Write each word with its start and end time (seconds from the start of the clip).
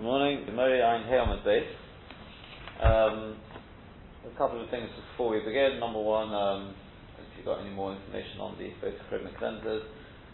Good 0.00 0.06
morning. 0.06 0.46
Gemari 0.48 0.80
Ein 0.80 1.04
Heomet 1.12 1.44
base. 1.44 1.76
Um, 2.80 3.36
a 4.24 4.32
couple 4.38 4.64
of 4.64 4.70
things 4.70 4.88
before 4.96 5.28
we 5.28 5.40
begin. 5.40 5.78
Number 5.78 6.00
one, 6.00 6.32
um, 6.32 6.74
if 7.18 7.36
you've 7.36 7.44
got 7.44 7.60
any 7.60 7.68
more 7.68 7.92
information 7.92 8.40
on 8.40 8.56
the 8.56 8.72
photochromic 8.80 9.38
lenses, 9.42 9.82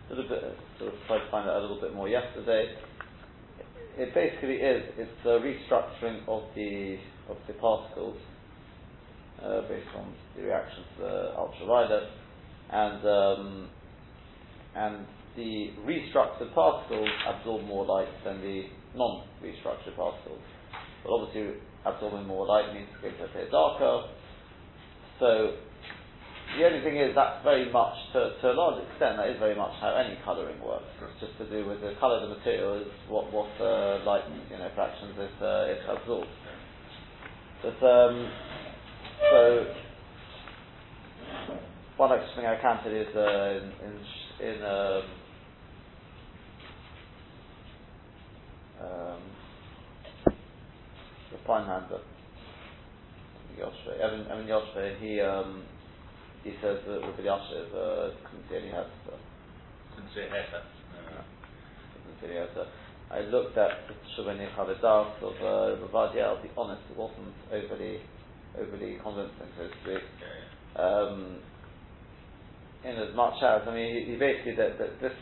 a 0.06 0.14
little 0.14 0.30
bit, 0.30 0.56
sort 0.78 0.94
of 0.94 1.00
tried 1.08 1.18
to 1.18 1.30
find 1.32 1.50
out 1.50 1.56
a 1.56 1.62
little 1.62 1.80
bit 1.80 1.96
more 1.96 2.08
yesterday. 2.08 2.76
It 3.98 4.14
basically 4.14 4.62
is, 4.62 4.84
it's 4.98 5.26
a 5.26 5.42
restructuring 5.42 6.22
of 6.28 6.44
the, 6.54 6.98
of 7.28 7.36
the 7.48 7.54
particles, 7.54 8.18
uh, 9.42 9.62
based 9.62 9.90
on 9.96 10.14
the 10.36 10.42
reaction 10.44 10.84
to 10.94 11.02
the 11.02 11.34
ultraviolet, 11.36 12.04
and, 12.70 13.04
um, 13.04 13.68
and 14.76 15.06
the 15.34 15.70
restructured 15.84 16.54
particles 16.54 17.10
absorb 17.26 17.64
more 17.64 17.84
light 17.84 18.06
than 18.24 18.40
the 18.40 18.66
non-restructured 18.96 19.96
particles. 19.96 20.40
But 21.04 21.12
obviously, 21.12 21.60
absorbing 21.84 22.26
more 22.26 22.46
light 22.46 22.74
means 22.74 22.88
to 23.00 23.24
appear 23.24 23.50
darker. 23.50 24.08
So, 25.20 25.56
the 26.58 26.64
only 26.64 26.80
thing 26.82 26.96
is 26.96 27.14
that's 27.14 27.42
very 27.44 27.70
much, 27.70 27.94
to, 28.12 28.32
to 28.40 28.52
a 28.52 28.54
large 28.54 28.82
extent, 28.88 29.18
that 29.18 29.28
is 29.28 29.38
very 29.38 29.54
much 29.54 29.72
how 29.80 29.94
any 29.94 30.18
colouring 30.24 30.60
works. 30.60 30.88
It's 31.02 31.20
just 31.20 31.38
to 31.38 31.46
do 31.50 31.68
with 31.68 31.80
the 31.80 31.94
colour 32.00 32.22
of 32.22 32.28
the 32.28 32.36
material 32.36 32.80
is 32.80 32.88
what, 33.08 33.32
what 33.32 33.50
uh, 33.60 34.02
light, 34.04 34.24
you 34.50 34.58
know, 34.58 34.70
fractions 34.74 35.14
it, 35.18 35.36
uh, 35.42 35.72
it 35.72 35.80
absorbs. 35.88 36.30
But, 37.62 37.78
um, 37.86 38.30
so, 39.30 39.66
one 41.96 42.12
extra 42.12 42.36
thing 42.36 42.46
I 42.46 42.60
you 42.60 42.92
is 42.92 43.08
uh, 43.16 43.60
in, 43.60 43.72
in, 43.86 44.56
in 44.56 44.62
um, 44.62 45.02
um, 48.80 49.20
the 51.30 51.38
Pinehand, 51.46 51.90
Yoshua, 53.58 54.00
Evan, 54.00 54.26
Evan 54.30 54.46
Yoshua, 54.46 55.00
he 55.00 55.20
um, 55.20 55.64
he 56.44 56.52
says 56.62 56.78
that 56.86 57.00
Rabbi 57.00 57.26
uh, 57.26 58.10
see 58.48 58.56
any 58.56 58.70
head. 58.70 58.86
Couldn't 59.94 60.10
see 60.14 60.20
head. 60.20 60.62
Couldn't 61.92 62.20
see 62.20 62.26
any 62.26 62.36
head. 62.36 62.66
I 63.10 63.20
looked 63.20 63.56
at 63.56 63.70
the 63.88 63.94
Shavani 64.14 64.48
Chavadas 64.54 65.22
of 65.22 65.34
uh, 65.40 65.86
Ravadia, 65.86 66.24
I'll 66.24 66.42
be 66.42 66.50
honest, 66.56 66.82
it 66.90 66.96
wasn't 66.96 67.34
overly 67.52 68.00
overly 68.58 68.98
convincing, 69.02 69.50
so 69.56 69.68
to 69.68 69.74
speak. 69.82 70.04
Um, 70.76 71.38
in 72.84 72.96
as 72.96 73.14
much 73.14 73.34
as, 73.42 73.62
I 73.66 73.74
mean, 73.74 73.94
he, 73.94 74.12
he 74.12 74.16
basically, 74.16 74.56
that, 74.56 74.78
that 74.78 75.00
this 75.00 75.12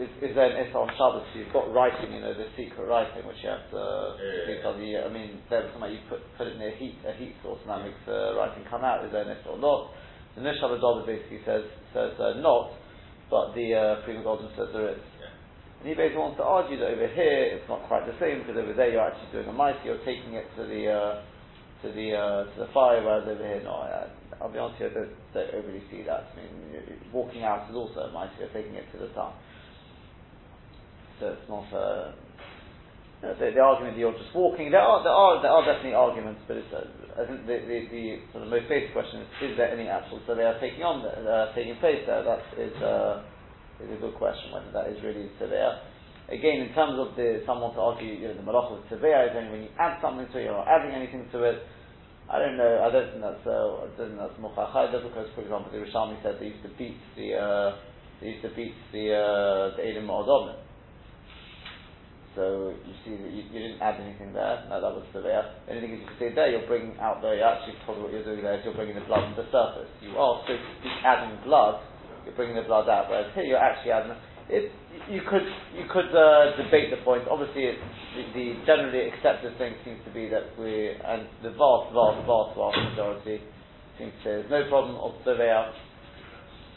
is, 0.00 0.08
is 0.24 0.32
then 0.32 0.56
it's 0.56 0.72
on 0.72 0.88
Shabbos. 0.96 1.28
So 1.32 1.34
you've 1.36 1.52
got 1.52 1.68
writing, 1.68 2.16
you 2.16 2.24
know, 2.24 2.32
the 2.32 2.48
secret 2.56 2.88
writing, 2.88 3.28
which 3.28 3.36
you 3.44 3.52
have 3.52 3.68
to 3.76 4.16
yeah, 4.16 4.64
yeah, 4.64 5.04
yeah. 5.04 5.04
I 5.04 5.10
mean, 5.12 5.44
there's 5.52 5.68
something 5.72 5.92
you 5.92 6.00
put 6.08 6.24
put 6.40 6.48
it 6.48 6.56
near 6.56 6.72
heat 6.80 6.96
a 7.04 7.12
heat 7.12 7.36
source, 7.44 7.60
and 7.60 7.70
that 7.70 7.84
makes 7.84 8.00
the 8.08 8.32
writing 8.32 8.64
come 8.72 8.84
out. 8.84 9.04
Is 9.04 9.12
there 9.12 9.28
it 9.28 9.44
or 9.44 9.60
not? 9.60 9.92
The 10.32 10.40
Nishal 10.40 10.72
basically 11.04 11.44
says 11.44 11.68
says 11.92 12.16
uh, 12.16 12.40
not, 12.40 12.72
but 13.28 13.52
the 13.52 13.76
uh, 13.76 14.04
Prima 14.08 14.24
Golden 14.24 14.48
says 14.56 14.72
there 14.72 14.96
is. 14.96 15.04
And 15.80 15.90
he 15.90 15.94
basically 15.98 16.24
wants 16.24 16.38
to 16.38 16.46
argue 16.46 16.78
that 16.78 16.94
over 16.94 17.10
here 17.10 17.58
it's 17.58 17.68
not 17.68 17.84
quite 17.90 18.06
the 18.06 18.16
same 18.16 18.40
because 18.40 18.56
over 18.56 18.72
there 18.72 18.88
you're 18.88 19.04
actually 19.04 19.28
doing 19.34 19.50
a 19.50 19.52
mice, 19.52 19.76
you're 19.84 20.00
taking 20.08 20.38
it 20.38 20.46
to 20.56 20.64
the 20.64 20.88
uh, 20.88 21.14
to 21.84 21.92
the 21.92 22.16
uh, 22.16 22.48
to 22.48 22.56
the 22.64 22.70
fire, 22.72 23.04
whereas 23.04 23.28
over 23.28 23.44
here, 23.44 23.60
no. 23.60 23.76
I, 23.84 24.08
I'll 24.40 24.50
be 24.50 24.58
honest, 24.58 24.78
here, 24.78 24.90
I 24.90 24.94
don't, 24.94 25.14
don't 25.36 25.54
overly 25.54 25.82
see 25.86 26.02
that. 26.02 26.32
I 26.32 26.34
mean, 26.34 26.82
walking 27.12 27.44
out 27.44 27.70
is 27.70 27.76
also 27.76 28.08
a 28.08 28.10
mice, 28.10 28.30
you're 28.40 28.50
taking 28.50 28.74
it 28.74 28.90
to 28.90 28.98
the 28.98 29.12
sun 29.14 29.30
so 31.22 31.38
it's 31.38 31.46
not 31.46 31.70
a. 31.70 32.14
You 33.22 33.30
know, 33.30 33.34
the, 33.38 33.54
the, 33.54 33.62
argument 33.62 33.94
that 33.94 34.02
you're 34.02 34.18
just 34.18 34.34
walking, 34.34 34.74
there 34.74 34.82
are 34.82 34.98
there 35.06 35.14
are 35.14 35.38
there 35.38 35.54
are 35.54 35.62
definitely 35.62 35.94
arguments, 35.94 36.42
but 36.50 36.58
it's, 36.58 36.74
uh, 36.74 36.82
I 37.14 37.22
think 37.30 37.46
the, 37.46 37.62
the, 37.62 37.78
the 37.86 38.04
sort 38.34 38.42
of 38.42 38.50
most 38.50 38.66
basic 38.66 38.90
question 38.90 39.22
is: 39.22 39.30
is 39.46 39.54
there 39.54 39.70
any 39.70 39.86
actual 39.86 40.18
so 40.26 40.34
they 40.34 40.42
are 40.42 40.58
taking 40.58 40.82
on 40.82 41.06
uh, 41.06 41.54
taking 41.54 41.78
place 41.78 42.02
there? 42.02 42.26
That 42.26 42.42
is 42.58 42.74
uh, 42.82 43.22
is 43.78 43.94
a 43.94 44.00
good 44.02 44.18
question 44.18 44.50
whether 44.50 44.74
that 44.74 44.90
is 44.90 44.98
really 45.06 45.30
severe. 45.38 45.78
Again, 46.34 46.66
in 46.66 46.74
terms 46.74 46.98
of 46.98 47.14
the 47.14 47.46
someone 47.46 47.70
to 47.78 47.80
argue, 47.80 48.10
you 48.10 48.26
know, 48.26 48.34
the 48.34 48.42
malach 48.42 48.74
is 48.74 48.90
severe 48.90 49.30
is 49.30 49.34
when 49.38 49.70
you 49.70 49.70
add 49.78 50.02
something 50.02 50.26
to 50.26 50.36
it, 50.42 50.50
you're 50.50 50.58
not 50.58 50.66
adding 50.66 50.90
anything 50.90 51.30
to 51.30 51.46
it. 51.46 51.62
I 52.26 52.42
don't 52.42 52.58
know. 52.58 52.82
I 52.82 52.90
don't 52.90 53.06
think 53.10 53.22
that's 53.22 53.46
uh, 53.46 53.86
I 53.86 53.90
don't 53.94 54.18
think 54.18 54.18
that's 54.18 55.06
because, 55.06 55.30
for 55.38 55.42
example, 55.46 55.70
the 55.70 55.78
Rishami 55.78 56.18
said 56.26 56.42
they 56.42 56.50
used 56.50 56.66
to 56.66 56.74
beat 56.74 56.98
the 57.14 57.38
uh, 57.38 57.70
they 58.18 58.38
used 58.38 58.42
to 58.42 58.50
beat 58.54 58.74
the 58.90 59.14
uh, 59.14 59.76
the 59.76 59.82
Elim 59.82 60.10
so 62.34 62.72
you 62.72 62.94
see 63.04 63.12
that 63.12 63.28
you, 63.28 63.44
you, 63.52 63.58
didn't 63.60 63.82
add 63.84 64.00
anything 64.00 64.32
there. 64.32 64.64
No, 64.72 64.80
that 64.80 64.92
was 64.96 65.04
the 65.12 65.20
way. 65.20 65.36
The 65.36 65.76
only 65.76 66.00
you 66.00 66.00
can 66.08 66.16
see 66.16 66.32
there, 66.32 66.48
you're 66.48 66.64
bringing 66.64 66.96
out 66.96 67.20
the, 67.20 67.36
you 67.36 67.44
actually 67.44 67.76
probably 67.84 68.08
what 68.08 68.12
you're 68.12 68.24
doing 68.24 68.40
there 68.40 68.56
is 68.56 68.64
you're 68.64 68.72
bringing 68.72 68.96
the 68.96 69.04
blood 69.04 69.28
to 69.28 69.36
the 69.36 69.48
surface. 69.52 69.92
You 70.00 70.16
are, 70.16 70.40
so 70.48 70.56
adding 71.04 71.36
blood, 71.44 71.84
you're 72.24 72.36
bringing 72.36 72.56
the 72.56 72.64
blood 72.64 72.88
out, 72.88 73.12
whereas 73.12 73.28
here 73.36 73.44
you're 73.44 73.60
actually 73.60 73.92
adding, 73.92 74.16
it, 74.48 74.72
you 75.12 75.20
could, 75.28 75.44
you 75.76 75.84
could 75.92 76.08
uh, 76.08 76.56
debate 76.56 76.88
the 76.88 77.04
point. 77.04 77.28
Obviously, 77.28 77.76
the, 78.16 78.22
the, 78.32 78.46
generally 78.64 79.12
accepted 79.12 79.52
thing 79.60 79.76
seems 79.84 80.00
to 80.08 80.12
be 80.16 80.32
that 80.32 80.56
we, 80.56 80.96
and 80.96 81.28
the 81.44 81.52
vast, 81.52 81.92
vast, 81.92 82.24
vast, 82.24 82.56
vast 82.56 82.76
majority 82.96 83.44
seems 84.00 84.12
to 84.12 84.20
say 84.24 84.32
there's 84.40 84.50
no 84.50 84.64
problem 84.72 84.96
of 84.96 85.20
surveyor 85.20 85.68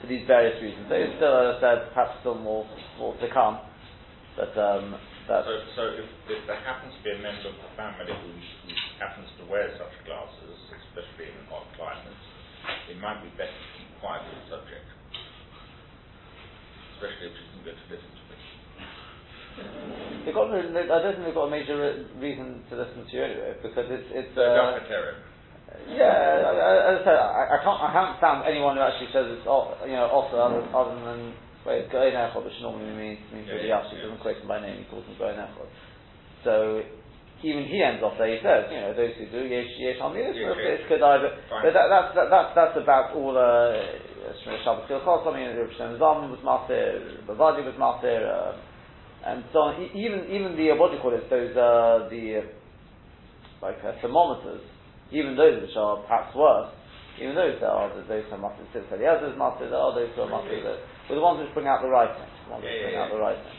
for 0.01 0.07
these 0.07 0.27
various 0.27 0.59
reasons. 0.59 0.83
There 0.91 0.99
is 0.99 1.15
still, 1.15 1.31
as 1.31 1.57
I 1.57 1.59
said, 1.63 1.77
perhaps 1.95 2.19
still 2.19 2.35
more, 2.35 2.67
more 2.99 3.15
to 3.23 3.27
come. 3.31 3.63
But 4.35 4.51
um, 4.59 4.99
so, 5.27 5.51
so 5.75 5.81
if, 5.97 6.07
if, 6.29 6.41
there 6.45 6.61
happens 6.61 6.93
to 6.93 7.01
be 7.01 7.11
a 7.13 7.19
member 7.21 7.49
of 7.49 7.57
the 7.57 7.71
family 7.73 8.13
who, 8.13 8.31
who 8.69 8.73
happens 9.01 9.29
to 9.41 9.43
wear 9.49 9.73
such 9.77 9.93
glasses, 10.05 10.53
especially 10.69 11.33
in 11.33 11.45
hot 11.49 11.65
climates, 11.73 12.25
it 12.89 12.97
might 13.01 13.21
be 13.25 13.29
better 13.33 13.53
to 13.53 13.69
keep 13.77 13.89
quiet 14.01 14.21
with 14.29 14.37
the 14.45 14.47
subject, 14.53 14.85
especially 16.97 17.27
if 17.29 17.35
she 17.37 17.45
can 17.57 17.61
get 17.65 17.75
to 17.77 17.85
listen 17.89 18.11
to 18.13 18.23
it. 18.29 18.41
They've 20.25 20.33
got, 20.33 20.51
I 20.53 20.61
don't 21.01 21.13
think 21.15 21.25
they've 21.25 21.33
got 21.37 21.49
a 21.49 21.53
major 21.53 22.05
reason 22.19 22.61
to 22.69 22.73
listen 22.75 23.05
to 23.05 23.11
you 23.15 23.23
anyway, 23.23 23.53
because 23.63 23.87
it's 23.89 24.09
it's. 24.13 24.35
Uh, 24.37 24.77
yeah, 25.89 26.53
as 26.93 27.01
I 27.01 27.03
said, 27.03 27.17
I, 27.17 27.57
I 27.57 27.57
can't. 27.63 27.81
I 27.81 27.91
haven't 27.93 28.19
found 28.21 28.45
anyone 28.47 28.75
who 28.77 28.81
actually 28.83 29.11
says 29.13 29.25
it's 29.29 29.47
off, 29.47 29.77
you 29.85 29.93
know 29.93 30.07
also 30.07 30.37
other, 30.37 30.61
other 30.75 30.95
than 31.05 31.33
Whereas 31.65 31.89
Goyen 31.89 32.13
Echad, 32.13 32.45
which 32.45 32.53
normally 32.61 32.93
means, 32.93 33.19
means 33.33 33.49
yeah, 33.49 33.57
really 33.57 33.73
yeah, 33.73 33.81
yeah. 33.81 34.05
doesn't 34.05 34.21
quote 34.21 34.37
him 34.37 34.47
by 34.47 34.61
name, 34.61 34.77
he 34.77 34.85
calls 34.85 35.01
him 35.09 35.17
Goyen 35.17 35.41
Echad. 35.41 35.65
So 36.45 36.85
even 37.41 37.65
he 37.65 37.81
ends 37.81 38.05
off 38.05 38.21
there, 38.21 38.29
he 38.29 38.37
says, 38.37 38.69
you 38.69 38.79
know, 38.79 38.93
those 38.93 39.17
who 39.17 39.25
do, 39.33 39.41
Yesh, 39.49 39.73
yesh 39.81 39.97
on 39.97 40.13
the 40.13 40.21
it's 40.21 40.85
Kedai, 40.85 41.25
but, 41.25 41.33
but 41.49 41.73
that, 41.73 41.89
that's, 41.89 42.09
that, 42.13 42.27
that's, 42.29 42.51
that's 42.53 42.77
about 42.77 43.17
all, 43.17 43.33
uh, 43.33 43.81
Shabbat 44.65 44.89
Kilchos, 44.89 45.25
I 45.25 45.31
mean, 45.33 45.49
Shem 45.77 45.97
Zalman 45.97 46.29
was 46.29 46.41
Matir, 46.45 47.25
Bavadi 47.25 47.65
was 47.65 47.75
Matir, 47.81 48.21
uh, 48.25 48.57
and 49.25 49.43
so 49.51 49.73
on. 49.73 49.81
Even, 49.93 50.25
even 50.29 50.57
the, 50.57 50.71
uh, 50.71 50.75
what 50.77 50.89
do 50.89 50.97
you 50.97 51.01
call 51.01 51.13
it, 51.13 51.29
those, 51.29 51.51
uh, 51.57 52.09
the, 52.09 52.41
uh, 52.41 53.65
like, 53.65 53.77
uh, 53.83 53.93
thermometers, 54.01 54.61
even 55.11 55.35
those 55.35 55.61
which 55.61 55.75
are 55.77 55.97
perhaps 56.05 56.35
worse, 56.35 56.69
even 57.21 57.35
those 57.35 57.55
that 57.63 57.71
are 57.71 57.87
those 57.89 58.25
who 58.27 58.35
are 58.35 58.43
Matir, 58.43 58.67
the 58.71 59.07
others 59.07 59.35
Matir, 59.39 59.71
there 59.71 59.79
are 59.79 59.95
those 59.95 60.11
who 60.15 60.27
are 60.27 60.31
Matir, 60.31 60.63
were 60.63 61.15
the 61.15 61.21
ones 61.21 61.39
which 61.39 61.53
bring 61.55 61.67
out 61.67 61.81
the 61.81 61.87
writing. 61.87 62.27
The 62.45 62.51
ones 62.51 62.63
yeah, 62.63 62.71
which 62.71 62.83
bring 62.91 62.97
yeah, 62.99 63.03
out 63.07 63.11
the 63.11 63.21
writing. 63.21 63.55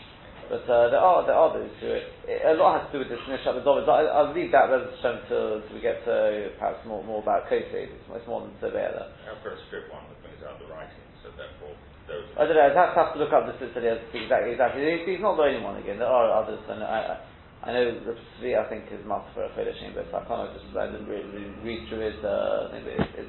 But 0.46 0.62
uh, 0.70 0.94
there 0.94 1.02
are 1.02 1.26
there 1.26 1.34
are 1.34 1.50
those 1.50 1.74
who 1.82 1.90
it, 1.90 2.06
it, 2.30 2.38
a 2.46 2.54
lot 2.54 2.78
has 2.78 2.86
to 2.86 2.92
do 2.94 2.98
with 3.02 3.10
this 3.10 3.18
Nishat 3.26 3.58
the 3.58 3.66
But 3.66 3.82
I, 3.90 4.22
will 4.22 4.30
leave 4.30 4.54
that 4.54 4.70
rather 4.70 4.94
to, 4.94 5.10
to 5.26 5.36
we 5.74 5.82
get 5.82 6.06
to 6.06 6.54
perhaps 6.54 6.86
more 6.86 7.02
more 7.02 7.18
about 7.18 7.50
Kosei. 7.50 7.90
It's, 7.90 8.06
it's 8.06 8.28
more 8.30 8.46
than 8.46 8.54
Severa. 8.62 9.10
I've 9.26 9.42
got 9.42 9.58
a 9.58 9.60
strip 9.66 9.90
one 9.90 10.06
that 10.06 10.22
brings 10.22 10.38
out 10.46 10.62
the 10.62 10.70
writing, 10.70 11.02
so 11.26 11.34
therefore 11.34 11.74
those. 12.06 12.30
I 12.38 12.46
don't 12.46 12.54
know. 12.54 12.62
I'd 12.62 12.78
have, 12.78 12.94
have 12.94 13.10
to 13.14 13.18
look 13.18 13.34
up 13.34 13.50
the 13.50 13.58
Sicily 13.58 13.90
exactly 13.90 14.54
exactly. 14.54 14.86
He's 15.02 15.18
not 15.18 15.34
the 15.34 15.50
only 15.50 15.58
one 15.58 15.82
again. 15.82 15.98
There 15.98 16.06
are 16.06 16.30
others, 16.30 16.62
and 16.70 16.82
I. 16.82 17.26
I 17.66 17.72
know 17.72 17.98
the 17.98 18.14
Tzvi, 18.14 18.54
I 18.54 18.68
think, 18.70 18.84
is 18.94 19.02
master 19.02 19.32
for 19.34 19.42
a 19.42 19.50
Chodeshim, 19.50 19.91
but 19.91 20.06
I 20.14 20.22
can't 20.28 20.54
just, 20.54 20.70
I 20.76 20.86
didn't 20.86 21.09
really, 21.09 21.50
read 21.64 21.88
through 21.88 21.98
his, 21.98 22.22
uh, 22.22 22.70
I 22.70 22.78
it, 22.78 23.26
it, 23.26 23.28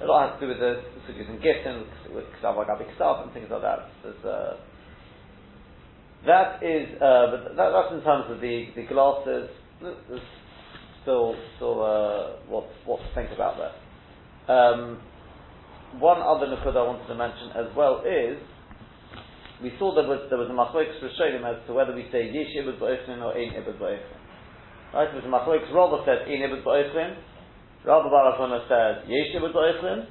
a 0.00 0.06
lot 0.06 0.30
has 0.30 0.40
to 0.40 0.46
do 0.46 0.48
with 0.52 0.60
the 0.60 0.82
sugyas 1.06 1.28
and 1.28 1.42
gifting, 1.42 1.84
with 2.14 2.24
ksav 2.40 2.56
agabi 2.56 2.86
ksav 2.94 3.24
and 3.24 3.32
things 3.32 3.48
like 3.50 3.62
that. 3.62 3.90
Uh, 4.24 4.56
that 6.26 6.62
is, 6.62 6.88
uh, 7.00 7.54
that, 7.56 7.70
that's 7.72 7.92
in 7.94 8.02
terms 8.02 8.26
of 8.28 8.40
the, 8.40 8.66
the 8.76 8.82
glasses. 8.86 9.48
There's 9.80 10.20
still, 11.02 11.34
still 11.56 11.82
uh, 11.82 12.42
what, 12.48 12.66
what 12.84 13.00
to 13.00 13.14
think 13.14 13.30
about 13.32 13.56
that. 13.58 14.52
Um, 14.52 15.00
one 15.98 16.20
other 16.20 16.46
nukud 16.46 16.76
I 16.76 16.84
wanted 16.84 17.06
to 17.08 17.14
mention 17.14 17.50
as 17.56 17.74
well 17.74 18.02
is 18.04 18.36
we 19.62 19.72
saw 19.78 19.94
there 19.94 20.06
was 20.06 20.28
there 20.30 20.38
was 20.38 20.46
a 20.46 20.54
machlokas 20.54 21.00
rishonim 21.02 21.42
as 21.42 21.64
to 21.66 21.72
whether 21.74 21.94
we 21.94 22.06
say 22.12 22.30
yesh 22.30 22.54
ibud 22.62 22.78
ba'ochlin 22.78 23.24
or 23.24 23.34
ein 23.34 23.56
ibud 23.56 23.80
ba'ochlin. 23.80 24.14
Right, 24.94 25.08
there 25.10 25.20
was 25.20 25.26
a 25.26 25.32
machlokas. 25.32 25.72
Rather 25.74 26.04
said 26.04 26.28
ein 26.28 26.44
ibud 26.46 26.62
ba'ochlin, 26.62 27.16
Rabbi 27.84 28.08
Barakona 28.10 28.66
says 28.66 29.06
Yeshiv 29.06 29.42
with 29.42 29.54
Oichlin. 29.54 30.06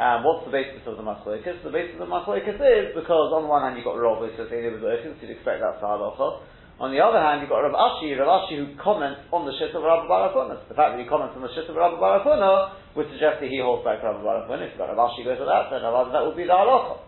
And 0.00 0.20
um, 0.20 0.24
what's 0.24 0.48
the 0.48 0.54
basis 0.54 0.80
of 0.88 0.96
the 0.96 1.04
Machlokes? 1.04 1.44
The 1.44 1.68
basis 1.68 2.00
of 2.00 2.08
the 2.08 2.12
Machlokes 2.12 2.48
is 2.48 2.96
because 2.96 3.28
on 3.36 3.44
the 3.44 3.50
one 3.50 3.60
hand 3.60 3.76
you've 3.76 3.84
got 3.84 4.00
who 4.00 4.30
says 4.38 4.48
Yeshiv 4.48 4.80
with 4.80 4.86
Oichlin, 4.86 5.18
so 5.18 5.26
you'd 5.26 5.36
expect 5.36 5.60
that 5.60 5.76
to 5.76 5.84
halacha. 5.84 6.40
On 6.80 6.88
the 6.88 6.96
other 6.96 7.20
hand, 7.20 7.44
you've 7.44 7.52
got 7.52 7.60
Rav 7.60 7.76
Ashi, 7.76 8.16
Rav 8.16 8.24
Ashi 8.24 8.56
who 8.56 8.72
comments 8.80 9.20
on 9.28 9.44
the 9.44 9.52
shit 9.60 9.76
of 9.76 9.84
Rabbi 9.84 10.08
Barakuna. 10.08 10.64
The 10.64 10.72
fact 10.72 10.96
that 10.96 11.00
he 11.04 11.04
comments 11.04 11.36
on 11.36 11.44
the 11.44 11.52
shit 11.52 11.68
of 11.68 11.76
Rabbi 11.76 12.00
Barakuna 12.00 12.96
would 12.96 13.04
suggest 13.12 13.44
that 13.44 13.52
he 13.52 13.60
holds 13.60 13.84
back 13.84 14.00
Rabbi 14.00 14.24
Barakuna. 14.24 14.64
If 14.64 14.80
Rav 14.80 14.96
Ashi 14.96 15.20
goes 15.20 15.36
with 15.36 15.52
that, 15.52 15.68
then 15.68 15.84
that 15.84 16.24
would 16.24 16.40
be 16.40 16.48
the 16.48 16.56
halacha. 16.56 17.04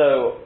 So, 0.00 0.40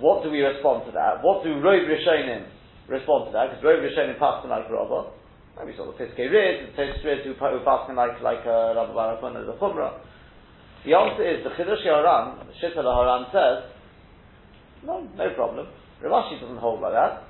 what 0.00 0.24
do 0.24 0.32
we 0.32 0.40
respond 0.40 0.88
to 0.88 0.92
that? 0.96 1.20
What 1.20 1.44
do 1.44 1.52
Rov 1.60 1.84
Rishonim 1.84 2.48
respond 2.88 3.28
to 3.28 3.32
that? 3.36 3.52
Because 3.52 3.60
Rov 3.60 3.84
Rishonim 3.84 4.16
passed 4.16 4.48
like 4.48 4.64
Rabbi. 4.64 5.12
Maybe 5.58 5.76
sort 5.76 5.88
of 5.88 5.94
Piskei 5.94 6.30
Riz, 6.30 6.74
Piskei 6.74 7.04
Riz 7.04 7.24
who, 7.24 7.34
who 7.34 7.64
passed 7.64 7.92
like, 7.94 8.20
like 8.20 8.42
uh, 8.46 8.74
Rabbi 8.74 8.92
Barakuna, 8.92 9.46
the 9.46 9.54
Chumrah. 9.54 10.00
The 10.84 10.92
answer 10.94 11.24
is 11.24 11.44
the 11.44 11.50
Chiddush 11.50 11.84
Haran, 11.84 12.46
the 12.46 12.52
Shita 12.60 12.82
Haran 12.82 13.24
says, 13.32 13.70
no, 14.84 15.00
no 15.16 15.30
problem. 15.34 15.66
Ravashi 16.02 16.40
doesn't 16.40 16.58
hold 16.58 16.82
like 16.82 16.92
that. 16.92 17.24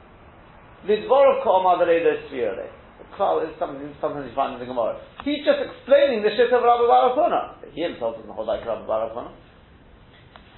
Lidvorov 0.88 1.44
ka'omar 1.44 1.79
v'leidos 1.79 2.26
tviyole. 2.29 2.67
Klal 3.17 3.47
is 3.47 3.55
something, 3.61 3.94
sometimes 4.00 4.26
you 4.29 4.35
find 4.35 4.55
in 4.55 4.61
the 4.61 4.67
Gemara. 4.67 4.99
He's 5.23 5.44
just 5.47 5.62
explaining 5.62 6.23
the 6.23 6.31
shit 6.35 6.50
of 6.50 6.65
Rabbi 6.65 6.82
Barakuna. 6.82 7.62
He 7.73 7.82
himself 7.82 8.17
doesn't 8.17 8.31
hold 8.31 8.49
like 8.49 8.67
Rabbi 8.67 8.82
Barakuna. 8.82 9.31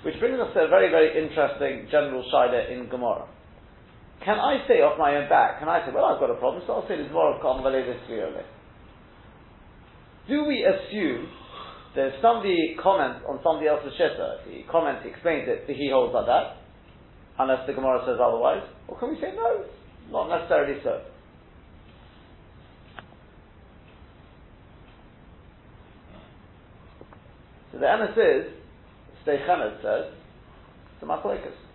Which 0.03 0.19
brings 0.19 0.41
us 0.41 0.55
to 0.55 0.61
a 0.65 0.69
very, 0.69 0.89
very 0.89 1.13
interesting 1.21 1.89
general 1.91 2.25
shaila 2.33 2.71
in 2.71 2.89
Gemara. 2.89 3.29
Can 4.25 4.39
I 4.39 4.67
say 4.67 4.83
off 4.83 4.99
my 4.99 5.17
own 5.17 5.29
back, 5.29 5.61
can 5.61 5.69
I 5.69 5.85
say, 5.87 5.93
well, 5.95 6.05
I've 6.07 6.19
got 6.19 6.31
a 6.31 6.35
problem, 6.35 6.63
so 6.67 6.75
I'll 6.75 6.89
say 6.89 6.95
Lidvorov 6.95 7.41
ka'omar 7.41 7.63
v'leidos 7.63 8.01
tviyole. 8.09 8.43
Do 10.29 10.45
we 10.45 10.67
assume 10.67 11.29
that 11.95 12.07
if 12.09 12.15
somebody 12.21 12.77
comments 12.83 13.25
on 13.29 13.39
somebody 13.45 13.69
else's 13.69 13.93
shitta, 13.95 14.43
he 14.51 14.65
comments, 14.71 15.03
he 15.05 15.11
explains 15.11 15.47
it, 15.47 15.65
he 15.69 15.91
holds 15.93 16.13
like 16.13 16.27
that, 16.27 16.59
unless 17.39 17.67
the 17.67 17.73
Gemara 17.73 18.03
says 18.07 18.19
otherwise? 18.21 18.67
Or 18.89 18.99
can 18.99 19.11
we 19.11 19.17
say 19.21 19.33
no? 19.37 19.65
Not 20.11 20.29
necessarily 20.29 20.81
so. 20.83 21.03
So 27.73 27.79
the 27.79 27.87
emes 27.87 28.17
is, 28.17 28.53
Sdei 29.25 29.47
Chemed 29.47 29.83
says, 29.83 30.13
it's 30.95 31.03
a. 31.03 31.66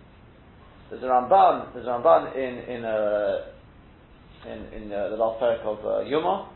There's 0.92 1.08
a 1.08 1.08
Ramban, 1.08 1.72
there's 1.72 1.88
a 1.88 1.96
Ramban 1.96 2.36
in, 2.36 2.52
in, 2.68 2.84
uh, 2.84 3.48
in, 4.44 4.60
in 4.76 4.92
uh, 4.92 5.08
the 5.08 5.16
last 5.16 5.40
parak 5.40 5.64
of 5.64 5.80
uh, 5.80 6.04
Yuma, 6.04 6.52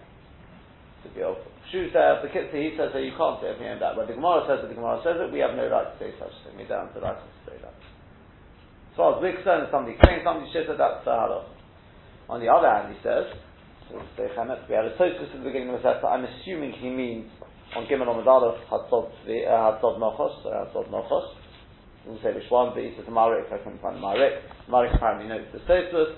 to 1.01 1.09
be 1.17 1.25
of 1.25 1.41
shoes 1.73 1.89
there, 1.97 2.21
the 2.21 2.29
Kitzi, 2.29 2.61
he 2.61 2.77
says 2.77 2.93
that 2.93 3.01
you 3.01 3.17
can't 3.17 3.41
say 3.41 3.57
anything 3.57 3.81
that. 3.81 3.97
When 3.97 4.05
the 4.05 4.13
Gemara 4.13 4.45
says 4.45 4.61
that 4.61 4.69
the 4.69 4.77
Gemara 4.77 5.01
says 5.01 5.17
it, 5.25 5.33
we 5.33 5.41
have 5.41 5.57
no 5.57 5.65
right 5.73 5.89
to 5.89 5.97
say 5.97 6.13
such 6.21 6.37
a 6.37 6.41
thing. 6.45 6.61
We 6.61 6.69
don't 6.69 6.85
have 6.85 6.93
the 6.93 7.01
right 7.01 7.17
to 7.17 7.29
say 7.49 7.57
that. 7.65 7.73
As 7.73 8.95
far 9.01 9.17
as 9.17 9.25
we're 9.25 9.41
concerned, 9.41 9.65
if 9.65 9.73
somebody 9.73 9.97
claims 10.05 10.21
somebody 10.21 10.53
shit, 10.53 10.69
that's 10.69 11.01
the 11.09 11.17
halal. 11.17 11.49
On 12.29 12.37
the 12.37 12.53
other 12.53 12.69
hand, 12.69 12.93
he 12.93 13.01
says, 13.01 13.33
we 13.89 14.77
had 14.77 14.85
a 14.85 14.93
toast 15.01 15.17
at 15.17 15.33
the 15.33 15.49
beginning 15.49 15.73
of 15.73 15.81
the 15.81 15.85
set, 15.97 16.05
I'm 16.05 16.29
assuming 16.29 16.77
he 16.77 16.93
means 16.93 17.33
on 17.73 17.89
Gimel 17.89 18.05
on 18.05 18.21
Medalov, 18.21 18.61
Hatzod 18.69 19.17
uh, 19.49 19.81
Nochos, 19.81 20.45
Hatzod 20.45 20.93
Nochos. 20.93 21.46
Doesn't 22.07 22.23
say 22.23 22.31
which 22.31 22.47
one, 22.55 22.71
but 22.71 22.87
he 22.87 22.95
says 22.95 23.03
the 23.03 23.11
Marik, 23.11 23.51
I 23.51 23.59
couldn't 23.59 23.83
find 23.83 23.99
the 23.99 24.05
Marik. 24.07 24.39
Marik 24.71 24.95
apparently 24.95 25.27
knows 25.27 25.43
the 25.51 25.59
Tosfos. 25.67 26.15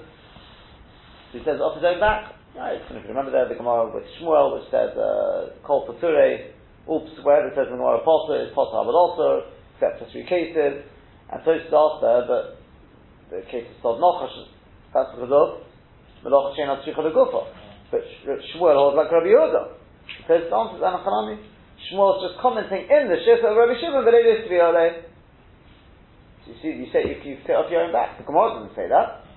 So 1.33 1.33
he 1.33 1.41
says 1.49 1.65
off 1.65 1.81
his 1.81 1.85
own 1.89 1.97
back. 1.97 2.37
Right, 2.53 2.77
if 2.77 2.85
you 2.93 3.09
remember 3.09 3.33
there, 3.33 3.49
the 3.49 3.57
Gemara 3.57 3.89
with 3.89 4.05
Shmuel, 4.21 4.61
which 4.61 4.69
says, 4.69 4.93
uh, 4.93 5.57
Kol 5.65 5.89
Pature, 5.89 6.53
oops, 6.89 7.13
where 7.25 7.41
it 7.49 7.57
says 7.57 7.73
the 7.73 7.77
Gemara 7.77 8.05
Potter, 8.05 8.37
is 8.45 8.53
Potter, 8.53 8.85
but 8.85 8.93
also, 8.93 9.49
except 9.77 10.01
for 10.01 10.07
three 10.13 10.29
cases. 10.29 10.85
And 11.33 11.41
so 11.45 11.57
it's 11.57 11.73
asked 11.73 12.05
there, 12.05 12.25
but 12.29 12.61
the 13.33 13.41
case 13.49 13.65
is 13.65 13.77
called 13.81 14.01
Nochash, 14.01 14.33
that's 14.93 15.13
the 15.17 15.25
of 15.25 15.65
Melach 16.25 16.57
Shein 16.57 16.69
Atzricha 16.69 17.01
Legufa. 17.01 17.49
But 17.93 18.05
Shmuel 18.53 18.77
holds 18.77 18.97
like 18.97 19.13
Rabbi 19.13 19.33
Yehuda. 19.33 19.73
The 20.29 20.35
answer 20.53 20.77
is 20.77 20.85
Anachanami. 20.85 21.37
Shmuel 21.89 22.21
is 22.21 22.33
just 22.33 22.41
commenting 22.41 22.89
in 22.89 23.09
the 23.09 23.17
Shita 23.25 23.45
of 23.45 23.57
Rabbi 23.57 23.81
Shimon, 23.81 24.05
but 24.05 24.13
it 24.13 24.25
is 24.25 24.45
to 24.45 24.51
be 24.51 24.61
Ole. 24.61 25.08
You 26.49 26.57
see, 26.65 26.73
you 26.73 26.89
say, 26.89 27.05
if 27.05 27.21
you 27.25 27.37
say 27.47 27.53
off 27.53 27.71
your 27.71 27.85
own 27.85 27.93
back, 27.93 28.17
the 28.17 28.25
Gemara 28.25 28.57
doesn't 28.57 28.75
say 28.75 28.89
that. 28.89 29.29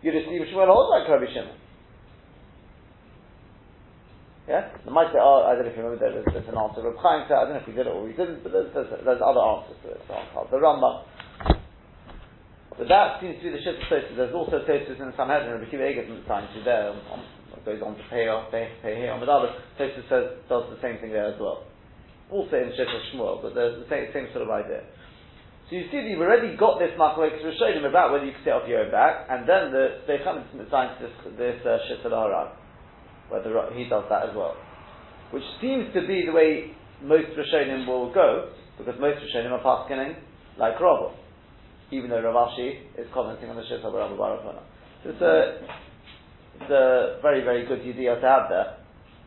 You 0.00 0.12
just 0.12 0.26
see 0.26 0.40
Shmuel 0.40 0.72
holds 0.72 0.88
like 0.88 1.04
Rabbi 1.04 1.28
Shimon. 1.28 1.52
Yeah? 4.48 4.70
They 4.86 4.92
might 4.94 5.10
say, 5.10 5.18
oh, 5.18 5.42
I 5.42 5.58
don't 5.58 5.66
know 5.66 5.74
if 5.74 5.76
you 5.76 5.82
remember, 5.82 6.00
there's, 6.00 6.24
there's 6.30 6.48
an 6.48 6.56
answer. 6.56 6.80
Reb 6.80 6.96
Chaim 7.02 7.26
I 7.26 7.44
don't 7.44 7.58
know 7.58 7.62
if 7.62 7.66
we 7.66 7.74
did 7.74 7.90
it 7.90 7.92
or 7.92 8.06
we 8.06 8.14
didn't, 8.14 8.46
but 8.46 8.54
there's, 8.54 8.70
there's, 8.72 8.90
there's 9.02 9.22
other 9.22 9.42
answers 9.42 9.76
to 9.82 9.88
it. 9.92 10.00
So 10.06 10.14
the 10.48 10.62
Rambam. 10.62 11.04
But 12.78 12.88
that 12.88 13.18
seems 13.20 13.40
to 13.40 13.50
be 13.50 13.56
the 13.56 13.62
Shit 13.64 13.80
of 13.80 14.16
There's 14.16 14.36
also 14.36 14.62
Tosus 14.62 15.00
in 15.00 15.10
Sanhedrin, 15.16 15.58
Rabbi 15.58 15.70
Kiva 15.70 15.82
Eiger 15.82 16.06
time 16.28 16.46
to 16.54 16.60
there, 16.62 16.92
on, 16.92 17.24
goes 17.64 17.82
on 17.82 17.96
to 17.96 18.04
pay 18.12 18.28
off, 18.28 18.52
pay, 18.52 18.68
pay 18.84 18.94
here, 18.94 19.10
on 19.10 19.18
but 19.18 19.32
other 19.32 19.50
Tosus 19.80 20.06
says, 20.06 20.38
does 20.46 20.68
the 20.70 20.78
same 20.78 21.00
thing 21.00 21.10
there 21.10 21.32
as 21.32 21.40
well. 21.40 21.64
Also 22.30 22.54
in 22.54 22.70
Shit 22.76 22.86
of 22.86 23.02
Shmuel, 23.10 23.42
but 23.42 23.54
there's 23.54 23.82
the 23.82 23.88
same, 23.88 24.12
same 24.12 24.28
sort 24.30 24.44
of 24.46 24.50
idea. 24.52 24.84
So 25.68 25.76
you 25.76 25.90
see, 25.90 25.98
you've 26.08 26.20
already 26.20 26.56
got 26.56 26.78
this 26.78 26.94
Machlekes 26.98 27.42
Rishonim 27.42 27.88
about 27.88 28.12
whether 28.12 28.24
you 28.24 28.32
can 28.32 28.40
sit 28.44 28.52
off 28.52 28.68
your 28.68 28.86
own 28.86 28.90
back, 28.92 29.26
and 29.28 29.48
then 29.48 29.72
the 29.72 29.98
come 30.22 30.44
to 30.52 30.58
this 30.58 31.10
this 31.36 31.58
uh, 31.66 31.78
Haran, 32.08 32.54
whether 33.28 33.50
he 33.74 33.88
does 33.88 34.04
that 34.08 34.30
as 34.30 34.36
well, 34.36 34.54
which 35.32 35.42
seems 35.60 35.92
to 35.92 36.06
be 36.06 36.24
the 36.24 36.32
way 36.32 36.70
most 37.02 37.34
Rishonim 37.34 37.86
will 37.86 38.14
go, 38.14 38.52
because 38.78 38.94
most 39.00 39.18
Rishonim 39.26 39.50
are 39.50 39.62
paskening 39.62 40.14
like 40.56 40.80
Rabbi 40.80 41.26
even 41.90 42.10
though 42.10 42.22
Ravashi 42.22 42.82
is 42.98 43.06
commenting 43.14 43.48
on 43.48 43.56
the 43.56 43.62
Shit 43.68 43.80
of 43.84 43.92
Barakona. 43.92 44.62
So 45.04 45.10
it's 45.10 45.22
a, 45.22 45.62
it's 46.56 46.70
a 46.70 47.18
very, 47.22 47.42
very 47.44 47.66
good 47.66 47.80
idea 47.80 48.16
to 48.16 48.26
have 48.26 48.48
there. 48.50 48.76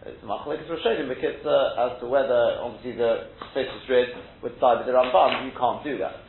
It's 0.06 0.24
Machlekes 0.24 0.68
Rishonim 0.68 1.08
because 1.08 1.46
uh, 1.46 1.88
as 1.88 2.00
to 2.02 2.08
whether, 2.08 2.60
obviously, 2.60 2.98
the 2.98 3.28
Tosus 3.56 3.90
Rid 3.90 4.10
would 4.44 4.60
side 4.60 4.80
with 4.80 4.88
the 4.88 4.94
Rambam, 4.94 5.46
you 5.46 5.52
can't 5.58 5.84
do 5.84 5.98
that. 6.00 6.29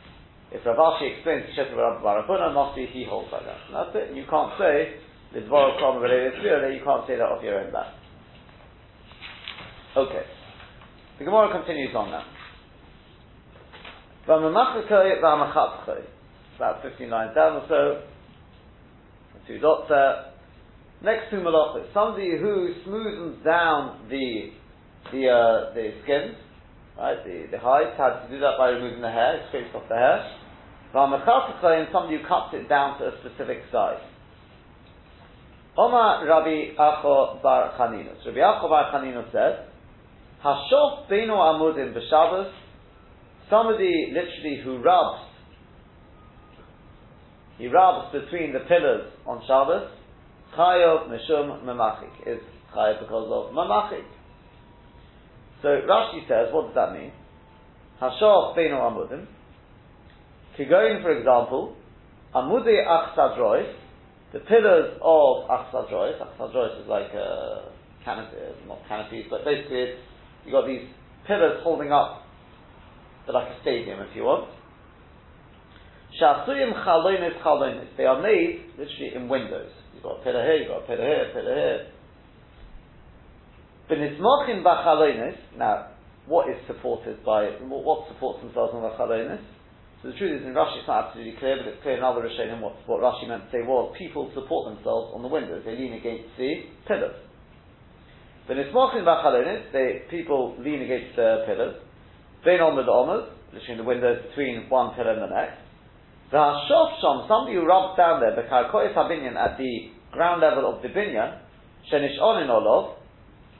If 0.51 0.63
Ravashi 0.63 1.15
explains 1.15 1.45
the 1.47 1.61
of 1.63 1.77
Rabbi 1.77 2.03
Barakona, 2.03 2.75
he 2.91 3.05
holds 3.07 3.31
like 3.31 3.45
that. 3.45 3.57
And 3.67 3.75
that's 3.75 3.95
it. 3.95 4.15
You 4.15 4.25
can't 4.29 4.51
say, 4.59 4.99
the 5.33 5.39
Dvorah 5.47 5.77
Krom 5.77 6.03
you 6.03 6.81
can't 6.83 7.07
say 7.07 7.15
that 7.15 7.23
off 7.23 7.43
your 7.43 7.59
own 7.59 7.71
back. 7.71 7.93
Okay. 9.95 10.25
The 11.19 11.25
Gemara 11.25 11.51
continues 11.51 11.95
on 11.95 12.11
now 12.11 12.23
about 16.61 16.83
15 16.83 17.09
lines 17.09 17.35
down 17.35 17.53
or 17.53 17.65
so, 17.67 18.01
two 19.47 19.57
dots 19.59 19.89
there. 19.89 20.25
Next 21.03 21.31
to 21.31 21.37
malachis, 21.37 21.91
somebody 21.93 22.37
who 22.37 22.75
smoothens 22.85 23.43
down 23.43 24.07
the 24.09 24.51
the 25.11 25.27
uh, 25.27 25.73
the 25.73 25.89
skins, 26.03 26.37
right, 26.95 27.17
the, 27.25 27.47
the 27.49 27.57
hides, 27.57 27.97
how 27.97 28.21
to 28.21 28.27
do 28.29 28.39
that 28.39 28.53
by 28.59 28.69
removing 28.69 29.01
the 29.01 29.09
hair, 29.09 29.43
scrapes 29.49 29.73
off 29.73 29.89
the 29.89 29.95
hair. 29.95 30.40
And 30.93 31.87
somebody 31.91 32.17
who 32.17 32.27
cuts 32.27 32.53
it 32.53 32.67
down 32.67 32.99
to 32.99 33.05
a 33.05 33.11
specific 33.19 33.63
size. 33.71 34.01
Omar 35.77 36.25
Rabbi 36.27 36.75
Acho 36.77 37.41
Bar 37.41 37.73
Chaninus. 37.79 38.25
Rabbi 38.25 38.39
Acho 38.39 38.69
Bar 38.69 38.91
Chaninus 38.91 39.31
says, 39.31 39.65
Hashof 40.43 41.09
Beinu 41.09 41.31
Amudim 41.31 41.93
B'Shabbos, 41.93 42.51
somebody 43.49 44.11
literally 44.13 44.61
who 44.63 44.81
rubs 44.81 45.31
he 47.61 47.67
rubs 47.67 48.11
between 48.11 48.53
the 48.53 48.59
pillars 48.61 49.13
on 49.27 49.39
Shabbos, 49.45 49.87
Chayav 50.57 51.09
Mishum 51.09 51.63
Memachik, 51.63 52.25
is 52.25 52.41
Chayav 52.75 53.01
because 53.01 53.29
of 53.29 53.53
Memachik. 53.53 54.03
So 55.61 55.67
Rashi 55.67 56.27
says, 56.27 56.51
what 56.51 56.73
does 56.73 56.75
that 56.75 56.93
mean? 56.93 57.11
Hashov 58.01 58.57
Beinu 58.57 58.81
Amudim, 58.81 59.27
Kigoin, 60.57 61.01
for 61.01 61.17
example, 61.17 61.75
Amudei 62.35 62.85
Achsadrois, 62.85 63.73
the 64.33 64.39
pillars 64.39 64.97
of 65.01 65.49
Achsadrois, 65.49 66.19
Achsadrois 66.19 66.81
is 66.81 66.87
like 66.87 67.13
a 67.13 67.71
canopy, 68.03 68.37
not 68.67 68.79
canopies, 68.87 69.25
but 69.29 69.45
basically 69.45 69.93
you've 70.45 70.51
got 70.51 70.67
these 70.67 70.87
pillars 71.27 71.61
holding 71.63 71.91
up, 71.91 72.23
like 73.27 73.47
a 73.47 73.61
stadium 73.61 73.99
if 74.01 74.15
you 74.15 74.23
want, 74.23 74.49
Shasuyim 76.19 76.73
chalonis 76.85 77.41
chalonis. 77.41 77.87
They 77.95 78.03
are 78.03 78.21
made 78.21 78.65
literally 78.77 79.11
in 79.15 79.29
windows. 79.29 79.71
You've 79.93 80.03
got 80.03 80.19
a 80.19 80.23
pillar 80.23 80.43
here, 80.43 80.55
you've 80.55 80.67
got 80.67 80.83
a 80.83 80.87
pillar 80.87 81.05
here, 81.05 81.29
a 81.29 81.33
pillar 81.33 81.55
here. 81.55 81.87
B'nismochin 83.89 84.63
b'chalonis. 84.63 85.37
Now, 85.57 85.87
what 86.27 86.49
is 86.49 86.57
supported 86.67 87.23
by, 87.23 87.45
what 87.67 88.07
supports 88.09 88.43
themselves 88.43 88.73
on 88.73 88.83
the? 88.83 89.39
So 90.01 90.09
the 90.09 90.17
truth 90.17 90.41
is, 90.41 90.47
in 90.47 90.57
Rashi 90.57 90.81
it's 90.81 90.87
not 90.87 91.13
absolutely 91.13 91.37
clear, 91.37 91.61
but 91.61 91.69
it's 91.69 91.81
clear 91.85 91.97
in 91.97 92.03
other 92.03 92.25
Rishonim 92.25 92.59
what, 92.59 92.73
what 92.89 93.05
Rashi 93.05 93.29
meant 93.29 93.45
to 93.45 93.51
say 93.53 93.61
was, 93.61 93.93
people 93.97 94.31
support 94.33 94.73
themselves 94.73 95.13
on 95.13 95.21
the 95.21 95.29
windows. 95.29 95.61
They 95.63 95.77
lean 95.77 95.93
against 95.93 96.33
the 96.41 96.65
pillars. 96.89 97.21
B'nismochin 98.49 99.05
b'chalonis. 99.05 99.71
They, 99.71 100.09
people 100.09 100.57
lean 100.57 100.81
against 100.81 101.15
the 101.15 101.45
pillars. 101.45 101.77
Bein 102.43 102.57
the 102.57 102.89
omers, 102.89 103.29
literally 103.53 103.77
the 103.77 103.83
windows 103.85 104.25
between 104.29 104.65
one 104.69 104.95
pillar 104.95 105.13
and 105.13 105.21
the 105.21 105.35
next. 105.35 105.61
The 106.31 106.37
Hashof 106.37 106.97
Shom, 106.97 107.27
somebody 107.27 107.53
who 107.53 107.65
rubs 107.67 107.95
down 107.95 108.21
there, 108.21 108.33
the 108.33 108.49
Karkois 108.49 108.95
Habinyan, 108.95 109.37
at 109.37 109.59
the 109.59 109.91
ground 110.11 110.41
level 110.41 110.65
of 110.65 110.81
the 110.81 110.89
binyan, 110.89 111.37
Shenish 111.93 112.17
Onin 112.17 112.49
Olov, 112.49 112.95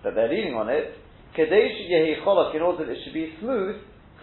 that 0.03 0.15
they're 0.15 0.29
leaning 0.29 0.55
on 0.55 0.69
it, 0.69 0.97
Kadesh 1.35 1.77
Yehi 1.85 2.25
Cholok, 2.25 2.55
in 2.55 2.61
order 2.63 2.85
that 2.85 2.91
it 2.91 2.97
should 3.03 3.13
be 3.13 3.33
smooth, 3.39 3.75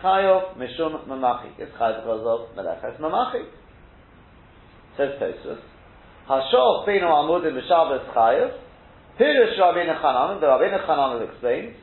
Chayov 0.02 0.56
Mishum 0.56 1.06
Mamachi. 1.06 1.50
It's 1.58 1.72
Chayav 1.72 2.06
of 2.06 2.56
Melechas 2.56 2.98
Mamachi. 3.00 3.44
Says 4.96 5.20
Tosfos. 5.20 5.58
Hashof 6.28 6.86
Beinu 6.86 7.04
Amudim 7.04 7.58
B'Shabbos 7.58 8.14
Chayav. 8.14 8.58
Pirush 9.18 9.58
Rabbeinu 9.58 10.00
Chanan, 10.00 10.40
the 10.40 10.46
Rabbeinu 10.46 10.86
Chanan 10.86 11.28
explains, 11.28 11.74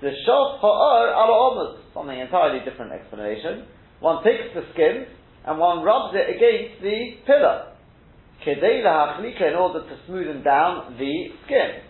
the 0.00 0.08
Shof 0.26 0.58
Ha'ar 0.58 1.14
Ala 1.14 1.54
Omud, 1.54 1.94
something 1.94 2.18
entirely 2.18 2.58
different 2.68 2.90
explanation. 2.90 3.66
One 4.00 4.24
takes 4.24 4.52
the 4.52 4.62
skin 4.74 5.06
and 5.46 5.58
one 5.60 5.84
rubs 5.84 6.12
it 6.14 6.26
against 6.34 6.82
the 6.82 7.22
pillar. 7.24 7.72
Kedei 8.44 8.82
lahachlika 8.82 9.46
in 9.46 9.54
order 9.54 9.86
to 9.86 9.96
smoothen 10.10 10.42
down 10.42 10.96
the 10.98 11.28
skin. 11.44 11.86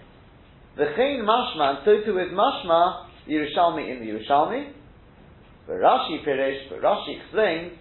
The 0.76 0.92
chain 0.96 1.24
mashma, 1.24 1.70
and 1.70 1.78
so 1.86 2.04
too 2.04 2.14
with 2.14 2.28
mashma, 2.28 3.06
Yerushalmi 3.26 3.88
in 3.88 4.04
the 4.04 4.12
Yerushalmi. 4.12 4.72
But 5.66 5.74
Rashi 5.74 6.26
Pirish, 6.26 6.68
but 6.68 6.80
Rashi 6.80 7.20
explains, 7.20 7.72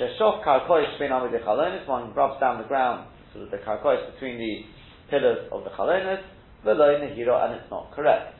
Sheshof 0.00 0.44
karkois 0.44 0.98
ben 0.98 1.12
amid 1.12 1.32
chalonis, 1.42 1.86
one 1.86 2.12
rubs 2.14 2.40
down 2.40 2.60
the 2.60 2.68
ground, 2.68 3.08
sort 3.32 3.44
of 3.44 3.50
the 3.50 3.58
karkois 3.58 4.12
between 4.14 4.38
the 4.38 4.64
pillars 5.10 5.48
of 5.52 5.64
the 5.64 5.70
chalonis, 5.70 6.22
below 6.64 6.98
nehiro, 6.98 7.44
and 7.44 7.54
it's 7.54 7.70
not 7.70 7.92
correct. 7.92 8.34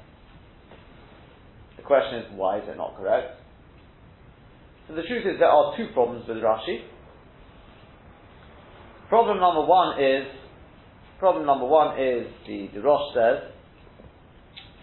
The 1.76 1.83
question 1.83 2.21
is, 2.21 2.25
why 2.35 2.59
is 2.59 2.65
it 2.69 2.76
not 2.76 2.97
correct? 2.97 3.41
So 4.88 4.95
the 4.95 5.03
truth 5.03 5.26
is, 5.26 5.38
there 5.38 5.49
are 5.49 5.76
two 5.76 5.88
problems 5.93 6.26
with 6.29 6.38
Rashi. 6.38 6.81
Problem 9.09 9.38
number 9.38 9.65
one 9.65 10.00
is, 10.03 10.26
problem 11.19 11.47
number 11.47 11.67
one 11.67 12.00
is, 12.00 12.26
the, 12.47 12.69
the 12.75 12.81
Rosh 12.81 13.15
says, 13.15 13.53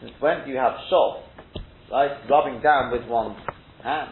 since 0.02 0.14
when 0.20 0.46
do 0.46 0.52
you 0.52 0.58
have 0.58 0.74
shof, 0.92 1.22
right, 1.92 2.12
rubbing 2.30 2.62
down 2.62 2.92
with 2.92 3.08
one 3.08 3.36
hand? 3.84 4.12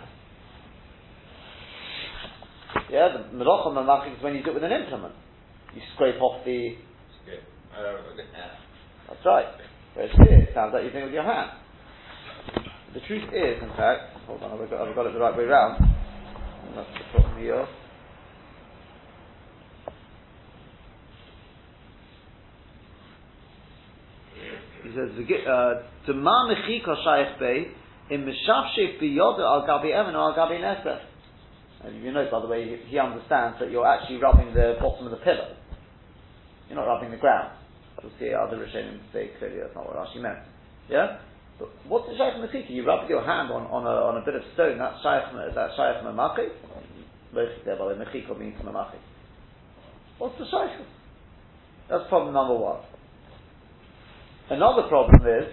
Yeah, 2.89 3.09
the 3.15 3.37
melocha 3.37 3.67
mamachik 3.67 4.17
is 4.17 4.23
when 4.23 4.35
you 4.35 4.43
do 4.43 4.51
it 4.51 4.55
with 4.55 4.63
an 4.63 4.71
implement. 4.71 5.13
You 5.73 5.81
scrape 5.95 6.21
off 6.21 6.43
the. 6.45 6.75
Uh, 7.77 7.97
That's 9.07 9.25
right. 9.25 9.45
Very 9.95 10.09
clear. 10.15 10.41
It 10.41 10.49
sounds 10.53 10.73
like 10.73 10.83
you're 10.83 10.91
doing 10.91 11.03
it 11.03 11.07
with 11.07 11.13
your 11.13 11.23
hand. 11.23 11.51
The 12.93 12.99
truth 13.07 13.23
is, 13.33 13.63
in 13.63 13.69
fact, 13.77 14.17
hold 14.27 14.43
on, 14.43 14.51
I've 14.51 14.69
got, 14.69 14.87
I've 14.87 14.95
got 14.95 15.05
it 15.05 15.13
the 15.13 15.19
right 15.19 15.37
way 15.37 15.45
round. 15.45 15.81
That's 16.75 16.89
the 16.91 17.19
problem 17.19 17.39
here. 17.39 17.65
He 24.83 24.89
says, 24.89 25.11
"Dema 26.07 26.49
mechika 26.49 26.95
shayich 27.05 27.39
bei 27.39 27.67
in 28.09 28.25
mishafshif 28.25 29.01
biyoda 29.01 29.39
al 29.39 29.67
gabi 29.67 29.91
or 29.91 30.15
al 30.15 30.33
gabi 30.33 30.59
nesef." 30.59 31.01
And 31.83 32.03
you 32.03 32.11
know, 32.11 32.27
by 32.29 32.41
the 32.41 32.47
way, 32.47 32.77
he, 32.87 32.99
understands 32.99 33.57
that 33.59 33.71
you're 33.71 33.87
actually 33.87 34.17
rubbing 34.17 34.53
the 34.53 34.77
bottom 34.79 35.05
of 35.05 35.11
the 35.11 35.17
pillow. 35.17 35.55
You're 36.69 36.77
not 36.77 36.85
rubbing 36.85 37.11
the 37.11 37.17
ground. 37.17 37.57
You'll 38.01 38.11
see 38.19 38.33
other 38.33 38.57
Rishonim 38.57 38.99
say 39.11 39.31
clearly 39.37 39.59
that's 39.61 39.75
not 39.75 39.85
what 39.85 39.97
Rashi 39.97 40.21
meant. 40.21 40.39
Yeah? 40.89 41.17
But 41.59 41.69
what's 41.87 42.07
the 42.09 42.17
Shaykh 42.17 42.41
Mechika? 42.41 42.69
You 42.69 42.85
rub 42.85 43.09
your 43.09 43.23
hand 43.23 43.51
on, 43.51 43.63
on, 43.67 43.85
a, 43.85 43.95
on 44.09 44.21
a 44.21 44.25
bit 44.25 44.35
of 44.35 44.41
stone, 44.53 44.77
that's 44.77 45.01
Shaykh, 45.03 45.33
that 45.53 45.69
Shaykh 45.77 46.01
Memachi? 46.05 46.49
Mechika 47.33 48.39
means 48.39 48.55
Memachi. 48.61 48.97
What's 50.17 50.37
the 50.37 50.45
Shaykh? 50.45 50.85
That's 51.89 52.07
problem 52.09 52.33
number 52.33 52.55
one. 52.55 52.81
Another 54.49 54.87
problem 54.87 55.21
is, 55.27 55.47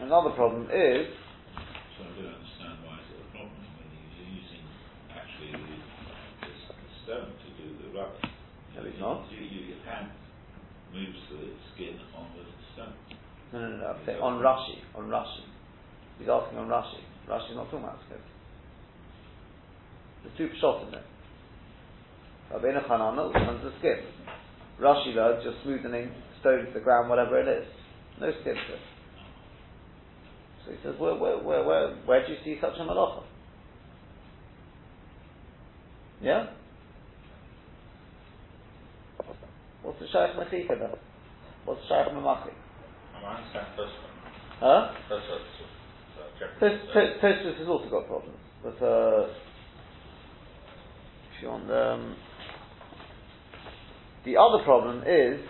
another 0.00 0.30
problem 0.30 0.68
is, 0.72 1.06
So 2.02 2.10
I 2.10 2.18
don't 2.18 2.34
understand 2.34 2.82
why 2.82 2.98
is 2.98 3.06
it 3.14 3.22
a 3.22 3.28
problem 3.30 3.62
when 3.78 3.86
you're 3.94 4.34
using 4.34 4.66
actually 5.14 5.54
the, 5.54 5.78
the, 6.42 6.50
the 6.50 6.90
stone 7.06 7.30
to 7.30 7.48
do 7.54 7.78
the 7.78 7.94
rubbing. 7.94 8.26
No, 8.74 8.82
it's 8.82 8.98
not. 8.98 9.30
You, 9.30 9.38
you, 9.38 9.70
your 9.70 9.82
hand 9.86 10.10
moves 10.90 11.22
the 11.30 11.54
skin 11.70 12.02
on 12.18 12.26
the 12.34 12.42
stone. 12.74 12.98
no, 13.54 13.58
no, 13.62 13.76
no, 13.78 13.94
saying 14.02 14.18
on 14.18 14.42
Rashi, 14.42 14.82
on 14.98 15.14
Rashi. 15.14 15.46
He's 16.18 16.26
asking 16.26 16.58
on 16.58 16.66
Rashi. 16.66 17.06
Rashi's 17.30 17.54
not 17.54 17.70
talking 17.70 17.86
about 17.86 18.02
skin. 18.10 18.18
There's 20.26 20.34
two 20.34 20.50
pshot 20.58 20.86
in 20.86 20.90
there. 20.90 21.06
Rabbeinu 22.50 22.82
Chananel 22.82 23.30
comes 23.30 23.62
the 23.62 23.70
skin. 23.78 24.02
Rashi 24.82 25.14
though 25.14 25.38
just 25.38 25.62
smoothing 25.62 26.10
stone 26.40 26.66
to 26.66 26.72
the 26.74 26.82
ground, 26.82 27.08
whatever 27.08 27.38
it 27.38 27.46
is. 27.46 27.66
No 28.18 28.32
skin 28.42 28.58
to 28.58 28.74
it. 28.74 28.91
So 30.64 30.72
he 30.72 30.78
says, 30.84 30.94
where, 30.98 31.14
where, 31.16 31.38
where, 31.38 31.64
where, 31.64 31.88
where 32.06 32.26
do 32.26 32.32
you 32.32 32.38
see 32.44 32.58
such 32.60 32.74
a 32.78 32.82
malacha? 32.82 33.24
Yeah? 36.20 36.46
What's 39.82 39.98
the 39.98 40.06
shaykh 40.06 40.36
mechika 40.36 40.78
then? 40.78 40.90
What's 41.64 41.80
the 41.82 41.88
shaykh 41.88 42.14
memachi? 42.14 42.52
I 43.14 43.36
understand 43.36 43.66
first 43.76 43.92
one. 44.02 44.32
Huh? 44.60 44.92
First 45.08 45.26
one. 45.28 45.40
So, 46.60 46.68
Tos- 46.68 46.80
Tos- 46.94 47.20
Tosfos 47.22 47.58
has 47.58 47.68
also 47.68 47.90
got 47.90 48.06
problems, 48.06 48.38
but 48.62 48.82
uh, 48.84 49.26
if 51.36 51.42
you 51.42 51.48
want 51.48 51.70
um, 51.70 52.16
the 54.24 54.36
other 54.36 54.62
problem 54.64 55.02
is 55.06 55.40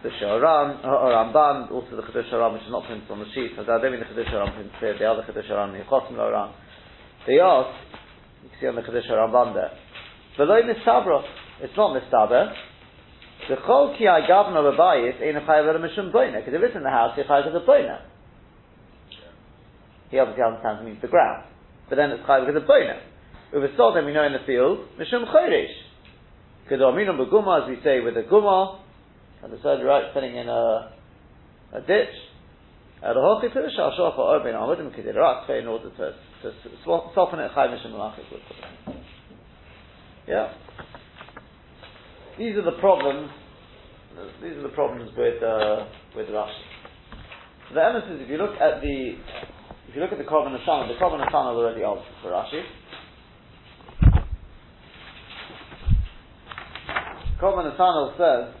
Chedesh 0.00 0.20
Haran, 0.20 0.80
uh, 0.84 0.88
or 0.88 1.12
Ramban, 1.12 1.70
also 1.70 1.96
the 1.96 2.02
Chedesh 2.02 2.30
Haran, 2.30 2.54
which 2.54 2.62
is 2.62 2.70
not 2.70 2.86
printed 2.86 3.10
on 3.10 3.20
the 3.20 3.26
sheet. 3.34 3.52
I 3.58 3.64
don't 3.64 3.92
mean 3.92 4.00
the 4.00 4.06
Chedesh 4.06 4.30
Haran 4.30 4.52
printed 4.52 4.72
here, 4.80 4.98
the 4.98 5.04
other 5.04 5.22
Chedesh 5.22 5.48
Haran, 5.48 5.72
the 5.72 5.84
Chosim 5.84 6.16
Haran. 6.16 6.54
They 7.26 7.38
ask, 7.38 7.68
you 8.42 8.48
can 8.48 8.58
see 8.60 8.66
on 8.66 8.76
the 8.76 8.82
Chedesh 8.82 9.06
Haran 9.06 9.54
there, 9.54 9.72
V'loi 10.38 10.62
mistabra, 10.64 11.22
it's 11.60 11.76
not 11.76 11.92
mistaber. 11.92 12.52
The 13.48 13.56
chol 13.56 13.96
ki 13.98 14.06
I 14.06 14.20
gavna 14.22 14.62
b'bayit 14.62 15.20
ein 15.22 15.36
a 15.36 15.40
chayav 15.40 15.76
mishum 15.80 16.12
boina. 16.12 16.44
Because 16.44 16.54
if 16.54 16.62
it's 16.62 16.76
in 16.76 16.82
the 16.82 16.90
house, 16.90 17.12
you're 17.16 17.26
chayav 17.26 17.48
as 17.48 17.54
a 17.54 17.66
boina. 17.66 18.00
He 20.10 20.18
obviously 20.18 20.42
understands 20.42 20.82
it 20.82 20.84
means 20.84 21.02
the 21.02 21.08
ground. 21.08 21.44
But 21.88 21.96
then 21.96 22.10
it's 22.10 22.22
chayav 22.22 22.48
as 22.48 22.56
a 22.56 22.66
boina. 22.66 23.00
With 23.52 23.64
a 23.64 23.76
salt, 23.76 23.94
then 23.96 24.06
we 24.06 24.12
know 24.12 24.24
in 24.24 24.32
the 24.32 24.44
field, 24.46 24.86
mishum 24.98 25.26
chodesh. 25.26 25.72
Kedominum 26.70 27.18
b'guma, 27.18 27.64
as 27.64 27.68
we 27.68 27.82
say 27.82 28.00
with 28.00 28.14
the 28.14 28.22
guma, 28.22 28.78
and 29.42 29.52
the 29.52 29.58
third 29.58 29.84
right, 29.84 30.12
filling 30.12 30.36
in 30.36 30.48
a, 30.48 30.92
a 31.72 31.80
ditch. 31.80 32.14
Elohochi 33.02 33.48
pirush 33.54 33.78
al 33.78 33.92
shof 33.92 34.14
ha'or 34.14 34.40
ben 34.44 34.54
amudim 34.54 34.94
kedirak, 34.94 35.48
in 35.58 35.66
order 35.66 35.90
to, 35.90 36.14
to 36.42 36.52
soften 36.84 37.40
it, 37.40 37.50
chayav 37.52 37.74
mishum 37.74 37.92
malachik. 37.92 38.24
Yeah. 40.28 40.52
These 42.38 42.56
are 42.56 42.62
the 42.62 42.78
problems. 42.80 43.30
These 44.42 44.56
are 44.56 44.62
the 44.62 44.68
problems 44.74 45.10
with 45.16 45.42
uh, 45.42 45.86
with 46.14 46.28
Rashi. 46.28 46.62
So 47.68 47.74
the 47.74 47.84
emphasis, 47.84 48.20
if 48.20 48.28
you 48.28 48.36
look 48.36 48.54
at 48.60 48.80
the 48.82 49.16
if 49.88 49.94
you 49.94 50.00
look 50.02 50.12
at 50.12 50.18
the 50.18 50.24
Korban 50.24 50.56
Hashanah, 50.58 50.88
the 50.88 50.94
Korban 51.02 51.26
Hashanah 51.26 51.56
already 51.56 51.82
answered 51.82 52.04
for 52.22 52.30
Rashi. 52.30 52.62
Korban 57.40 57.76
Hashanah 57.76 58.16
says. 58.18 58.59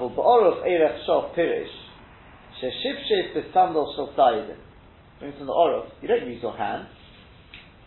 אבל 0.00 0.06
באורוך 0.14 0.58
ערך 0.64 1.04
שוף 1.06 1.24
פירש, 1.34 1.90
ששיפשף 2.52 3.36
בסנדל 3.36 3.86
של 3.96 4.06
סיידן. 4.16 4.60
Brings 5.20 5.38
from 5.38 5.46
the 5.46 5.52
Orof, 5.52 5.86
you 6.02 6.08
don't 6.08 6.26
use 6.28 6.42
your 6.42 6.56
hand, 6.56 6.86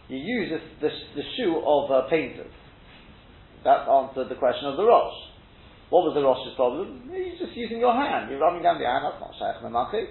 you 0.09 0.17
use 0.17 0.49
this, 0.49 0.65
the, 0.81 1.21
the 1.21 1.25
shoe 1.37 1.61
of 1.61 1.91
uh, 1.91 2.09
painters. 2.09 2.51
That 3.63 3.87
answered 3.87 4.29
the 4.29 4.35
question 4.35 4.65
of 4.65 4.77
the 4.77 4.83
Rosh. 4.83 5.13
What 5.89 6.05
was 6.05 6.13
the 6.17 6.25
Rosh's 6.25 6.55
problem? 6.55 7.05
You're 7.05 7.37
just 7.37 7.53
using 7.57 7.77
your 7.77 7.93
hand. 7.93 8.29
You're 8.29 8.39
rubbing 8.39 8.63
down 8.63 8.79
the 8.81 8.85
hand, 8.85 9.05
that's 9.05 9.21
not 9.21 9.33
Shaykh 9.37 9.61
Memaki. 9.61 10.09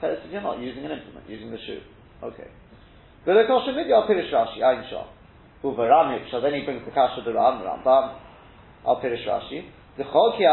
So 0.00 0.14
you're 0.30 0.42
not 0.42 0.58
using 0.58 0.86
an 0.86 0.92
implement, 0.94 1.28
using 1.28 1.50
the 1.50 1.58
shoe. 1.66 1.82
Okay. 2.22 2.46
But 3.26 3.34
the 3.34 3.44
Kosher 3.46 3.74
Midi, 3.74 3.92
I'll 3.92 4.06
Pirish 4.06 4.30
Rashi, 4.30 4.62
Ein 4.62 4.86
Shah. 4.90 5.06
Uvaramik, 5.62 6.30
so 6.30 6.40
then 6.40 6.54
he 6.54 6.62
brings 6.62 6.84
the 6.86 6.92
Kasha 6.92 7.22
the 7.24 7.34
Ram, 7.34 7.62
Rambam, 7.62 8.18
I'll 8.86 9.02
Pirish 9.02 9.26
Rashi. 9.26 9.66
The 9.98 10.04
chol 10.04 10.38
ki 10.38 10.46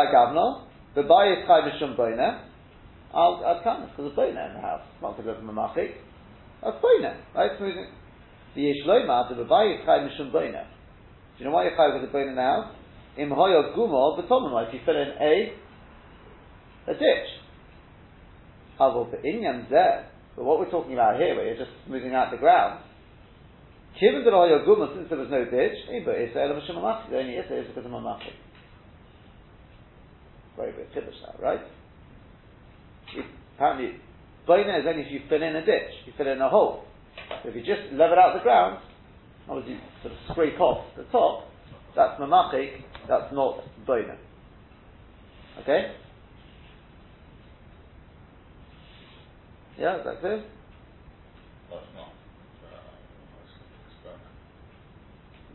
the 0.95 1.03
bayis 1.03 1.47
chai 1.47 1.61
b'shum 1.69 1.97
boina, 1.97 2.43
I'll, 3.15 3.43
I'll 3.47 3.63
come, 3.63 3.87
because 3.91 4.13
there's 4.15 4.19
boina 4.19 4.49
in 4.49 4.55
the 4.55 4.61
house, 4.61 4.83
It's 4.95 5.03
not 5.03 5.17
because 5.17 5.39
of 5.39 5.45
mamachik. 5.45 5.95
That's 6.63 6.77
boina, 6.83 7.17
right? 7.35 7.51
Smoothing. 7.59 7.87
The 8.55 8.63
yesh 8.63 8.87
loima, 8.87 9.29
the 9.29 9.45
bayis 9.45 9.85
chai 9.85 9.99
b'shum 10.07 10.33
boina. 10.33 10.67
you 11.39 11.45
know 11.45 11.53
why 11.53 11.65
you're 11.65 11.77
chayav 11.77 12.01
with 12.01 12.11
the 12.11 12.13
bone 12.13 12.29
in 12.29 12.35
the 12.35 12.43
house? 12.43 12.75
Im 13.17 13.31
hoyo 13.31 13.77
gumo 13.77 14.19
b'tomim, 14.19 14.69
if 14.69 14.75
you 14.75 14.81
fill 14.85 14.97
in 14.97 15.09
a 15.21 15.53
a 16.91 16.95
ditch. 16.95 17.31
Havel 18.79 19.11
be'inyan 19.11 19.71
zeh. 19.71 20.05
But 20.37 20.45
what 20.45 20.59
we're 20.59 20.71
talking 20.71 20.95
about 20.95 21.21
here, 21.21 21.35
where 21.35 21.47
you're 21.47 21.57
just 21.57 21.71
moving 21.89 22.15
out 22.15 22.31
the 22.31 22.39
ground, 22.39 22.81
given 24.01 24.25
that 24.25 24.33
hoyo 24.33 24.67
gumo, 24.67 24.95
since 24.97 25.09
there 25.09 25.19
was 25.19 25.31
no 25.31 25.45
ditch, 25.45 25.79
eh, 25.91 26.01
but 26.05 26.15
it's 26.17 26.35
a 26.35 26.49
the 26.49 27.19
only 27.19 27.37
issa 27.37 27.61
is 27.61 27.67
because 27.69 27.85
of 27.85 27.91
mamachik. 27.91 28.35
Very 30.61 30.73
good 30.73 30.93
kiddush 30.93 31.15
now, 31.23 31.35
right? 31.43 31.61
It, 33.17 33.25
apparently, 33.57 33.97
boina 34.47 34.79
is 34.81 34.87
only 34.87 35.03
if 35.05 35.11
you 35.13 35.21
fill 35.27 35.43
in 35.43 35.57
a 35.57 35.65
ditch, 35.65 35.91
you 36.05 36.13
fill 36.19 36.29
in 36.29 36.39
a 36.39 36.51
hole. 36.51 36.85
If 37.45 37.57
you 37.57 37.63
just 37.63 37.93
level 37.95 38.19
out 38.19 38.35
the 38.37 38.43
ground, 38.43 38.79
obviously 39.49 39.81
sort 40.03 40.13
of 40.13 40.19
scrape 40.31 40.61
off 40.61 40.85
the 40.99 41.05
top, 41.05 41.49
that's 41.97 42.21
mamachik, 42.21 42.83
that's 43.09 43.33
not 43.33 43.63
boina. 43.89 44.17
Okay? 45.63 45.93
Yeah, 49.79 49.99
is 49.99 50.05
that 50.05 50.21
clear? 50.21 50.45
That's 51.71 51.83
not. 51.95 52.09
Uh, 54.07 54.11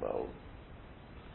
well, 0.01 0.27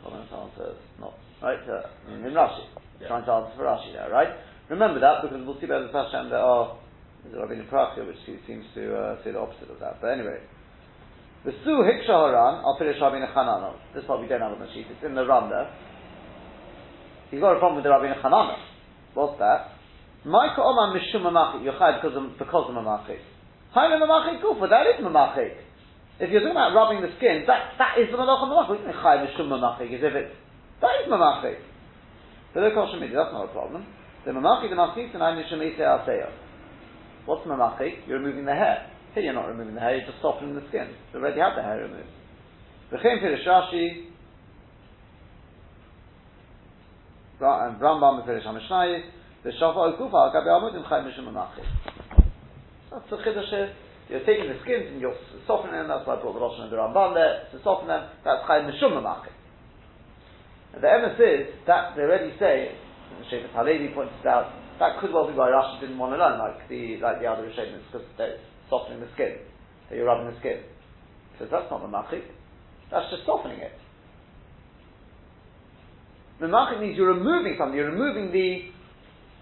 comment 0.02 0.32
answer 0.32 0.70
is 0.72 0.76
not 0.98 1.14
right. 1.40 1.58
Uh, 1.68 2.12
in, 2.12 2.24
in 2.24 2.32
Rashi, 2.32 2.64
yeah. 3.00 3.08
trying 3.08 3.24
to 3.24 3.32
answer 3.32 3.56
for 3.56 3.64
Rashi 3.64 3.92
there, 3.92 4.10
right? 4.10 4.30
Remember 4.68 5.00
that 5.00 5.22
because 5.22 5.40
we'll 5.44 5.58
see 5.60 5.66
by 5.66 5.80
the 5.80 5.90
Hashem 5.90 6.30
there 6.30 6.38
are 6.38 6.78
there's 7.24 7.36
a 7.36 7.40
Rabbi 7.40 7.60
Prakya 7.68 8.06
which 8.06 8.16
seems 8.24 8.64
to 8.74 8.96
uh, 8.96 9.24
say 9.24 9.32
the 9.32 9.38
opposite 9.38 9.68
of 9.68 9.80
that. 9.80 10.00
But 10.00 10.16
anyway, 10.16 10.40
the 11.44 11.52
Su 11.64 11.84
Hiksha 11.84 12.08
Haran, 12.08 12.64
I'll 12.64 12.76
finish 12.78 12.96
Rabbi 13.00 13.20
Chanana. 13.20 13.76
This 13.94 14.04
part 14.04 14.20
we 14.20 14.28
don't 14.28 14.40
have 14.40 14.52
on 14.52 14.60
the 14.60 14.68
sheet. 14.72 14.86
It's 14.88 15.04
in 15.04 15.14
the 15.14 15.26
Ram 15.26 15.48
there. 15.48 15.68
He's 17.30 17.40
got 17.40 17.56
a 17.56 17.58
problem 17.58 17.76
with 17.76 17.84
the 17.84 17.92
Rabbi 17.92 18.12
Chanana. 18.20 18.56
What's 19.14 19.38
that? 19.38 19.72
Maika 20.26 20.60
Omar 20.60 20.92
Mishum 20.92 21.24
Mamachik. 21.24 21.64
You're 21.64 21.76
because 21.76 22.16
of, 22.16 22.36
because 22.38 22.68
of 22.68 22.76
Mamachik. 22.76 23.20
Haile 23.72 23.96
Mamachik 23.96 24.40
Kufa. 24.40 24.68
That 24.68 24.84
is 24.88 25.00
Mamachik. 25.00 25.56
If 26.20 26.28
you're 26.28 26.44
talking 26.44 26.52
about 26.52 26.76
rubbing 26.76 27.00
the 27.00 27.08
skin, 27.16 27.44
that, 27.48 27.72
that 27.78 27.96
is 27.96 28.12
the 28.12 28.16
Malach 28.16 28.44
Mamachik. 28.44 28.84
Chai 29.00 29.24
Mishum 29.24 29.48
Mamachik. 29.48 29.88
As 29.96 30.04
if 30.04 30.12
it's, 30.12 30.34
that 30.80 31.00
is 31.00 31.08
Mamachik. 31.08 31.56
So 32.52 32.60
look, 32.60 32.74
that's 32.74 33.32
not 33.32 33.44
a 33.44 33.52
problem. 33.52 33.86
The 34.26 34.32
Mamachik, 34.32 34.70
the 34.70 34.76
Mamachik, 34.76 35.14
and 35.14 35.22
I 35.22 35.32
Mishum 35.32 35.62
Isei 35.62 36.30
What's 37.24 37.46
Mamachik? 37.46 38.06
You're 38.06 38.18
removing 38.18 38.44
the 38.44 38.54
hair. 38.54 38.90
Here 39.14 39.24
you're 39.24 39.34
not 39.34 39.46
removing 39.46 39.74
the 39.74 39.80
hair, 39.80 39.96
you're 39.96 40.06
just 40.06 40.20
softening 40.20 40.54
the 40.54 40.62
skin. 40.68 40.88
You 41.12 41.20
already 41.20 41.40
have 41.40 41.56
the 41.56 41.62
hair 41.62 41.78
removed. 41.78 42.08
V'chein 42.92 43.22
Pirish 43.22 43.46
Rashi, 43.46 44.06
and 47.40 47.80
Rambam 47.80 48.26
Pirish 48.26 48.44
HaMishnayis, 48.44 49.02
V'shafa 49.44 49.96
Okufa 49.96 50.12
Al 50.12 50.32
Gabi 50.34 50.48
Amudim 50.48 50.88
Chai 50.88 51.00
Mishum 51.00 51.32
Menachim. 51.32 51.64
That's 52.90 53.08
the 53.10 53.16
Chiddush 53.16 53.72
You're 54.08 54.20
taking 54.26 54.48
the 54.48 54.58
skins 54.62 54.86
and 54.92 55.00
you're 55.00 55.16
softening 55.46 55.76
them, 55.76 55.88
that's 55.88 56.06
why 56.06 56.16
I 56.16 56.20
brought 56.20 56.34
the 56.34 56.40
Rosh 56.40 56.58
and 56.60 56.70
the 56.70 56.76
Ramban 56.76 57.14
there, 57.14 57.46
to 57.52 57.62
soften 57.62 57.88
them, 57.88 58.10
that's 58.24 58.42
Chai 58.46 58.60
Mishum 58.60 59.00
Menachim. 59.00 59.32
And 60.74 60.82
the 60.82 60.86
emes 60.86 61.18
is, 61.18 61.54
that 61.66 61.96
they 61.96 62.02
already 62.02 62.32
say, 62.38 62.70
and 62.70 63.24
the 63.24 63.28
Sheikh 63.28 63.50
Halevi 63.52 63.92
points 63.94 64.14
out, 64.26 64.54
that 64.78 65.00
could 65.00 65.12
well 65.12 65.26
be 65.26 65.34
why 65.34 65.50
Rashi 65.50 65.80
didn't 65.80 65.98
want 65.98 66.14
to 66.14 66.18
learn, 66.18 66.38
like 66.38 66.68
the, 66.68 66.96
like 67.02 67.20
the 67.20 67.26
other 67.26 67.42
Rishonim, 67.42 67.82
because 67.90 68.06
they're 68.16 68.38
softening 68.70 69.00
the 69.00 69.08
skin, 69.14 69.36
that 69.88 69.96
you're 69.96 70.06
rubbing 70.06 70.32
the 70.32 70.38
skin. 70.40 70.62
He 70.62 71.38
says 71.38 71.48
that's 71.50 71.70
not 71.70 71.82
mamachik, 71.82 72.22
that's 72.90 73.10
just 73.10 73.26
softening 73.26 73.58
it. 73.58 73.72
Mamachik 76.40 76.80
means 76.80 76.96
you're 76.96 77.12
removing 77.12 77.56
something, 77.58 77.76
you're 77.76 77.92
removing 77.92 78.32
the, 78.32 78.72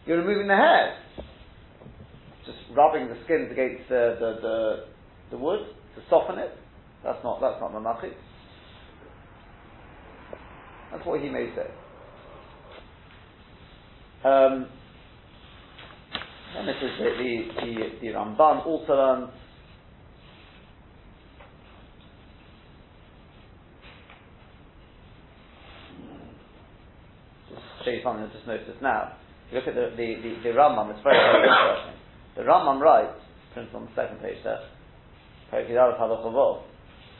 you're 0.06 0.18
removing 0.18 0.48
the 0.48 0.56
hairs. 0.56 0.98
Just 2.44 2.58
rubbing 2.74 3.08
the 3.08 3.16
skins 3.24 3.52
against 3.52 3.88
the, 3.88 4.16
the, 4.18 4.30
the, 4.42 4.56
the 5.30 5.38
wood 5.38 5.60
to 5.94 6.02
soften 6.10 6.38
it. 6.38 6.50
That's 7.04 7.22
not, 7.22 7.40
that's 7.40 7.60
not 7.60 7.70
mamachik. 7.72 8.14
That's 10.90 11.04
what 11.06 11.20
he 11.20 11.28
may 11.28 11.50
say. 11.54 11.66
Um, 14.24 14.66
and 16.56 16.66
this 16.66 16.76
is 16.82 16.90
the, 16.98 17.04
the, 17.04 17.42
the, 17.60 17.88
the 18.00 18.06
Ramban 18.08 18.66
also 18.66 18.92
learns 18.94 19.30
show 27.88 27.90
you 27.96 28.00
something 28.04 28.24
I 28.24 28.32
just 28.32 28.46
noticed 28.46 28.82
now. 28.82 29.12
If 29.48 29.52
you 29.52 29.58
look 29.58 29.68
at 29.68 29.74
the, 29.74 29.96
the, 29.96 30.08
the, 30.20 30.30
the 30.44 30.52
Rambam, 30.52 30.92
it's 30.92 31.00
very, 31.02 31.16
very 31.16 31.48
interesting. 31.48 31.96
The 32.36 32.42
Rambam 32.42 32.80
writes, 32.80 33.16
printed 33.54 33.74
on 33.74 33.88
the 33.88 33.94
second 33.96 34.20
page 34.20 34.36
there, 34.44 34.60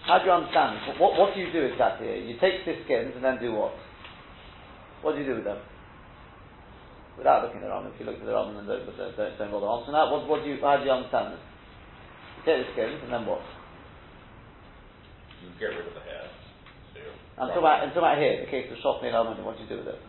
how 0.09 0.19
do 0.19 0.25
you 0.25 0.33
understand? 0.33 0.99
What, 0.99 1.21
what 1.21 1.35
do 1.37 1.41
you 1.41 1.53
do 1.53 1.63
exactly 1.69 2.09
here? 2.09 2.17
You 2.17 2.41
take 2.41 2.65
the 2.65 2.75
skins 2.85 3.13
and 3.15 3.23
then 3.23 3.39
do 3.39 3.53
what? 3.53 3.77
What 5.05 5.15
do 5.15 5.21
you 5.21 5.27
do 5.29 5.37
with 5.37 5.45
them? 5.45 5.61
without 7.19 7.43
looking 7.43 7.59
at 7.59 7.67
the 7.67 7.75
Rambam, 7.75 7.91
if 7.91 7.99
you 7.99 8.07
look 8.07 8.23
at 8.23 8.25
the 8.25 8.31
Rambam 8.31 8.63
and 8.63 8.67
don't, 8.71 8.87
don't, 8.87 9.17
don't, 9.19 9.35
don't 9.35 9.51
bother 9.51 9.67
answering 9.67 9.99
that, 9.99 10.07
what, 10.07 10.31
what 10.31 10.47
do 10.47 10.49
you, 10.49 10.63
how 10.63 10.79
do 10.79 10.87
you 10.87 10.95
understand 10.95 11.35
this? 11.35 11.43
You 12.39 12.41
take 12.47 12.59
the 12.63 12.67
skins 12.79 13.03
and 13.03 13.11
then 13.11 13.27
what? 13.27 13.43
You 15.43 15.51
get 15.59 15.75
rid 15.75 15.91
of 15.91 15.99
the 15.99 16.07
hair. 16.07 16.31
So 16.95 17.03
I'm 17.43 17.51
talking, 17.51 17.67
about, 17.67 17.83
I'm 17.83 17.91
talking 17.91 18.07
about 18.07 18.23
here, 18.23 18.39
the 18.39 18.51
case 18.51 18.71
of 18.71 18.79
Shofni 18.79 19.11
and 19.11 19.19
Almond, 19.19 19.43
what 19.43 19.59
do 19.59 19.67
you 19.67 19.69
do 19.69 19.83
with 19.83 19.91
it? 19.91 20.01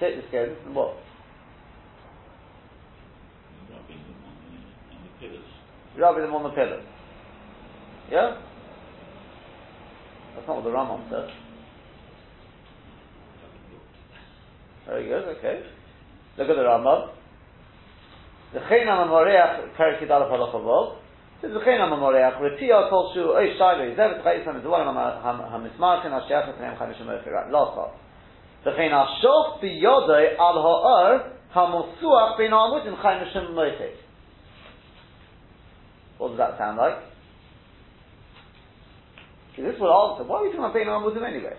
Take 0.00 0.16
the 0.16 0.28
skins 0.28 0.56
and 0.66 0.74
what? 0.74 0.96
rubbing 5.98 6.22
them 6.22 6.34
on 6.34 6.42
the 6.42 6.50
pillows. 6.50 6.84
Yeah? 8.10 8.36
That's 10.34 10.46
not 10.46 10.56
what 10.56 10.64
the 10.64 10.70
Rambam 10.70 11.08
says. 11.10 11.30
Very 14.86 15.08
good, 15.08 15.24
okay. 15.38 15.62
Look 16.38 16.48
at 16.48 16.56
the 16.56 16.62
Rambam. 16.62 17.10
The 18.52 18.60
Chein 18.68 18.86
HaMamoreach, 18.86 19.74
Perik 19.76 20.00
Yidalaf 20.00 20.30
Halachavov, 20.30 20.96
says 21.40 21.50
the 21.52 21.60
Chein 21.64 21.80
HaMamoreach, 21.80 22.38
Retia 22.38 22.88
Kol 22.88 23.10
Shu, 23.14 23.32
Oy 23.32 23.56
Shaiva, 23.58 23.96
Zevet 23.96 24.22
Chayisam, 24.22 24.62
Zwarim 24.62 24.94
HaMismarkin, 24.94 26.12
Ashiach 26.12 26.54
HaPneim 26.54 26.78
Chamishim 26.78 27.08
right, 27.08 27.50
last 27.50 27.74
part. 27.74 27.90
The 28.66 28.72
Chein 28.74 28.90
HaShof 28.90 29.62
Biyodoi 29.62 30.34
Al 30.42 30.58
Ha'or, 30.58 31.38
HaMosuach 31.54 32.36
Ben 32.36 32.50
Amudim 32.50 33.00
Chamishim 33.00 33.54
Moitet. 33.54 33.94
What 36.18 36.30
does 36.30 36.38
that 36.38 36.58
sound 36.58 36.76
like? 36.76 36.98
Because 39.54 39.70
this 39.70 39.80
will 39.80 39.94
answer. 39.94 40.26
Why 40.26 40.38
are 40.38 40.42
we 40.42 40.48
talking 40.50 40.66
about 40.66 40.74
Bein 40.74 40.90
Amudim 40.90 41.22
anyway? 41.22 41.54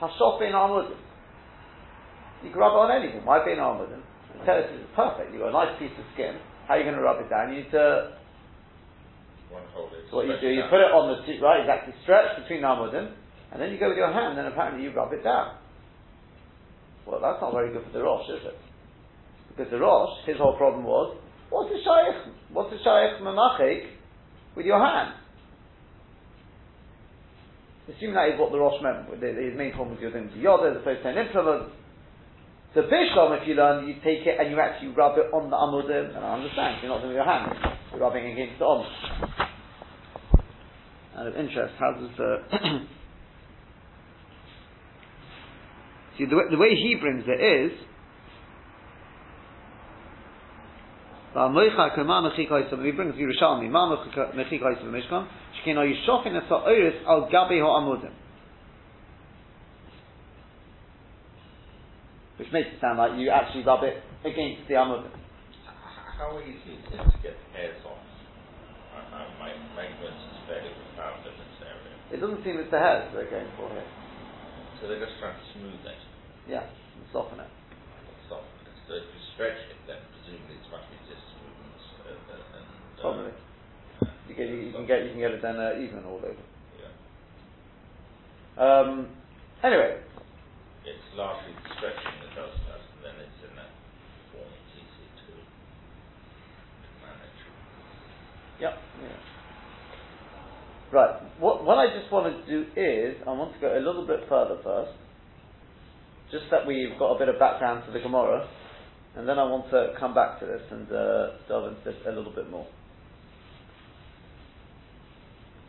Hashof 0.00 0.38
Bein 0.38 0.52
Amudim. 0.52 0.94
You 2.44 2.50
can 2.54 2.60
rub 2.60 2.78
it 2.78 2.86
on 2.86 3.02
anything. 3.02 3.26
Why 3.26 3.42
Amudim? 3.42 3.98
Tell 4.46 4.58
us 4.62 4.70
it's 4.70 4.86
perfect. 4.94 5.32
You've 5.32 5.42
got 5.42 5.50
a 5.50 5.58
nice 5.58 5.74
piece 5.80 5.98
of 5.98 6.06
skin. 6.14 6.38
How 6.68 6.74
are 6.74 6.78
you 6.78 6.84
going 6.84 6.94
to 6.94 7.02
rub 7.02 7.18
it 7.18 7.28
down? 7.28 7.50
You 7.50 7.64
need 7.64 7.70
to. 7.72 8.14
So 10.10 10.22
what 10.22 10.26
you 10.30 10.38
do, 10.40 10.54
you 10.54 10.62
put 10.70 10.78
it 10.78 10.94
on 10.94 11.18
the 11.18 11.26
t- 11.26 11.42
right, 11.42 11.66
exactly, 11.66 11.94
stretch 12.04 12.38
between 12.38 12.62
Amudim, 12.62 13.10
and 13.50 13.58
then 13.58 13.72
you 13.72 13.78
go 13.80 13.88
with 13.88 13.98
your 13.98 14.12
hand, 14.12 14.38
and 14.38 14.46
apparently 14.46 14.84
you 14.84 14.94
rub 14.94 15.12
it 15.12 15.24
down. 15.24 15.65
Well, 17.06 17.20
that's 17.22 17.40
not 17.40 17.52
very 17.52 17.72
good 17.72 17.84
for 17.86 17.92
the 17.92 18.02
Rosh, 18.02 18.28
is 18.28 18.44
it? 18.44 18.58
Because 19.48 19.70
the 19.70 19.78
Rosh, 19.78 20.26
his 20.26 20.36
whole 20.36 20.56
problem 20.56 20.84
was 20.84 21.16
What's 21.50 21.70
the 21.70 21.78
shaykh? 21.78 22.34
What's 22.52 22.70
the 22.70 22.78
shaykh 22.78 23.22
mamachik 23.22 23.86
with 24.56 24.66
your 24.66 24.84
hand? 24.84 25.14
Assume 27.86 28.14
that 28.14 28.34
is 28.34 28.40
what 28.40 28.50
the 28.50 28.58
Rosh 28.58 28.82
meant. 28.82 29.06
His 29.22 29.56
main 29.56 29.72
problem 29.72 29.94
was 29.94 29.98
you're 30.02 30.10
doing 30.10 30.26
the 30.34 30.42
yoda 30.42 30.74
as 30.74 30.82
opposed 30.82 31.02
to 31.02 31.08
an 31.08 31.18
implement. 31.18 31.70
The 32.74 32.82
bishlam, 32.82 33.40
if 33.40 33.48
you 33.48 33.54
learn, 33.54 33.86
you 33.86 33.94
take 34.02 34.26
it 34.26 34.36
and 34.40 34.50
you 34.50 34.60
actually 34.60 34.88
rub 34.88 35.16
it 35.16 35.32
on 35.32 35.48
the 35.50 35.56
amudim. 35.56 36.16
And 36.16 36.24
I 36.24 36.34
understand, 36.34 36.82
you're 36.82 36.90
not 36.90 37.00
doing 37.00 37.14
your 37.14 37.24
hand. 37.24 37.54
You're 37.92 38.00
rubbing 38.00 38.26
against 38.26 38.58
the 38.58 38.64
amud. 38.64 38.90
Out 41.16 41.26
of 41.28 41.36
interest, 41.36 41.74
how 41.78 41.92
does 41.92 42.10
the 42.18 42.86
See, 46.18 46.24
the 46.24 46.36
way, 46.36 46.44
the 46.50 46.56
way 46.56 46.74
he 46.74 46.96
brings 47.00 47.24
it 47.26 47.40
is 47.40 47.72
He 51.36 52.92
brings 52.92 53.14
Yerushalmi, 53.14 53.68
Ma 53.70 53.94
Mechikois 54.34 54.80
of 54.80 54.88
Mishkan, 54.88 55.28
Shekino 55.52 55.84
es 55.84 56.48
ha'oris 56.48 56.94
al 57.06 57.28
gabi 57.28 57.60
ha'amudim. 57.60 58.12
Which 62.38 62.48
makes 62.52 62.68
it 62.72 62.80
sound 62.80 62.96
like 62.96 63.20
you 63.20 63.28
actually 63.28 63.64
rub 63.64 63.84
it 63.84 64.00
against 64.24 64.66
the 64.68 64.74
Amudim. 64.74 65.12
How 66.16 66.40
easy 66.40 66.72
is 66.72 66.84
it 66.88 66.96
to 66.96 67.18
get 67.22 67.36
the 67.36 67.58
hairs 67.58 67.84
off? 67.84 68.00
Uh, 68.96 69.28
my 69.38 69.52
maintenance 69.76 70.16
is 70.32 70.40
fairly 70.48 70.72
profound 70.72 71.20
in 71.26 71.36
this 71.36 71.60
area. 71.60 72.16
It 72.16 72.20
doesn't 72.20 72.42
seem 72.44 72.56
it's 72.56 72.70
the 72.70 72.78
hairs 72.78 73.12
they're 73.12 73.28
going 73.28 73.52
for 73.58 73.68
here. 73.68 73.84
So 74.80 74.88
they're 74.88 75.00
just 75.04 75.18
trying 75.20 75.36
to 75.38 75.46
smooth 75.54 75.82
it, 75.86 76.00
Yeah, 76.48 76.66
and 76.96 77.06
soften 77.12 77.40
it. 77.40 77.50
soften 78.28 78.60
it. 78.66 78.76
So 78.88 78.94
if 78.96 79.06
you 79.14 79.20
stretch 79.34 79.58
it, 79.72 79.80
then 79.88 80.00
presumably 80.12 80.56
it's 80.60 80.70
much 80.72 80.86
easier 80.92 81.16
to 81.16 81.28
smoothen. 81.38 81.70
Uh, 82.04 82.10
uh, 82.32 82.58
and, 82.60 82.68
uh, 82.98 83.02
Probably. 83.02 83.32
You, 84.28 84.34
get, 84.36 84.48
you, 84.48 84.56
you 84.68 84.72
can 84.72 84.86
get 84.86 85.04
you 85.04 85.10
can 85.12 85.20
get 85.20 85.32
it 85.32 85.42
then 85.42 85.56
uh, 85.60 85.72
even 85.80 86.04
all 86.04 86.18
over. 86.20 86.44
Yeah. 86.78 86.92
Um, 88.62 89.08
anyway, 89.64 89.98
It's 90.84 91.08
largely 91.16 91.52
the 91.54 91.70
stretching 91.76 92.16
that 92.22 92.32
does 92.38 92.56
that, 92.70 92.82
and 92.96 93.02
then 93.04 93.16
it's 93.20 93.40
in 93.44 93.52
that 93.56 93.74
form 94.32 94.48
it's 94.54 94.74
easy 94.78 95.08
to, 95.26 95.32
to 96.68 96.90
manage. 97.02 97.40
Yep. 98.60 98.74
Yeah. 99.02 99.20
Right. 100.92 101.40
What, 101.40 101.64
what 101.64 101.78
I 101.78 101.86
just 101.98 102.12
want 102.12 102.30
to 102.30 102.50
do 102.50 102.62
is, 102.76 103.16
I 103.26 103.32
want 103.32 103.54
to 103.54 103.60
go 103.60 103.76
a 103.76 103.82
little 103.82 104.06
bit 104.06 104.20
further 104.28 104.58
first, 104.62 104.92
just 106.30 106.44
that 106.50 106.66
we've 106.66 106.98
got 106.98 107.14
a 107.14 107.18
bit 107.18 107.28
of 107.28 107.38
background 107.38 107.84
to 107.86 107.92
the 107.92 108.00
Gemara, 108.00 108.48
and 109.16 109.28
then 109.28 109.38
I 109.38 109.44
want 109.44 109.70
to 109.70 109.94
come 109.98 110.14
back 110.14 110.38
to 110.40 110.46
this 110.46 110.62
and 110.70 110.86
uh, 110.92 111.26
delve 111.48 111.72
into 111.72 111.80
this 111.84 111.96
a 112.06 112.12
little 112.12 112.32
bit 112.32 112.50
more 112.50 112.66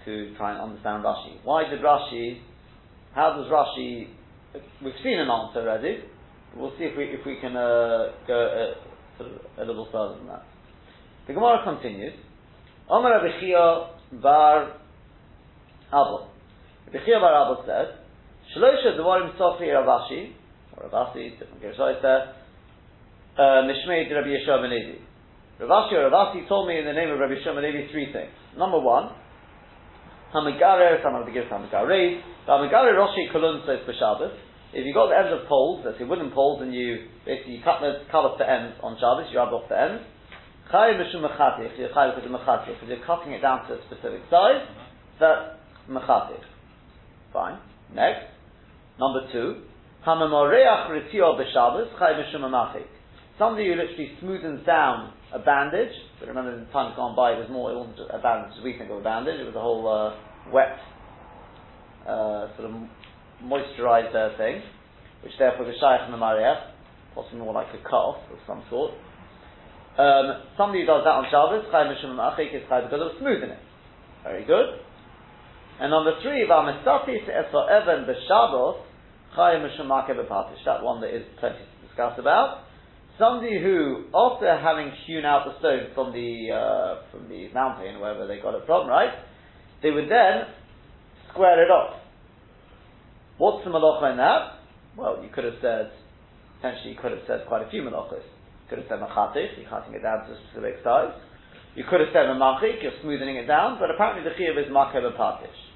to 0.07 0.33
try 0.37 0.53
and 0.53 0.61
understand 0.61 1.03
Rashi. 1.03 1.43
Why 1.43 1.69
did 1.69 1.81
Rashi? 1.81 2.39
How 3.13 3.35
does 3.35 3.51
Rashi? 3.51 4.07
We've 4.81 4.93
seen 5.03 5.19
an 5.19 5.29
answer 5.29 5.59
already. 5.59 5.99
We'll 6.55 6.71
see 6.77 6.85
if 6.85 6.97
we 6.97 7.03
if 7.05 7.25
we 7.25 7.35
can 7.41 7.57
uh, 7.57 8.13
go 8.25 8.73
sort 9.17 9.31
of 9.31 9.41
a 9.57 9.65
little 9.65 9.87
further 9.91 10.17
than 10.17 10.27
that. 10.27 10.43
The 11.27 11.33
Gemara 11.33 11.61
continues. 11.63 12.13
Omer 12.89 13.09
Rabbi 13.09 13.39
Chia 13.41 13.89
bar 14.21 14.77
Abba. 15.91 16.27
Rabbi 16.87 17.05
Chia 17.05 17.19
bar 17.19 17.35
Abba 17.35 17.63
said, 17.65 17.87
Shlosha 18.55 18.97
Dvarim 18.99 19.37
Sofi 19.37 19.65
Ravashi, 19.65 20.31
or 20.75 20.89
Ravasi, 20.89 21.39
different 21.39 21.61
Gershais 21.61 21.99
there, 22.01 22.35
uh, 23.37 23.63
Mishmei 23.67 24.09
Rabbi 24.11 24.27
Yehoshua 24.27 24.61
ben 24.61 24.71
Levi. 24.71 24.99
Ravashi 25.59 25.93
or 25.93 26.09
Ravasi 26.09 26.47
told 26.47 26.67
me 26.67 26.79
in 26.79 26.85
the 26.85 26.93
name 26.93 27.09
of 27.09 27.19
Rabbi 27.19 27.35
Yehoshua 27.35 27.55
ben 27.55 27.63
Levi 27.63 27.91
three 27.91 28.11
things. 28.11 28.31
Number 28.57 28.79
one, 28.79 29.11
Hamigarer, 30.33 31.03
some 31.03 31.15
of 31.15 31.25
the 31.25 31.31
gifts 31.31 31.51
Hamigarer, 31.51 32.21
Hamigarer 32.47 32.93
Roshi 32.95 33.31
Kulun 33.33 33.65
says 33.65 33.79
B'Shabbos. 33.87 34.31
If 34.73 34.85
you 34.85 34.93
got 34.93 35.07
the 35.07 35.15
ends 35.15 35.31
of 35.31 35.47
poles, 35.47 35.83
let's 35.85 35.97
say 35.97 36.03
wooden 36.03 36.31
poles, 36.31 36.61
and 36.61 36.73
you 36.73 37.07
basically 37.25 37.61
cut 37.63 37.79
the 37.79 38.03
cut 38.11 38.27
off 38.27 38.37
the 38.37 38.43
ends 38.43 38.75
on 38.83 38.99
Shabbos, 38.99 39.31
you 39.31 39.39
rub 39.39 39.53
off 39.53 39.69
the 39.69 39.79
ends. 39.79 40.03
You're 40.67 40.99
cutting 43.07 43.31
it 43.31 43.41
down 43.41 43.67
to 43.67 43.73
a 43.73 43.79
specific 43.87 44.21
size. 44.29 44.67
That's 45.19 45.56
mechatich. 45.89 46.43
Fine. 47.33 47.59
Next, 47.93 48.25
number 48.99 49.31
two, 49.31 49.63
hamamoreach 50.05 50.89
ritio 50.89 51.39
b'Shabbos 51.39 51.97
chayiv 51.99 52.33
mishum. 52.33 52.83
Somebody 53.37 53.67
who 53.67 53.75
literally 53.75 54.11
smoothens 54.21 54.65
down 54.65 55.13
a 55.33 55.39
bandage. 55.39 55.93
But 56.19 56.29
remember, 56.29 56.57
in 56.57 56.65
times 56.67 56.95
gone 56.95 57.15
by, 57.15 57.33
it 57.33 57.39
was 57.39 57.49
more. 57.51 57.71
It 57.71 57.77
wasn't 57.77 57.99
a 58.09 58.17
bandage 58.17 58.57
as 58.57 58.63
we 58.63 58.77
think 58.77 58.89
of 58.89 58.97
a 58.97 59.03
bandage. 59.03 59.39
It 59.39 59.45
was 59.45 59.55
a 59.55 59.61
whole 59.61 59.85
uh, 59.85 60.17
wet, 60.51 60.79
uh, 62.07 62.49
sort 62.57 62.71
of 62.71 62.73
moisturized 63.43 64.15
uh, 64.15 64.35
thing, 64.37 64.61
which 65.23 65.33
therefore 65.37 65.69
is 65.69 65.77
shaykh 65.77 66.09
mamariach, 66.09 66.73
possibly 67.13 67.39
more 67.39 67.53
like 67.53 67.69
a 67.77 67.81
calf 67.87 68.17
of 68.31 68.39
some 68.47 68.63
sort. 68.69 68.91
Um, 69.97 70.45
somebody 70.57 70.81
who 70.81 70.87
does 70.87 71.05
that 71.05 71.13
on 71.13 71.25
Shabbos, 71.29 71.69
chayiv 71.69 71.93
mishum 71.93 72.17
is 72.17 72.63
chayiv 72.69 72.89
because 72.89 73.01
of 73.01 73.19
smoothing 73.19 73.49
it. 73.53 73.61
Very 74.23 74.45
good. 74.45 74.81
And 75.79 75.91
number 75.91 76.13
three, 76.21 76.45
v'amestatis 76.49 77.29
eso 77.29 77.65
Evan 77.67 78.05
b'Shabbos 78.05 78.81
chayiv 79.37 79.61
mishum 79.61 79.87
makeh 79.87 80.15
b'patish. 80.15 80.63
That 80.65 80.83
one 80.83 81.01
that 81.01 81.15
is 81.15 81.23
plenty 81.39 81.59
to 81.59 81.87
discuss 81.87 82.17
about 82.17 82.67
somebody 83.17 83.59
who, 83.61 84.05
after 84.13 84.57
having 84.57 84.91
hewn 85.05 85.25
out 85.25 85.45
the 85.45 85.57
stone 85.59 85.89
from 85.93 86.13
the 86.13 86.53
uh, 86.53 87.01
from 87.11 87.27
the 87.29 87.49
mountain, 87.53 87.99
wherever 87.99 88.27
they 88.27 88.39
got 88.39 88.55
it 88.55 88.63
from, 88.65 88.87
right, 88.87 89.13
they 89.83 89.91
would 89.91 90.09
then 90.09 90.45
square 91.31 91.61
it 91.63 91.69
off. 91.69 91.97
What's 93.37 93.65
the 93.65 93.71
malacha 93.71 94.11
in 94.11 94.17
that? 94.17 94.61
Well, 94.97 95.21
you 95.21 95.29
could 95.29 95.43
have 95.43 95.61
said, 95.61 95.91
potentially 96.57 96.93
you 96.93 96.97
could 96.97 97.11
have 97.11 97.21
said 97.27 97.45
quite 97.47 97.61
a 97.61 97.69
few 97.69 97.83
malachas. 97.83 98.25
You 98.25 98.67
could 98.69 98.79
have 98.79 98.87
said 98.89 98.99
machatich, 98.99 99.57
you're 99.57 99.69
cutting 99.69 99.93
it 99.93 100.01
down 100.01 100.25
to 100.25 100.33
a 100.33 100.37
specific 100.49 100.81
size. 100.83 101.13
You 101.75 101.83
could 101.85 102.01
have 102.01 102.09
said 102.09 102.25
mamachik, 102.25 102.81
you're 102.81 102.97
smoothing 103.01 103.35
it 103.35 103.45
down, 103.45 103.77
but 103.79 103.93
apparently 103.93 104.25
the 104.25 104.33
chiyuv 104.33 104.57
is 104.57 104.71
makeh 104.73 105.05
patish. 105.13 105.66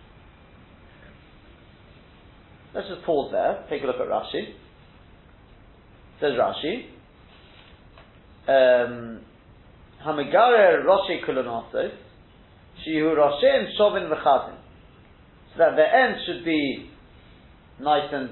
Let's 2.73 2.88
just 2.88 3.03
pause 3.03 3.31
there, 3.31 3.65
take 3.69 3.84
a 3.84 3.86
look 3.86 3.97
at 3.97 4.07
Rashi. 4.07 4.53
Says 6.21 6.31
Rashi, 6.39 6.86
Hamigarer 10.05 10.86
Roshi 10.86 11.25
Kulunosos, 11.27 11.91
Shihu 12.88 13.15
Roshem 13.15 13.67
Shovin 13.79 14.10
V'chazin. 14.10 14.55
So 15.51 15.57
that 15.57 15.75
the 15.75 15.84
end 15.84 16.15
should 16.25 16.45
be 16.45 16.89
nice 17.81 18.07
and 18.13 18.29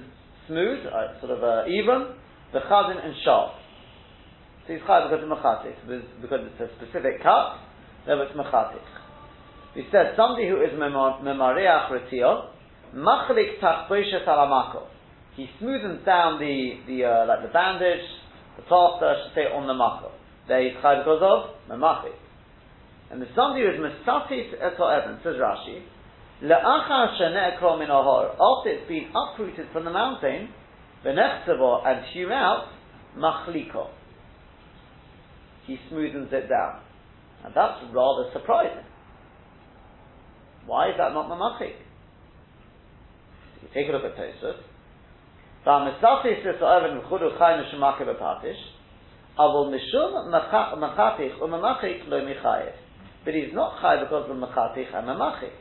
smooth, 0.48 0.86
uh, 0.88 1.20
sort 1.20 1.32
of 1.38 1.44
uh, 1.44 1.68
even, 1.68 2.16
the 2.54 2.60
chazin 2.60 3.04
and 3.04 3.14
sharp. 3.26 3.52
So 4.66 4.74
he's 4.74 4.82
chayav 4.84 5.10
because 5.10 5.24
of 5.24 5.30
mechatik, 5.30 5.76
because 6.22 6.40
it's 6.46 6.62
a 6.62 6.76
specific 6.78 7.22
cut, 7.22 7.60
therefore 8.06 8.26
it's 8.26 8.38
mechatik. 8.38 8.86
He 9.76 9.84
said 9.92 10.14
somebody 10.16 10.48
who 10.48 10.62
is 10.62 10.72
memareach 10.74 11.92
retio, 11.92 12.50
machlik 12.96 13.60
tachboshet 13.62 14.28
alamako. 14.28 14.88
He 15.36 15.48
smoothens 15.62 16.06
down 16.06 16.40
the, 16.40 16.80
the 16.88 17.06
uh, 17.06 17.26
like 17.28 17.44
the 17.44 17.54
bandage, 17.54 18.04
the 18.58 18.64
plaster, 18.64 19.06
I 19.06 19.24
should 19.24 19.36
say, 19.36 19.46
on 19.48 19.68
the 19.68 19.74
mako. 19.74 20.12
There 20.48 20.62
he's 20.62 20.76
because 20.76 21.22
of 21.22 21.56
memachik. 21.70 22.18
And 23.12 23.22
the 23.22 23.28
somebody 23.36 23.64
is 23.64 23.80
mesatis 23.80 24.52
eto 24.60 24.86
evan, 24.92 25.20
says 25.24 25.36
Rashi, 25.36 25.82
le'achar 26.44 27.18
shene'ekro 27.18 27.80
min 27.80 27.90
ahor, 27.90 28.36
after 28.36 28.70
it's 28.70 28.88
been 28.88 29.10
uprooted 29.16 29.68
from 29.72 29.86
the 29.86 29.92
mountain, 29.92 30.50
v'nechtzavo, 31.06 31.88
and 31.88 32.06
hewn 32.14 32.32
out, 32.32 32.68
machliko. 33.18 33.90
He 35.66 35.78
smoothens 35.92 36.34
it 36.34 36.50
down. 36.50 36.82
And 37.46 37.54
that's 37.56 37.80
rather 37.94 38.30
surprising. 38.34 38.84
Why 40.66 40.90
is 40.90 40.96
that 40.98 41.14
not 41.14 41.30
mamachik? 41.30 41.76
Take 43.74 43.90
a 43.90 43.92
look 43.92 44.06
at 44.06 44.16
Tosfos. 44.16 44.56
V'amisatis 45.66 46.46
es 46.46 46.62
oven 46.62 47.02
v'chudu 47.02 47.38
chayim 47.38 47.70
shemake 47.72 48.08
b'patish, 48.08 48.58
avol 49.38 49.70
mishum 49.70 50.32
machatich 50.32 51.38
u'mamachik 51.40 52.08
lo 52.08 52.22
michayev. 52.22 52.74
But 53.26 53.34
he's 53.34 53.54
not 53.54 53.82
chay 53.82 54.02
because 54.02 54.30
of 54.30 54.38
machatich 54.38 54.96
and 54.96 55.08
mamachik. 55.08 55.52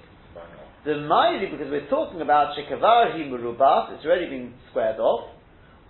The 0.85 0.93
Ma'iri, 0.93 1.51
because 1.51 1.71
we're 1.71 1.89
talking 1.91 2.23
about 2.23 2.57
shekavar 2.57 3.11
hi 3.13 3.19
merubas, 3.27 3.97
it's 3.97 4.07
already 4.07 4.27
been 4.31 4.55
squared 4.71 5.01
off, 5.01 5.29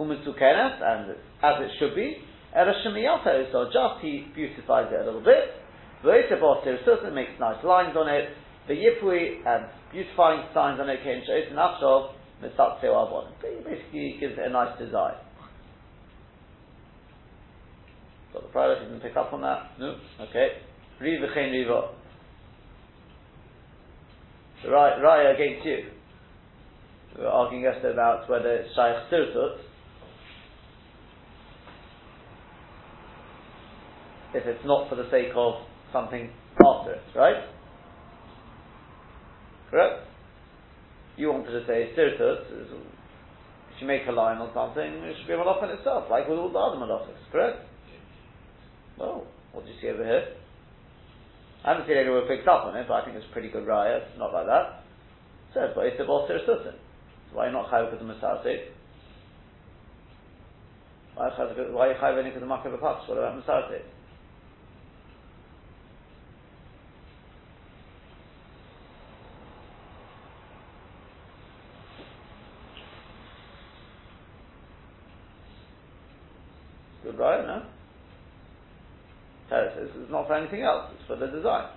umusukenes, 0.01 0.83
and 0.83 1.11
as 1.42 1.61
it 1.61 1.71
should 1.79 1.94
be, 1.94 2.16
erashemiyato, 2.57 3.53
so 3.53 3.66
just 3.66 4.01
he 4.01 4.27
beautifies 4.35 4.90
it 4.90 5.01
a 5.01 5.05
little 5.05 5.21
bit, 5.21 5.55
v'etebos 6.03 6.64
terisusa 6.64 7.12
makes 7.12 7.33
nice 7.38 7.62
lines 7.62 7.94
on 7.97 8.09
it, 8.09 8.31
the 8.69 8.75
yipui, 8.75 9.47
and 9.47 9.67
beautifying 9.91 10.47
signs 10.53 10.79
on 10.79 10.89
it, 10.91 11.01
kein 11.03 11.23
shoyis 11.29 11.49
and 11.49 11.59
afshov, 11.59 12.13
mitzat 12.43 12.85
avon. 12.85 13.33
Basically 13.43 14.17
gives 14.21 14.35
it 14.35 14.47
a 14.47 14.51
nice 14.51 14.79
design. 14.79 15.15
Got 18.33 18.43
the 18.43 18.49
private, 18.49 18.85
didn't 18.85 19.01
pick 19.01 19.17
up 19.17 19.33
on 19.33 19.41
that? 19.41 19.71
No? 19.81 19.97
Okay. 20.21 20.49
Riva 21.01 21.27
chen 21.35 21.51
riva. 21.51 21.95
Raya 24.67 25.35
against 25.35 25.65
you. 25.65 25.79
We 27.17 27.25
were 27.25 27.31
arguing 27.31 27.65
yesterday 27.65 27.95
about 27.95 28.29
whether 28.29 28.53
it's 28.53 28.75
shaykh 28.75 29.11
sirtut. 29.11 29.59
If 34.35 34.47
it's 34.47 34.65
not 34.67 34.91
for 34.91 34.97
the 34.97 35.09
sake 35.11 35.33
of 35.35 35.55
something 35.91 36.31
after 36.65 36.93
it, 36.93 37.03
right? 37.17 37.45
Correct? 39.71 40.07
You 41.17 41.33
wanted 41.33 41.51
to 41.51 41.67
say 41.67 41.91
sirtut, 41.97 42.47
if 42.51 43.81
you 43.81 43.87
make 43.87 44.07
a 44.09 44.13
line 44.13 44.39
on 44.39 44.51
something, 44.55 44.83
it 44.83 45.17
should 45.19 45.27
be 45.27 45.35
a 45.35 45.37
malach 45.37 45.63
in 45.65 45.71
itself, 45.71 46.07
like 46.11 46.29
with 46.29 46.39
all 46.39 46.51
the 46.51 46.59
other 46.59 46.77
malachas, 46.77 47.19
correct? 47.31 47.59
Well, 48.99 49.27
what 49.53 49.65
do 49.65 49.73
you 49.73 49.77
see 49.81 49.89
over 49.89 50.05
here? 50.05 50.35
I 51.65 51.73
haven't 51.73 51.87
seen 51.87 51.97
anyone 51.97 52.27
picked 52.27 52.47
up 52.47 52.67
on 52.67 52.77
it, 52.77 52.87
but 52.87 52.95
I 52.95 53.05
think 53.05 53.17
it's 53.17 53.27
pretty 53.33 53.51
good 53.51 53.67
raya. 53.67 54.03
It's 54.03 54.19
not 54.19 54.33
like 54.33 54.47
that. 54.47 54.83
It 55.51 55.55
says, 55.55 55.71
but 55.75 55.87
it's 55.87 56.01
a 56.01 56.05
boss 56.05 56.31
So 56.31 56.73
why 57.33 57.51
not 57.51 57.71
chayv 57.71 57.91
with 57.91 58.01
the 58.01 58.07
masasik? 58.07 58.75
Why 61.19 62.15
only 62.17 62.31
for 62.31 62.41
the 62.41 62.47
makar? 62.47 62.71
What 62.71 63.19
about 63.19 63.45
Masarate? 63.45 63.83
Right, 77.19 77.47
no? 77.47 77.63
Teres 79.51 79.73
says 79.77 79.91
it's 79.97 80.13
not 80.13 80.27
for 80.29 80.35
anything 80.35 80.63
else, 80.63 80.87
it's 80.95 81.07
for 81.07 81.17
the 81.17 81.29
design. 81.29 81.69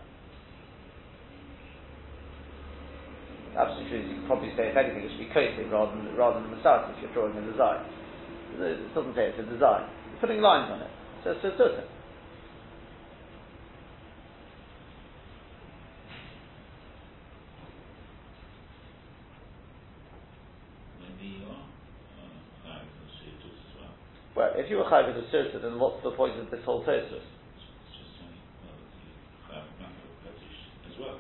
Absolutely 3.58 3.90
true, 3.90 4.08
you 4.10 4.16
could 4.16 4.28
probably 4.28 4.52
say 4.58 4.70
if 4.70 4.78
anything 4.78 5.04
it 5.04 5.12
should 5.12 5.28
be 5.28 5.34
coated 5.34 5.72
rather 5.72 5.92
than, 5.98 6.16
rather 6.16 6.42
than 6.42 6.52
Masarate 6.52 6.92
if 6.96 7.02
you're 7.02 7.12
drawing 7.14 7.38
a 7.38 7.44
design. 7.52 7.82
It 8.54 8.94
doesn't 8.94 9.16
say 9.16 9.30
it's 9.30 9.40
a 9.40 9.44
design. 9.50 9.90
You're 10.12 10.20
putting 10.22 10.42
lines 10.42 10.72
on 10.72 10.82
it. 10.82 10.92
So 11.24 11.32
it's 11.32 11.44
a 11.44 11.58
certain. 11.58 11.86
Well, 24.36 24.52
if 24.56 24.61
you 24.72 24.78
were 24.78 24.88
as 25.12 25.20
a 25.20 25.28
surta, 25.36 25.62
then 25.62 25.78
what's 25.78 26.02
the 26.02 26.12
point 26.12 26.40
of 26.40 26.50
this 26.50 26.64
whole 26.64 26.84
Tosfos? 26.84 27.20
as 30.88 30.96
well. 31.00 31.20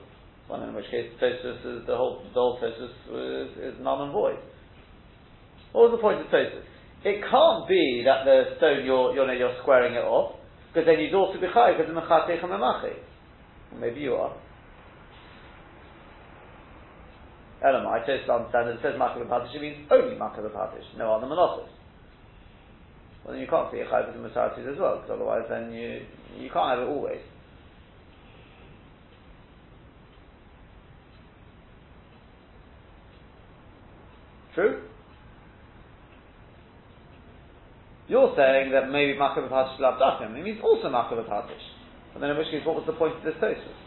Well, 0.50 0.64
in 0.64 0.74
which 0.74 0.90
case, 0.90 1.12
Tosfos 1.22 1.60
is 1.60 1.86
the 1.86 1.96
whole 1.96 2.24
the 2.24 2.40
whole 2.40 2.58
Tosfos 2.64 3.52
is, 3.52 3.76
is 3.76 3.76
null 3.84 4.04
and 4.04 4.14
void. 4.14 4.40
What 5.74 5.92
was 5.92 6.00
the 6.00 6.02
point 6.02 6.22
of 6.22 6.28
Tosfos? 6.28 6.64
It 7.04 7.20
can't 7.28 7.68
be 7.68 8.04
that 8.06 8.24
the 8.24 8.56
stone 8.58 8.86
you're 8.86 9.14
you're, 9.14 9.28
you're 9.36 9.58
squaring 9.62 9.94
it 9.96 10.08
off 10.08 10.40
because 10.72 10.88
then 10.88 11.00
you'd 11.00 11.14
also 11.14 11.40
be 11.40 11.48
chayiv 11.48 11.78
because 11.78 11.94
the 11.94 12.00
mechatech 12.00 12.42
and. 12.42 12.96
Maybe 13.78 14.00
you 14.00 14.16
are. 14.16 14.36
Elamai, 17.64 18.08
Tosfos 18.08 18.32
understand 18.32 18.68
that 18.68 18.76
it 18.76 18.80
says 18.82 18.96
makar 18.98 19.22
it 19.22 19.62
means 19.62 19.88
only 19.92 20.16
the 20.42 20.50
patish, 20.50 20.88
no 20.98 21.14
other 21.14 21.28
menachos 21.28 21.68
well 23.24 23.34
then 23.34 23.42
you 23.42 23.48
can't 23.48 23.72
see 23.72 23.80
a 23.80 23.86
chayv 23.86 24.14
with 24.14 24.34
the 24.34 24.40
as 24.40 24.80
well, 24.80 24.98
because 24.98 25.12
otherwise 25.12 25.44
then 25.50 25.72
you 25.72 26.02
you 26.38 26.50
can't 26.50 26.80
have 26.80 26.88
it 26.88 26.92
always. 26.92 27.20
True? 34.56 34.84
You're 38.08 38.34
saying 38.36 38.72
that 38.72 38.92
maybe 38.92 39.14
Makav 39.14 39.48
Patish 39.48 39.80
Labdachim, 39.80 40.36
it 40.36 40.44
means 40.44 40.60
also 40.62 40.90
Makav 40.90 41.24
Patish. 41.30 41.64
But 42.14 42.20
then 42.20 42.32
in 42.32 42.38
which 42.38 42.52
case, 42.52 42.60
what 42.66 42.76
was 42.76 42.84
the 42.86 42.92
point 42.92 43.16
of 43.16 43.24
this 43.24 43.36
Tosus? 43.36 43.80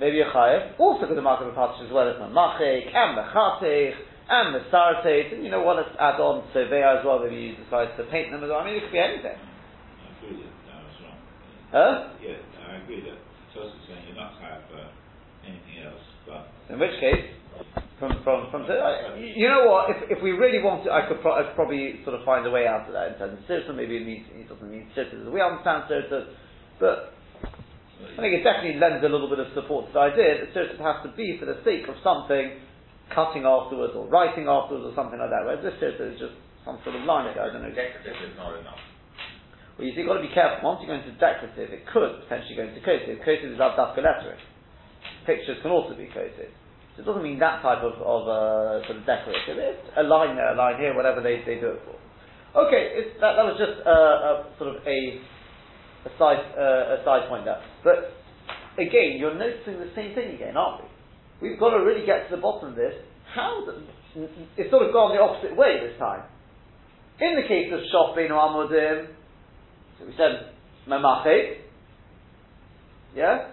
Maybe 0.00 0.20
a 0.20 0.30
Chayev, 0.30 0.80
also 0.80 1.02
because 1.02 1.18
of 1.18 1.24
Makav 1.24 1.52
Patish 1.54 1.84
as 1.84 1.92
well 1.92 2.08
as 2.08 2.16
Mamachik, 2.16 2.88
and 2.94 3.18
Mechatich, 3.18 3.92
and 4.28 4.54
the 4.54 4.60
sartate, 4.68 5.32
and 5.32 5.44
you 5.44 5.50
know 5.50 5.62
what, 5.62 5.76
let's 5.76 5.96
add 5.96 6.20
on 6.20 6.44
surveyor 6.52 7.00
as 7.00 7.04
well, 7.04 7.24
maybe 7.24 7.36
you 7.36 7.56
decide 7.56 7.96
to 7.96 8.04
paint 8.12 8.30
them 8.30 8.44
as 8.44 8.48
well. 8.52 8.60
I 8.60 8.64
mean, 8.68 8.76
it 8.76 8.84
could 8.84 8.92
be 8.92 9.00
anything. 9.00 9.40
I 9.40 10.06
agree 10.20 10.36
that 10.44 10.52
that 10.68 10.80
was 10.84 10.96
wrong. 11.00 11.18
Huh? 11.72 11.94
Yeah, 12.20 12.36
I 12.68 12.84
agree 12.84 13.00
that 13.08 13.16
Tosus 13.56 13.80
saying 13.88 14.04
you're 14.04 14.20
not 14.20 14.36
have 14.44 14.68
uh, 14.68 14.92
anything 15.48 15.80
else, 15.80 16.04
but. 16.28 16.52
In 16.68 16.76
which 16.76 17.00
case, 17.00 17.24
from, 17.96 18.20
from, 18.22 18.52
from, 18.52 18.68
uh, 18.68 19.16
you 19.16 19.48
know 19.48 19.64
what, 19.64 19.96
if, 19.96 20.18
if 20.18 20.20
we 20.22 20.36
really 20.36 20.60
want 20.60 20.84
to, 20.84 20.92
I 20.92 21.08
could, 21.08 21.24
pro- 21.24 21.40
I 21.40 21.48
could 21.48 21.56
probably 21.56 22.04
sort 22.04 22.14
of 22.14 22.22
find 22.28 22.44
a 22.44 22.52
way 22.52 22.68
out 22.68 22.84
of 22.84 22.92
that 22.92 23.12
in 23.12 23.14
terms 23.16 23.40
of 23.40 23.42
Sirta, 23.48 23.72
maybe 23.72 23.96
it 23.96 24.04
means, 24.04 24.28
it 24.36 24.44
doesn't 24.44 24.68
mean 24.68 24.92
Sirta 24.92 25.24
as 25.24 25.32
we 25.32 25.40
understand 25.40 25.88
Sirta, 25.88 26.36
but 26.78 27.16
I 27.98 28.20
think 28.20 28.36
it 28.36 28.44
definitely 28.44 28.76
lends 28.76 29.00
a 29.00 29.08
little 29.08 29.32
bit 29.32 29.40
of 29.40 29.48
support 29.56 29.88
to 29.88 29.92
the 29.96 30.04
idea 30.04 30.44
that 30.44 30.52
Sirta 30.52 30.76
has 30.84 31.00
to 31.08 31.16
be 31.16 31.40
for 31.40 31.48
the 31.48 31.58
sake 31.64 31.88
of 31.88 31.96
something 32.04 32.60
cutting 33.14 33.44
afterwards 33.44 33.94
or 33.96 34.06
writing 34.08 34.48
afterwards 34.48 34.84
or 34.88 34.94
something 34.94 35.18
like 35.18 35.30
that. 35.30 35.44
Whereas 35.44 35.64
this 35.64 35.76
is 35.80 36.18
just 36.20 36.34
some 36.64 36.78
sort 36.84 36.96
of 36.96 37.02
line. 37.08 37.28
I 37.28 37.48
don't 37.52 37.62
know. 37.64 37.72
Decorative 37.72 38.16
is 38.18 38.36
not 38.36 38.58
enough. 38.58 38.80
Well, 39.78 39.86
you 39.86 39.94
see, 39.94 40.02
you've 40.02 40.10
got 40.10 40.18
to 40.18 40.26
be 40.26 40.34
careful. 40.34 40.66
Once 40.66 40.82
you 40.82 40.90
go 40.90 40.98
into 40.98 41.14
decorative, 41.22 41.70
it 41.70 41.86
could 41.86 42.26
potentially 42.26 42.58
go 42.58 42.66
into 42.66 42.82
coated. 42.82 43.22
Coated 43.22 43.54
is 43.54 43.62
abdafka 43.62 44.02
lettering. 44.02 44.42
Pictures 45.24 45.62
can 45.62 45.70
also 45.70 45.94
be 45.94 46.10
coated. 46.10 46.50
So 46.98 47.02
it 47.02 47.06
doesn't 47.06 47.22
mean 47.22 47.38
that 47.38 47.62
type 47.62 47.78
of, 47.86 47.94
of 48.02 48.22
uh, 48.26 48.82
sort 48.90 48.98
of 48.98 49.06
decorative. 49.06 49.54
It's 49.54 49.86
a 49.96 50.02
line 50.02 50.34
there, 50.34 50.50
a 50.50 50.58
line 50.58 50.82
here, 50.82 50.98
whatever 50.98 51.22
they, 51.22 51.46
they 51.46 51.62
do 51.62 51.78
it 51.78 51.80
for. 51.86 51.94
Okay, 52.66 53.14
that, 53.22 53.38
that 53.38 53.46
was 53.46 53.54
just 53.54 53.78
uh, 53.86 54.42
a, 54.42 54.50
sort 54.58 54.74
of 54.74 54.82
a, 54.82 54.98
a 56.08 56.10
side 56.18 56.42
uh, 56.58 56.98
a 56.98 57.04
side 57.04 57.28
point 57.30 57.44
there. 57.46 57.62
But 57.84 58.18
again, 58.82 59.14
you're 59.14 59.38
noticing 59.38 59.78
the 59.78 59.94
same 59.94 60.14
thing 60.18 60.34
again, 60.34 60.56
aren't 60.56 60.82
we? 60.82 60.87
We've 61.40 61.58
got 61.58 61.70
to 61.70 61.84
really 61.84 62.04
get 62.04 62.28
to 62.28 62.36
the 62.36 62.42
bottom 62.42 62.70
of 62.70 62.76
this. 62.76 62.94
How 63.34 63.64
the, 63.64 63.84
it's 64.56 64.70
sort 64.70 64.86
of 64.86 64.92
gone 64.92 65.14
the 65.14 65.22
opposite 65.22 65.56
way 65.56 65.78
this 65.80 65.98
time. 65.98 66.24
In 67.20 67.36
the 67.36 67.46
case 67.46 67.70
of 67.72 67.80
Shofin 67.90 68.30
or 68.30 68.38
Amudim, 68.38 69.06
so 69.98 70.06
we 70.06 70.14
said 70.16 70.54
Memachik, 70.88 71.62
yeah? 73.14 73.50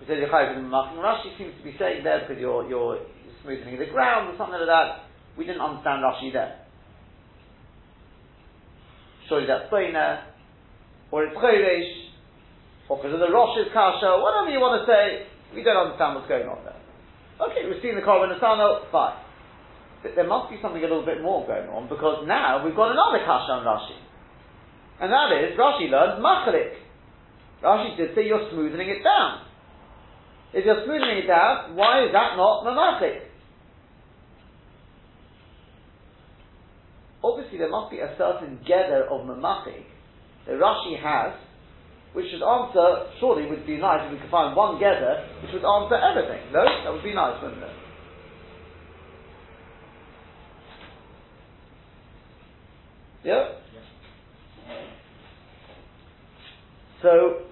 We 0.00 0.06
said 0.06 0.18
Yechayim 0.18 0.68
Memachik. 0.68 0.96
Rashi 0.96 1.36
seems 1.36 1.56
to 1.58 1.64
be 1.64 1.74
saying 1.78 2.04
there 2.04 2.24
because 2.26 2.40
you're, 2.40 2.68
you're 2.68 3.00
smoothing 3.42 3.78
the 3.78 3.86
ground 3.86 4.32
or 4.32 4.36
something 4.38 4.60
like 4.60 4.68
that. 4.68 5.08
We 5.36 5.44
didn't 5.44 5.60
understand 5.60 6.02
Rashi 6.04 6.32
there. 6.32 6.64
Surely 9.28 9.46
that's 9.46 9.70
Boina, 9.72 10.24
or 11.10 11.24
it's 11.24 11.36
Chodesh, 11.36 12.08
or 12.88 12.96
because 12.96 13.12
of 13.12 13.20
the 13.20 13.28
Rosh's 13.28 13.68
Kasha, 13.72 14.20
whatever 14.24 14.48
you 14.48 14.60
want 14.60 14.80
to 14.80 14.84
say, 14.88 15.28
we 15.54 15.62
don't 15.62 15.76
understand 15.76 16.16
what's 16.16 16.28
going 16.28 16.48
on 16.48 16.64
there. 16.64 16.77
Okay, 17.38 17.70
we've 17.70 17.82
seen 17.82 17.94
the 17.94 18.02
Korban 18.02 18.34
Asano, 18.34 18.90
fine. 18.90 19.14
But 20.02 20.14
there 20.14 20.26
must 20.26 20.50
be 20.50 20.58
something 20.60 20.82
a 20.82 20.86
little 20.90 21.06
bit 21.06 21.22
more 21.22 21.46
going 21.46 21.68
on 21.70 21.88
because 21.88 22.26
now 22.26 22.64
we've 22.64 22.74
got 22.74 22.90
another 22.90 23.22
kasha 23.22 23.52
on 23.52 23.66
Rashi. 23.66 23.98
And 25.00 25.12
that 25.12 25.30
is, 25.38 25.58
Rashi 25.58 25.90
learned 25.90 26.22
machalik. 26.22 26.74
Rashi 27.62 27.96
did 27.96 28.14
say 28.14 28.26
you're 28.26 28.50
smoothing 28.50 28.88
it 28.88 29.02
down. 29.02 29.46
If 30.52 30.64
you're 30.64 30.82
smoothing 30.84 31.22
it 31.22 31.26
down, 31.26 31.76
why 31.76 32.06
is 32.06 32.12
that 32.12 32.36
not 32.36 32.64
mamachik? 32.64 33.22
Obviously, 37.22 37.58
there 37.58 37.70
must 37.70 37.90
be 37.90 37.98
a 37.98 38.14
certain 38.18 38.58
gather 38.66 39.04
of 39.04 39.26
mamachik 39.26 39.86
that 40.46 40.54
Rashi 40.58 40.98
has 41.02 41.34
which 42.12 42.30
should 42.30 42.42
answer, 42.42 43.10
surely 43.20 43.48
would 43.48 43.66
be 43.66 43.76
nice 43.76 44.06
if 44.06 44.12
we 44.12 44.18
could 44.18 44.30
find 44.30 44.56
one 44.56 44.78
gather 44.80 45.26
which 45.42 45.52
would 45.52 45.64
answer 45.64 45.96
everything. 45.96 46.52
No? 46.52 46.64
That 46.64 46.92
would 46.92 47.04
be 47.04 47.14
nice, 47.14 47.42
wouldn't 47.42 47.62
it? 47.62 47.70
Yeah? 53.24 53.44
So, 57.02 57.47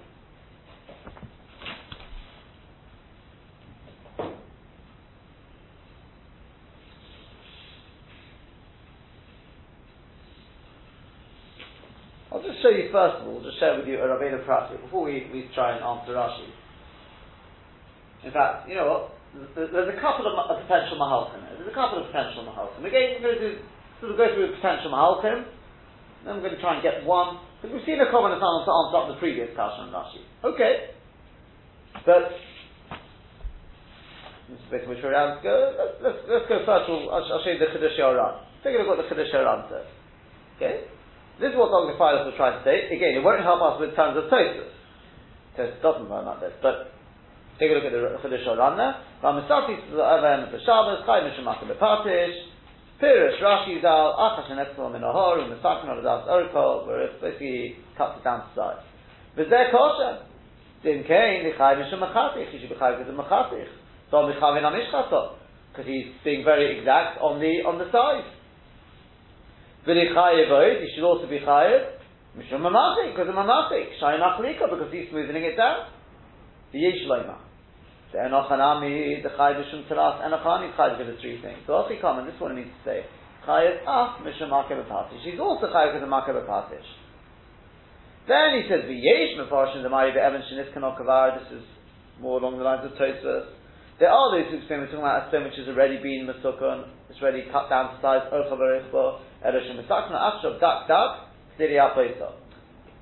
You 12.77 12.93
first 12.93 13.23
of 13.23 13.29
all, 13.29 13.41
just 13.41 13.59
share 13.59 13.79
with 13.79 13.89
you 13.89 13.97
a 13.97 14.07
Rabbeinu 14.07 14.45
Prati 14.45 14.77
before 14.77 15.05
we, 15.09 15.29
we 15.33 15.49
try 15.55 15.77
and 15.77 15.81
answer 15.81 16.13
Rashi. 16.13 16.53
In 18.25 18.33
fact, 18.33 18.69
you 18.69 18.77
know 18.77 18.89
what? 18.89 19.03
There's 19.55 19.93
a 19.93 20.01
couple 20.01 20.25
of 20.25 20.33
potential 20.65 20.97
mahalchim 20.97 21.45
There's 21.57 21.69
a 21.69 21.77
couple 21.77 22.01
of 22.01 22.09
potential 22.09 22.45
mahalchim. 22.49 22.85
Again, 22.85 23.21
we're 23.21 23.37
going 23.37 23.41
to 23.41 23.53
sort 24.01 24.13
of 24.13 24.17
go 24.17 24.27
through 24.33 24.53
a 24.53 24.57
potential 24.57 24.91
mahalchim. 24.91 25.45
Then 26.25 26.37
we're 26.37 26.49
going 26.49 26.57
to 26.57 26.61
try 26.61 26.75
and 26.75 26.83
get 26.83 27.05
one. 27.05 27.39
Because 27.61 27.77
we've 27.77 27.87
seen 27.87 28.01
a 28.01 28.11
common 28.11 28.33
assignment 28.33 28.65
to 28.67 28.73
answer 28.73 28.97
up 28.97 29.07
the 29.13 29.21
previous 29.21 29.53
question 29.55 29.89
on 29.89 29.93
Rashi. 29.93 30.21
Okay. 30.45 30.97
But 32.05 32.33
this 34.49 34.59
is 34.59 34.67
a 34.67 34.71
bit 34.73 34.89
which 34.89 34.99
we're 35.05 35.13
around. 35.13 35.43
Go, 35.45 35.55
let's, 35.77 35.97
let's, 36.03 36.21
let's 36.29 36.47
go 36.49 36.65
first. 36.65 36.89
I'll, 36.89 37.09
I'll 37.13 37.43
show 37.45 37.53
you 37.53 37.61
the 37.61 37.71
Chiddush 37.71 38.01
Yoran. 38.01 38.43
Take 38.65 38.75
a 38.75 38.83
look 38.83 38.89
at 38.89 38.93
what 38.97 39.01
the 39.05 39.09
Chiddush 39.13 39.31
Yoran 39.31 39.69
says. 39.69 39.87
Okay? 40.57 40.89
This 41.37 41.53
is 41.53 41.57
what 41.61 41.69
Dr. 41.69 41.93
Files 42.01 42.25
was 42.25 42.33
trying 42.41 42.57
to 42.57 42.65
say. 42.65 42.89
Again, 42.89 43.13
it 43.13 43.21
won't 43.21 43.45
help 43.45 43.61
us 43.61 43.77
with 43.77 43.93
terms 43.93 44.17
of 44.17 44.33
Tosus. 44.33 44.73
Tosus 45.53 45.77
doesn't 45.85 46.09
learn 46.09 46.25
like 46.25 46.41
this, 46.41 46.57
but 46.65 46.97
take 47.61 47.69
a 47.69 47.77
look 47.77 47.85
at 47.85 47.93
the 47.93 48.17
Chiddush 48.25 48.49
Rana. 48.57 49.05
Ramisati 49.21 49.77
to 49.85 49.97
the 49.97 50.05
of 50.05 50.53
the 50.53 50.61
Shabbos, 50.65 51.05
Chai 51.05 51.29
Mishimaka 51.29 51.69
Bepatish, 51.69 52.37
Pirish, 52.97 53.37
Rashi 53.45 53.83
Zal, 53.85 54.17
Achash 54.17 54.51
and 54.51 54.61
Etzel 54.61 54.89
Minohor, 54.89 55.45
and 55.45 55.53
Misakim 55.53 55.93
of 55.93 56.01
Das 56.01 56.25
Orko, 56.25 56.87
where 56.87 57.05
it 57.05 57.21
basically 57.21 57.77
cuts 57.99 58.17
it 58.17 58.25
down 58.25 58.41
to 58.41 58.49
size. 58.57 58.85
V'zeh 59.37 59.71
kosher. 59.71 60.25
Din 60.83 61.05
Kain, 61.05 61.45
Lichai 61.45 61.77
Mishim 61.77 62.01
Machatich, 62.01 62.51
he 62.51 62.61
should 62.61 62.71
be 62.71 62.77
Chai 62.77 62.97
because 62.97 63.13
of 63.13 63.17
Machatich. 63.17 63.69
So 64.11 64.25
Michavin 64.25 64.65
Amishchato, 64.65 65.37
because 65.73 65.85
he's 65.85 66.07
being 66.25 66.45
very 66.45 66.79
exact 66.79 67.21
on 67.21 67.41
the, 67.41 67.61
on 67.69 67.77
the 67.77 67.93
size. 67.93 68.25
He 69.87 70.89
should 70.95 71.05
also 71.05 71.27
be 71.31 71.39
chayev. 71.39 71.95
Mishum 72.37 72.61
mamachik, 72.61 73.15
because 73.15 73.29
of 73.29 73.35
mamachik. 73.35 73.95
Shai 74.01 74.19
machlika, 74.19 74.69
because 74.69 74.93
he's 74.93 75.09
smoothing 75.11 75.37
it 75.37 75.57
down. 75.57 75.87
The 76.73 76.81
yesh. 76.81 77.07
The 78.13 78.19
enochanami, 78.19 79.23
the 79.23 79.31
chayev 79.31 79.63
mishum 79.63 79.87
teras, 79.87 80.21
enochanami 80.27 80.75
chayev 80.75 80.99
for 80.99 81.05
the 81.05 81.17
three 81.21 81.41
things. 81.41 81.59
So 81.67 81.87
come, 82.01 82.19
and 82.19 82.29
this 82.29 82.35
it 82.35 82.55
means 82.55 82.69
to 82.69 82.91
say. 82.91 83.07
Chayev 83.47 83.87
af 83.87 84.27
mishum 84.27 84.51
makev 84.51 84.83
patish. 84.91 85.23
He's 85.23 85.39
also 85.39 85.67
chayev 85.67 85.95
because 85.95 86.03
of 86.03 86.11
makev 86.11 86.35
patish. 86.47 86.91
Then 88.27 88.61
he 88.61 88.69
says, 88.69 88.83
V'yesh 88.91 89.39
mefarshim 89.39 89.85
the 89.85 89.89
mari 89.89 90.11
be'evan 90.11 90.43
shenis 90.51 90.75
kanokavar. 90.75 91.39
This 91.39 91.59
is 91.61 91.65
more 92.21 92.41
along 92.41 92.59
the 92.59 92.65
lines 92.65 92.85
of 92.85 92.99
Tosfos. 92.99 93.55
There 93.99 94.11
are 94.11 94.29
those 94.37 94.51
who 94.51 94.59
explain 94.59 94.81
we're 94.81 94.93
talking 94.93 95.09
about 95.09 95.25
a 95.25 95.29
stone 95.33 95.45
which 95.45 95.57
has 95.57 95.69
already 95.73 95.97
been 95.97 96.29
masukon, 96.29 96.93
it's 97.09 97.17
already 97.17 97.49
cut 97.49 97.73
down 97.73 97.97
to 97.97 98.03
size, 98.05 98.29
oh, 98.29 98.45
orcha 98.45 99.17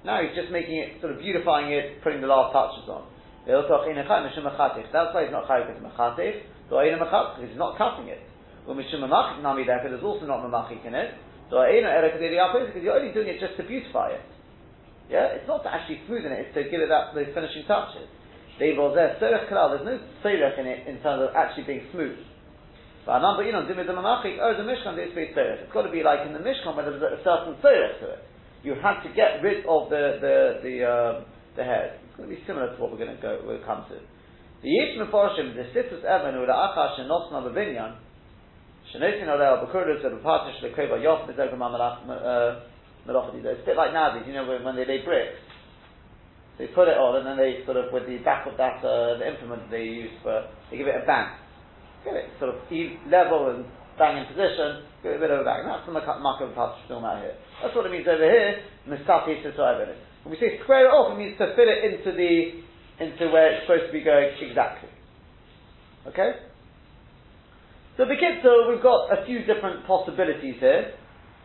Now 0.05 0.21
he's 0.21 0.37
just 0.37 0.51
making 0.53 0.77
it, 0.77 1.01
sort 1.01 1.13
of 1.13 1.19
beautifying 1.19 1.73
it, 1.73 2.03
putting 2.03 2.21
the 2.21 2.27
last 2.27 2.53
touches 2.53 2.89
on. 2.89 3.07
That's 3.47 3.69
why 3.69 3.87
he's 3.89 5.33
not 5.33 5.49
chayyik 5.49 5.77
as 5.77 5.83
mechatif, 5.83 6.35
so 6.69 6.81
because 6.81 7.49
he's 7.49 7.59
not 7.59 7.77
cutting 7.77 8.09
it. 8.09 8.21
There's 8.67 10.03
also 10.03 10.27
not 10.27 10.41
mamachik 10.45 10.85
in 10.87 10.95
it. 10.95 11.15
So 11.51 11.61
because 11.61 12.83
you're 12.83 12.99
only 12.99 13.13
doing 13.13 13.29
it 13.29 13.39
just 13.41 13.57
to 13.59 13.63
beautify 13.65 14.09
it. 14.11 14.21
Yeah, 15.11 15.37
it's 15.37 15.47
not 15.47 15.63
to 15.65 15.73
actually 15.73 16.01
smoothen 16.09 16.33
it, 16.33 16.47
it's 16.49 16.55
to 16.55 16.65
give 16.65 16.81
it 16.81 16.89
that 16.89 17.15
those 17.15 17.29
finishing 17.35 17.65
touches. 17.69 18.09
There's 18.59 18.77
no 18.77 18.91
tzorech 18.95 20.59
in 20.59 20.67
it 20.67 20.89
in 20.89 21.01
terms 21.03 21.29
of 21.29 21.37
actually 21.37 21.65
being 21.65 21.87
smooth. 21.93 22.17
But 23.05 23.21
number, 23.21 23.45
you 23.45 23.53
know, 23.53 23.69
dimid 23.69 23.85
mamachik, 23.85 24.41
oh, 24.41 24.57
the 24.57 24.65
mishkan 24.65 24.97
is 24.97 25.13
tzorech. 25.13 25.65
It's 25.65 25.73
got 25.73 25.83
to 25.83 25.93
be 25.93 26.03
like 26.03 26.27
in 26.27 26.33
the 26.33 26.41
mishkan 26.41 26.75
where 26.75 26.89
there's 26.89 27.03
a 27.03 27.21
certain 27.23 27.55
tzorech 27.61 28.01
to 28.01 28.07
it. 28.17 28.25
You 28.65 28.75
have 28.81 29.05
to 29.05 29.13
get 29.13 29.45
rid 29.45 29.67
of 29.69 29.91
the 29.91 30.17
the 30.25 30.37
the 30.65 30.75
um, 30.89 31.25
the 31.57 31.65
hairs. 31.65 32.01
It's 32.09 32.17
going 32.17 32.31
to 32.31 32.35
be 32.35 32.41
similar 32.47 32.73
to 32.73 32.81
what 32.81 32.93
we're 32.93 33.05
going 33.05 33.15
to 33.15 33.21
go 33.21 33.45
we'll 33.45 33.61
come 33.65 33.85
to. 33.93 34.01
The 34.65 34.69
yish 34.73 34.97
meforshim 34.97 35.53
the 35.53 35.69
situs 35.77 36.01
evan 36.01 36.35
ula 36.35 36.49
achash 36.49 36.97
shenosna 36.97 37.45
levinyan 37.45 38.01
shenosin 38.89 39.29
oleh 39.29 39.69
b'kurdos 39.69 40.01
b'patish 40.01 40.65
lekeva 40.65 40.97
yof 40.97 41.29
mizogam 41.29 41.61
malach 41.61 42.09
melachadi. 42.09 43.45
It's 43.45 43.61
a 43.63 43.67
bit 43.67 43.77
like 43.77 43.93
nowadays, 43.93 44.25
you 44.27 44.33
know, 44.33 44.49
when, 44.49 44.65
when 44.65 44.77
they 44.77 44.87
lay 44.87 45.05
bricks 45.05 45.37
they 46.59 46.69
put 46.69 46.87
it 46.87 46.97
on, 46.97 47.19
and 47.19 47.27
then 47.27 47.37
they 47.37 47.65
sort 47.67 47.77
of, 47.77 47.93
with 47.93 48.07
the 48.07 48.19
back 48.19 48.47
of 48.47 48.57
that, 48.59 48.79
uh, 48.79 49.19
the 49.19 49.27
implement 49.27 49.71
they 49.71 49.83
use 49.83 50.15
for, 50.23 50.47
they 50.71 50.79
give 50.79 50.87
it 50.87 50.95
a 50.95 51.07
bang. 51.07 51.35
Give 52.05 52.15
it 52.15 52.29
sort 52.39 52.55
of 52.55 52.61
level 53.09 53.51
and 53.51 53.65
bang 53.97 54.21
in 54.21 54.27
position, 54.29 54.85
give 55.03 55.13
it 55.13 55.17
a 55.17 55.23
bit 55.25 55.31
of 55.31 55.41
a 55.41 55.47
bang. 55.47 55.65
That's 55.65 55.87
the 55.87 55.93
mark 55.93 56.41
of 56.41 56.53
film 56.89 57.05
out 57.05 57.25
here. 57.25 57.37
That's 57.63 57.75
what 57.75 57.87
it 57.87 57.93
means 57.93 58.07
over 58.07 58.25
here, 58.25 58.61
Mistati 58.89 59.41
When 59.41 60.31
we 60.31 60.37
say 60.37 60.61
square 60.63 60.87
it 60.87 60.93
off, 60.93 61.15
it 61.15 61.19
means 61.19 61.39
to 61.39 61.55
fit 61.57 61.69
it 61.69 61.81
into 61.89 62.13
the, 62.13 62.61
into 63.01 63.33
where 63.33 63.55
it's 63.55 63.65
supposed 63.65 63.89
to 63.89 63.95
be 63.95 64.05
going 64.05 64.35
exactly. 64.41 64.91
Okay? 66.09 66.45
So 67.97 68.05
the 68.05 68.19
kids, 68.19 68.43
so 68.43 68.69
we've 68.69 68.83
got 68.83 69.09
a 69.15 69.25
few 69.25 69.47
different 69.47 69.87
possibilities 69.87 70.59
here. 70.59 70.99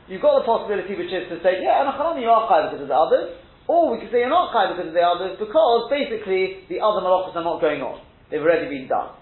You've 0.10 0.26
got 0.26 0.42
the 0.42 0.46
possibility 0.50 0.98
which 0.98 1.14
is 1.14 1.30
to 1.30 1.38
say, 1.46 1.62
yeah, 1.62 1.86
Anachan, 1.86 2.18
you 2.18 2.28
are 2.28 2.50
high 2.50 2.66
because 2.66 2.82
of 2.82 2.90
the 2.90 2.98
others. 2.98 3.38
Or 3.70 3.94
we 3.94 4.02
could 4.02 4.10
say 4.10 4.26
you're 4.26 4.34
not 4.34 4.50
chai 4.50 4.74
because 4.74 4.90
of 4.90 4.98
the 4.98 5.06
others, 5.06 5.38
because 5.38 5.94
basically 5.94 6.66
the 6.74 6.82
other 6.82 7.06
malachas 7.06 7.38
are 7.38 7.46
not 7.46 7.62
going 7.62 7.86
on. 7.86 8.02
They've 8.34 8.42
already 8.42 8.66
been 8.66 8.90
done. 8.90 9.14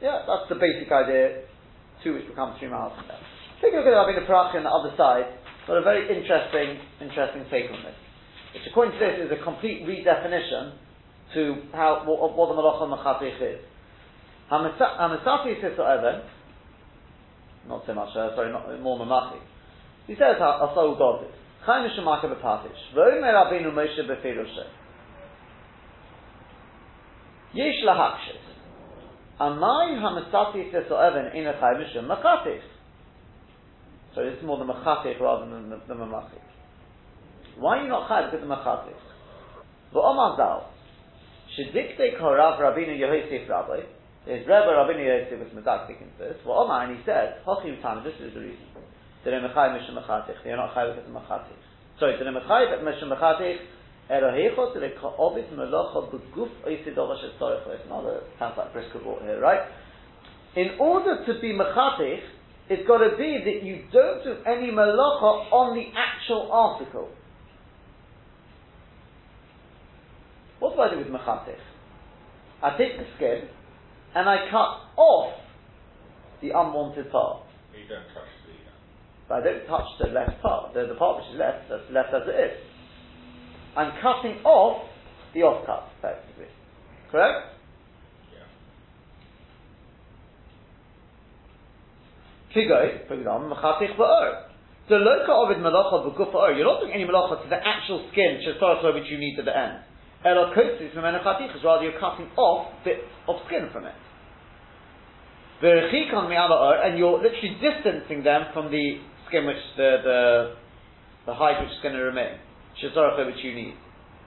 Yeah, 0.00 0.22
that's 0.26 0.48
the 0.48 0.54
basic 0.54 0.90
idea, 0.92 1.42
two 2.04 2.14
which 2.14 2.26
become 2.28 2.54
three 2.58 2.68
miles 2.68 2.94
from 2.94 3.08
there. 3.08 3.18
Take 3.60 3.74
a 3.74 3.82
look 3.82 3.86
at 3.86 3.94
Rabbeinu 3.94 4.26
Parach 4.30 4.54
on 4.54 4.62
the 4.62 4.70
other 4.70 4.94
side, 4.96 5.26
got 5.66 5.78
a 5.78 5.82
very 5.82 6.06
interesting, 6.06 6.78
interesting 7.00 7.44
take 7.50 7.70
on 7.70 7.82
this. 7.82 7.98
Which 8.54 8.62
according 8.70 8.94
to 8.94 9.00
this 9.02 9.26
is 9.26 9.30
a 9.34 9.42
complete 9.42 9.82
redefinition 9.82 10.78
to 11.34 11.62
how, 11.72 12.04
what, 12.06 12.36
what 12.36 12.48
the 12.48 12.54
malacha 12.54 12.86
machatich 12.86 13.42
is. 13.42 13.60
Hamasafi 14.50 15.60
says 15.60 15.76
to 15.76 15.82
Evan, 15.82 16.22
not 17.66 17.82
so 17.86 17.94
much, 17.94 18.10
uh, 18.16 18.34
sorry, 18.34 18.52
not, 18.52 18.80
more 18.80 18.98
mamachi. 18.98 19.38
He 20.06 20.14
says 20.14 20.36
how 20.38 20.72
Asau 20.72 20.96
God 20.96 21.24
is. 21.24 21.34
Chaim 21.66 21.90
Shemaka 21.90 22.32
b'Patish. 22.32 22.96
V'omer 22.96 23.34
Rabbeinu 23.34 23.74
Moshe 23.74 24.00
b'Firoshe. 24.08 24.64
Yesh 27.52 27.84
lahakshis. 27.86 28.47
Amai 29.40 29.94
hamasatis 29.98 30.72
esoeven 30.74 31.34
in 31.34 31.46
a 31.46 31.52
Chaim 31.60 31.84
Shem 31.92 32.06
Machatish. 32.06 32.62
So 34.14 34.22
is 34.22 34.42
more 34.44 34.58
the 34.58 34.64
Machatish 34.64 35.20
rather 35.20 35.48
than 35.48 35.70
the, 35.70 35.80
the 35.86 35.94
Mamachik. 35.94 36.42
Why 37.56 37.78
are 37.78 37.82
you 37.82 37.88
not 37.88 38.08
Chaim 38.08 38.30
because 38.30 38.42
of 38.42 38.50
Machatish? 38.50 38.98
V'omar 39.94 40.36
Zal. 40.36 40.70
Shedikte 41.56 42.18
korav 42.20 42.58
Rabbeinu 42.58 42.98
Yehosef 42.98 43.48
Rabbi. 43.48 43.80
His 44.26 44.40
Rebbe 44.40 44.74
Rabbeinu 44.74 45.06
Yehosef 45.06 45.38
was 45.38 45.48
medactic 45.54 46.02
into 46.02 46.18
this. 46.18 46.36
V'omar, 46.44 46.88
and 46.88 46.98
he 46.98 47.04
said, 47.04 47.36
Hochim 47.46 47.80
Tam, 47.80 48.02
this 48.02 48.14
is 48.20 48.34
the 48.34 48.40
reason. 48.40 48.66
They're 49.24 49.40
not 49.40 49.54
chai 49.54 49.72
because 49.72 49.88
of 49.88 50.02
mechatich. 51.14 51.62
Sorry, 51.98 52.16
they're 52.18 52.32
mechatich. 52.32 52.78
Erohecho 52.78 52.98
to 52.98 53.06
the 53.06 53.14
obit 53.14 53.77
melocha 55.52 56.10
beguf 56.10 56.50
oisidova 56.64 57.16
shetzorich. 57.20 57.66
It's 57.68 57.88
not 57.88 58.04
a 58.04 58.22
sounds 58.38 58.56
like 58.56 58.72
brisker 58.72 58.98
brought 59.00 59.22
here, 59.22 59.40
right? 59.40 59.60
In 60.56 60.78
order 60.80 61.24
to 61.26 61.40
be 61.40 61.52
mechatich, 61.52 62.22
it's 62.70 62.86
got 62.86 62.98
to 62.98 63.16
be 63.16 63.40
that 63.44 63.62
you 63.64 63.84
don't 63.92 64.24
do 64.24 64.36
any 64.46 64.70
melacha 64.70 65.52
on 65.52 65.76
the 65.76 65.84
actual 65.96 66.50
article. 66.52 67.08
What 70.58 70.74
do 70.74 70.80
I 70.80 70.90
do 70.90 70.98
with 70.98 71.08
mechatich? 71.08 71.60
I 72.62 72.76
take 72.76 72.98
the 72.98 73.06
skin 73.16 73.48
and 74.14 74.28
I 74.28 74.48
cut 74.50 74.80
off 74.96 75.34
the 76.42 76.50
unwanted 76.50 77.10
part. 77.10 77.42
You 77.72 77.86
don't 77.88 78.02
touch 78.14 78.24
uh, 78.24 78.48
but 79.28 79.34
I 79.34 79.40
don't 79.44 79.66
touch 79.66 79.86
the 80.00 80.08
left 80.08 80.40
part, 80.42 80.74
the, 80.74 80.86
the 80.86 80.94
part 80.94 81.18
which 81.18 81.34
is 81.34 81.38
left, 81.38 81.68
that's 81.68 81.84
left 81.92 82.14
as 82.14 82.22
it 82.26 82.34
is. 82.34 82.67
I'm 83.76 83.92
cutting 84.02 84.42
off 84.44 84.88
the 85.34 85.42
off 85.42 85.66
cut, 85.66 85.88
effectively. 85.98 86.46
Correct? 87.10 87.54
The 94.88 94.94
loka 94.94 95.28
ovid 95.28 95.58
malacha 95.58 96.00
b'gufa 96.08 96.56
You're 96.56 96.64
not 96.64 96.80
doing 96.80 96.92
any 96.94 97.04
malacha 97.04 97.42
to 97.42 97.48
the 97.48 97.56
actual 97.56 98.08
skin, 98.10 98.40
which 98.94 99.10
you 99.10 99.18
need 99.18 99.38
at 99.38 99.44
the 99.44 99.56
end. 99.56 99.78
Is 100.24 101.64
rather 101.64 101.84
you're 101.84 102.00
cutting 102.00 102.28
off 102.36 102.72
bits 102.84 103.04
of 103.28 103.36
skin 103.46 103.68
from 103.72 103.84
it. 103.84 103.94
And 105.60 106.98
you're 106.98 107.18
literally 107.18 107.56
distancing 107.60 108.24
them 108.24 108.46
from 108.52 108.70
the 108.70 108.98
skin 109.28 109.46
which 109.46 109.62
the 109.76 109.96
the 110.02 110.54
the 111.26 111.34
hide 111.34 111.62
which 111.62 111.70
is 111.70 111.78
going 111.82 111.94
to 111.94 112.00
remain, 112.00 112.38
shazorach 112.82 113.26
which 113.26 113.42
you 113.44 113.54
need. 113.54 113.74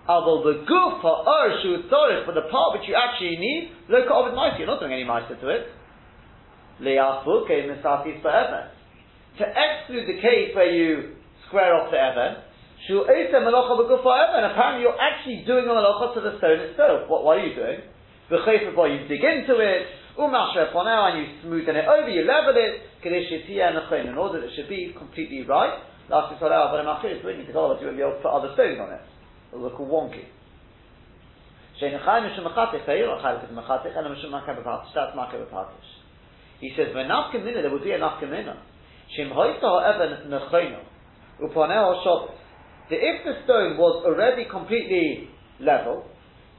Although 0.07 0.43
the 0.43 0.65
goof 0.65 1.01
for 1.01 1.25
urshu 1.25 1.87
for 2.25 2.33
the 2.33 2.49
part 2.49 2.79
which 2.79 2.89
you 2.89 2.95
actually 2.97 3.37
need, 3.37 3.71
look 3.87 4.05
at 4.05 4.11
ovid 4.11 4.33
you're 4.57 4.67
not 4.67 4.79
doing 4.79 4.93
any 4.93 5.03
meister 5.03 5.37
to 5.37 5.47
it. 5.49 5.67
Leafuke 6.81 7.53
misatis 7.69 8.21
forever. 8.21 8.71
To 9.37 9.43
exclude 9.45 10.09
the 10.09 10.19
case 10.19 10.55
where 10.55 10.73
you 10.73 11.15
square 11.47 11.75
off 11.75 11.91
the 11.91 12.01
even, 12.01 12.43
shu 12.87 13.05
melacha 13.05 13.77
forever, 14.01 14.41
and 14.41 14.51
apparently 14.51 14.83
you're 14.83 14.99
actually 14.99 15.45
doing 15.45 15.65
a 15.65 15.71
melacha 15.71 16.15
to 16.15 16.21
the 16.21 16.37
stone 16.39 16.59
itself. 16.59 17.07
What, 17.07 17.23
what 17.23 17.37
are 17.37 17.45
you 17.45 17.53
doing? 17.55 17.85
The 18.29 18.41
you 18.87 19.07
dig 19.07 19.21
into 19.21 19.59
it, 19.59 19.85
Umasher 20.17 20.73
now, 20.73 21.13
and 21.13 21.21
you 21.21 21.25
smoothen 21.43 21.75
it 21.75 21.85
over, 21.85 22.09
you 22.09 22.25
level 22.25 22.55
it, 22.55 23.03
in 24.07 24.17
order 24.17 24.39
that 24.39 24.47
it 24.47 24.53
should 24.55 24.69
be 24.69 24.95
completely 24.97 25.43
right. 25.43 25.79
Last 26.11 26.35
but 26.43 26.83
we 27.23 27.39
need 27.39 27.47
to 27.47 27.55
go 27.55 27.71
you 27.79 27.87
won't 27.87 27.95
be 27.95 28.03
able 28.03 28.19
to 28.19 28.21
put 28.21 28.35
other 28.35 28.51
stones 28.53 28.75
on 28.83 28.91
it. 28.91 28.99
It'll 29.47 29.63
look 29.63 29.79
all 29.79 29.87
wonky. 29.87 30.27
He 31.79 31.87
says, 36.75 36.91
there 36.91 37.71
would 37.71 37.83
be 37.83 37.91
a 37.91 37.97
nechoino. 40.27 40.83
Uponeo 41.41 42.03
shabbos. 42.03 42.37
If 42.91 43.23
the 43.23 43.33
stone 43.45 43.77
was 43.77 44.03
already 44.05 44.45
completely 44.51 45.29
level, 45.61 46.03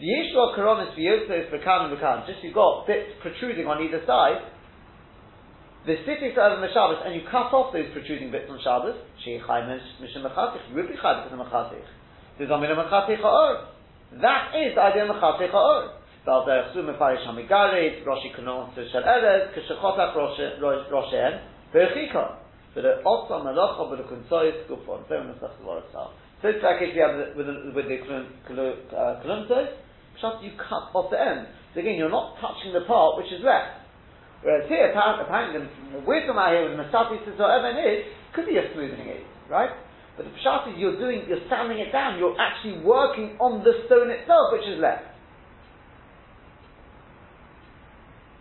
the 0.00 0.10
issue 0.10 0.34
Yishua 0.34 0.56
Koronis 0.56 0.96
Vyosos 0.96 1.52
Bekan 1.52 1.86
and 1.86 1.98
Bekan, 1.98 2.26
just 2.26 2.42
you've 2.42 2.54
got 2.54 2.86
bits 2.86 3.10
protruding 3.20 3.66
on 3.66 3.82
either 3.84 4.02
side, 4.06 4.40
the 5.82 5.98
city 6.06 6.30
started 6.30 6.62
on 6.62 6.68
Shabbos, 6.70 7.02
and 7.02 7.14
you 7.14 7.26
cut 7.26 7.50
off 7.50 7.74
those 7.74 7.90
protruding 7.90 8.30
bits 8.30 8.46
on 8.46 8.62
Shabbos, 8.62 8.94
Sheikhai 9.26 9.66
Mishim 9.98 10.22
Machatich, 10.22 10.62
Rubi 10.70 10.94
Chai 10.94 11.26
There's 11.26 11.34
Machatich, 11.34 11.90
Dizamina 12.38 12.78
Machatich 12.78 13.18
Ha'or. 13.18 13.66
That 14.22 14.54
is 14.54 14.74
the 14.78 14.82
idea 14.82 15.10
of 15.10 15.16
Machatich 15.16 15.50
Ha'or. 15.50 15.98
Bal 16.24 16.46
Derechsu 16.46 16.86
Mefarish 16.86 17.26
HaMigaret, 17.26 18.06
Roshi 18.06 18.30
Kanon 18.30 18.70
Tzir 18.74 18.92
Shel 18.92 19.02
Erez, 19.02 19.50
Kishachotak 19.58 20.14
Roshen, 20.14 21.40
Berechika. 21.74 22.38
But 22.74 22.84
it 22.84 23.04
also 23.04 23.42
Malacha 23.42 23.82
B'Lukun 23.90 24.22
Tzoyis 24.30 24.62
Gufon, 24.70 25.02
Tzir 25.10 25.26
Mesach 25.26 25.58
Dvar 25.60 25.82
Tzal. 25.90 26.10
So 26.42 26.48
it's 26.48 26.62
like 26.62 26.78
if 26.80 26.94
you 26.94 27.02
have 27.02 27.36
with 27.36 27.46
the, 27.46 27.72
with 27.74 27.86
the 27.86 27.98
uh, 28.96 29.18
you 30.42 30.50
cut 30.58 30.90
off 30.94 31.10
the 31.10 31.18
end. 31.18 31.46
So 31.74 31.80
again, 31.80 31.96
you're 31.96 32.10
not 32.10 32.36
touching 32.40 32.72
the 32.72 32.82
part 32.86 33.16
which 33.16 33.32
is 33.32 33.42
left. 33.42 33.81
Whereas 34.42 34.68
here, 34.68 34.90
apparently, 34.90 35.70
the 35.92 36.00
wisdom 36.02 36.36
out 36.36 36.50
here 36.50 36.68
with 36.68 36.78
Masati 36.78 37.24
says 37.24 37.38
whatever 37.38 37.70
it 37.70 37.78
is, 37.78 38.04
could 38.34 38.46
be 38.46 38.56
a 38.56 38.72
smoothing 38.74 39.06
it, 39.06 39.22
right? 39.48 39.70
But 40.16 40.26
the 40.26 40.32
pshat 40.42 40.72
is 40.72 40.78
you're 40.78 40.98
doing, 40.98 41.22
you're 41.28 41.46
sanding 41.48 41.78
it 41.78 41.92
down, 41.92 42.18
you're 42.18 42.36
actually 42.38 42.82
working 42.82 43.36
on 43.38 43.62
the 43.64 43.72
stone 43.86 44.10
itself 44.10 44.52
which 44.52 44.66
is 44.68 44.80
left. 44.80 45.04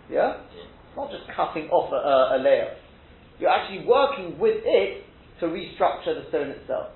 Yeah? 0.10 0.41
It's 0.52 0.97
not 0.97 1.12
just 1.12 1.24
cutting 1.36 1.70
off 1.70 1.91
a, 1.93 1.95
a, 1.95 2.38
a 2.38 2.43
layer. 2.43 2.76
You're 3.39 3.49
actually 3.49 3.86
working 3.86 4.38
with 4.38 4.58
it 4.66 5.04
to 5.39 5.45
restructure 5.47 6.22
the 6.22 6.26
stone 6.30 6.49
itself. 6.49 6.88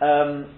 Um, 0.00 0.54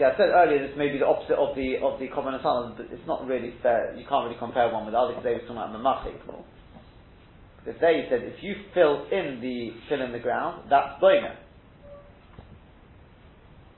See, 0.00 0.06
I 0.08 0.16
said 0.16 0.32
earlier 0.32 0.66
this 0.66 0.72
may 0.80 0.88
be 0.88 0.96
the 0.96 1.04
opposite 1.04 1.36
of 1.36 1.52
the 1.52 1.76
of 1.84 2.00
the 2.00 2.08
common 2.08 2.32
asana, 2.32 2.72
but 2.74 2.88
it's 2.88 3.06
not 3.06 3.28
really 3.28 3.52
fair. 3.60 3.92
You 3.92 4.08
can't 4.08 4.24
really 4.24 4.40
compare 4.40 4.72
one 4.72 4.88
with 4.88 4.96
the 4.96 4.98
other 4.98 5.12
because 5.12 5.24
they 5.28 5.36
were 5.36 5.44
talking 5.44 5.60
about 5.60 5.76
mamachik. 5.76 6.16
Because 6.24 7.76
there 7.84 8.08
said 8.08 8.24
if 8.24 8.42
you 8.42 8.56
fill 8.72 9.04
in 9.12 9.44
the 9.44 9.76
fill 9.90 10.00
in 10.00 10.12
the 10.12 10.18
ground, 10.18 10.70
that's 10.70 10.96
boina. 11.04 11.36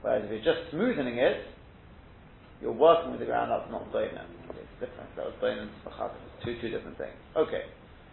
Whereas 0.02 0.22
if 0.22 0.30
you're 0.30 0.46
just 0.46 0.70
smoothing 0.70 1.18
it, 1.18 1.42
you're 2.62 2.70
working 2.70 3.10
with 3.10 3.18
the 3.18 3.26
ground, 3.26 3.50
that's 3.50 3.68
not 3.72 3.90
boina. 3.90 4.22
It's 4.54 4.78
different. 4.78 5.10
That 5.18 5.26
was 5.26 5.34
boina 5.42 5.66
and 5.66 5.70
two 6.44 6.54
two 6.62 6.70
different 6.70 6.98
things. 6.98 7.18
Okay, 7.36 7.66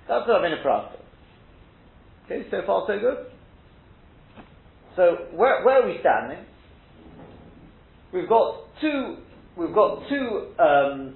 that's 0.08 0.26
what 0.28 0.38
I've 0.38 0.42
been 0.42 0.58
a 0.58 0.66
Okay, 2.26 2.50
so 2.50 2.66
far 2.66 2.86
so 2.88 2.98
good. 2.98 3.30
So 4.96 5.30
where 5.38 5.64
where 5.64 5.84
are 5.84 5.86
we 5.86 6.02
standing? 6.02 6.49
We've 8.14 8.30
got 8.30 8.66
two, 8.82 9.18
we've 9.58 9.74
got 9.74 10.08
two, 10.10 10.48
um, 10.60 11.16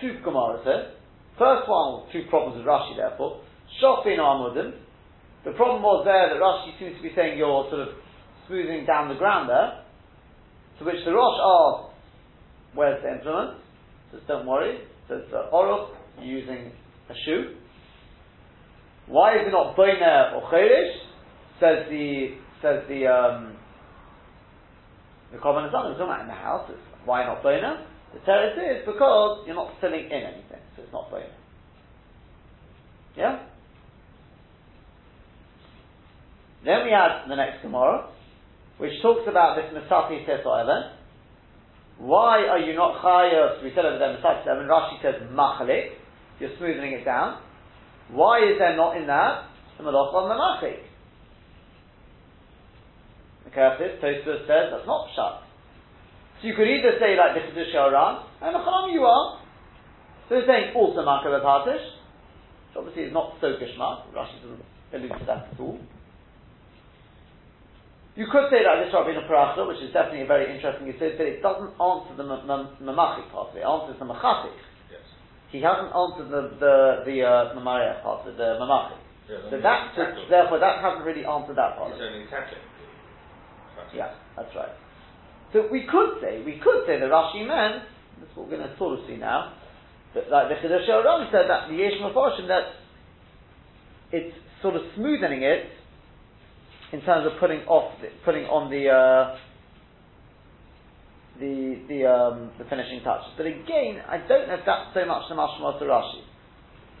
two 0.00 0.18
Gemaras 0.24 0.64
here. 0.64 0.90
First 1.38 1.68
one, 1.68 2.06
two 2.12 2.22
problems 2.30 2.58
with 2.58 2.66
Rashi, 2.66 2.96
therefore. 2.96 3.40
Shofin 3.82 4.18
Amudim. 4.18 4.72
The 5.44 5.52
problem 5.52 5.82
was 5.82 6.04
there 6.04 6.30
that 6.30 6.40
Rashi 6.40 6.78
seems 6.78 6.96
to 6.96 7.02
be 7.02 7.12
saying 7.14 7.36
you're 7.36 7.66
sort 7.70 7.88
of 7.88 7.94
smoothing 8.46 8.86
down 8.86 9.08
the 9.08 9.16
ground 9.16 9.48
there. 9.48 9.82
To 10.78 10.84
which 10.84 11.04
the 11.04 11.12
Rosh 11.12 11.38
asks, 11.38 11.94
where's 12.74 13.02
the 13.02 13.12
implement? 13.12 13.58
Says, 14.10 14.20
don't 14.26 14.46
worry. 14.46 14.78
Says, 15.08 15.22
uh, 15.32 15.54
Oroch, 15.54 15.90
using 16.20 16.72
a 17.10 17.14
shoe. 17.24 17.56
Why 19.06 19.34
is 19.34 19.46
it 19.46 19.50
not 19.50 19.76
Boiner 19.76 20.32
or 20.34 20.50
Cherish? 20.50 20.96
Says 21.60 21.86
the, 21.90 22.36
says 22.62 22.82
the, 22.88 23.06
um, 23.06 23.53
the 25.34 25.40
common 25.42 25.66
is 25.66 25.72
not 25.74 25.90
in 25.90 25.98
the 25.98 26.32
house. 26.32 26.70
It's, 26.70 26.78
why 27.04 27.26
not 27.26 27.42
boner? 27.42 27.84
The 28.14 28.20
terrace 28.20 28.54
is 28.54 28.86
because 28.86 29.42
you're 29.46 29.58
not 29.58 29.74
filling 29.80 30.06
in 30.06 30.22
anything, 30.22 30.62
so 30.76 30.82
it's 30.82 30.92
not 30.92 31.10
boner. 31.10 31.26
Yeah. 33.16 33.42
Then 36.64 36.86
we 36.86 36.92
have 36.94 37.28
the 37.28 37.34
next 37.34 37.62
Gemara, 37.62 38.08
which 38.78 38.92
talks 39.02 39.26
about 39.28 39.58
this 39.58 39.74
Masati 39.74 40.24
Teso 40.24 40.62
event. 40.62 40.94
Why 41.98 42.46
are 42.46 42.58
you 42.58 42.74
not 42.74 43.02
chayav? 43.02 43.62
We 43.62 43.70
said 43.74 43.84
over 43.84 43.98
there 43.98 44.16
Masati 44.16 44.48
and 44.48 44.70
Rashi 44.70 45.02
says 45.02 45.28
machalik. 45.30 45.98
You're 46.38 46.56
smoothing 46.58 46.92
it 46.92 47.04
down. 47.04 47.40
Why 48.10 48.38
is 48.38 48.58
there 48.58 48.76
not 48.76 48.96
in 48.96 49.06
that 49.06 49.50
the 49.78 49.84
malach 49.84 50.14
on 50.14 50.28
the 50.28 50.34
Curtis, 53.54 54.02
Tosfos 54.02 54.46
says 54.50 54.74
that's 54.74 54.86
not 54.86 55.08
pshat. 55.14 55.46
So 56.42 56.48
you 56.48 56.54
could 56.58 56.68
either 56.68 56.98
say 56.98 57.14
like 57.14 57.38
is 57.48 57.56
a 57.56 57.78
Aran, 57.78 58.26
and 58.42 58.52
Chacham 58.52 58.90
you 58.90 59.06
are. 59.06 59.40
So 60.28 60.36
he's 60.36 60.46
saying 60.50 60.74
also 60.74 61.06
Makav 61.06 61.40
Partish, 61.40 61.80
which 61.80 62.76
obviously 62.76 63.04
is 63.08 63.12
not 63.12 63.38
so 63.40 63.54
Gishmak, 63.54 64.10
Rashi 64.10 64.42
doesn't 64.42 64.64
allude 64.92 65.14
to 65.20 65.24
that 65.26 65.54
at 65.54 65.60
all. 65.60 65.78
You 68.14 68.26
could 68.30 68.46
say 68.46 68.62
that 68.62 68.78
this 68.78 68.94
Rabbeinu 68.94 69.26
Parachta, 69.26 69.66
which 69.66 69.82
is 69.82 69.90
definitely 69.90 70.22
a 70.22 70.30
very 70.30 70.46
interesting 70.54 70.86
says 70.98 71.18
but 71.18 71.26
it 71.26 71.42
doesn't 71.42 71.74
answer 71.74 72.14
the 72.14 72.22
Mamachik 72.22 73.26
part 73.34 73.50
of 73.50 73.56
it, 73.58 73.62
it 73.62 73.66
answers 73.66 73.98
the 73.98 74.06
Machatik. 74.06 74.54
Yes. 74.86 75.02
He 75.50 75.58
hasn't 75.58 75.90
answered 75.90 76.30
the 76.30 76.54
the, 76.62 76.74
the 77.06 77.16
uh, 77.26 77.58
part, 78.02 78.22
of 78.26 78.36
the 78.38 78.58
Mamachik. 78.62 79.02
Yeah, 79.26 79.50
so 79.50 79.56
that, 79.58 79.96
therefore, 80.28 80.60
that 80.60 80.84
hasn't 80.84 81.04
really 81.04 81.24
answered 81.24 81.56
that 81.56 81.74
part. 81.80 81.96
He's 81.96 82.02
only 82.04 82.28
tackling. 82.30 82.60
Yeah, 83.94 84.14
that's 84.36 84.54
right. 84.54 84.72
So 85.52 85.68
we 85.70 85.86
could 85.90 86.20
say, 86.20 86.42
we 86.44 86.58
could 86.58 86.84
say 86.86 86.98
that 86.98 87.10
Rashi 87.10 87.46
meant, 87.46 87.86
that's 88.18 88.34
what 88.34 88.48
we're 88.48 88.58
going 88.58 88.68
to 88.68 88.76
sort 88.76 88.98
of 88.98 89.06
see 89.06 89.16
now, 89.16 89.54
that 90.14 90.30
like 90.30 90.48
the 90.48 90.56
Chiddush 90.56 90.88
Aram 90.88 91.28
said 91.30 91.46
that 91.48 91.68
the 91.68 91.76
Yesh 91.76 91.94
Mephoshim, 92.02 92.48
that 92.48 92.74
it's 94.12 94.34
sort 94.62 94.76
of 94.76 94.82
smoothing 94.96 95.42
it 95.42 95.66
in 96.92 97.00
terms 97.02 97.26
of 97.26 97.38
putting 97.38 97.60
off, 97.66 97.94
the, 98.00 98.08
putting 98.24 98.44
on 98.46 98.70
the, 98.70 98.88
uh, 98.90 99.38
the 101.38 101.82
the 101.88 102.06
um, 102.06 102.50
the 102.58 102.64
finishing 102.70 103.02
touches. 103.02 103.32
But 103.36 103.46
again, 103.46 104.02
I 104.06 104.18
don't 104.18 104.46
know 104.46 104.54
if 104.54 104.66
that's 104.66 104.94
so 104.94 105.04
much 105.04 105.26
the 105.28 105.34
mashma 105.34 105.78
to 105.78 105.84
Rashi. 105.84 106.22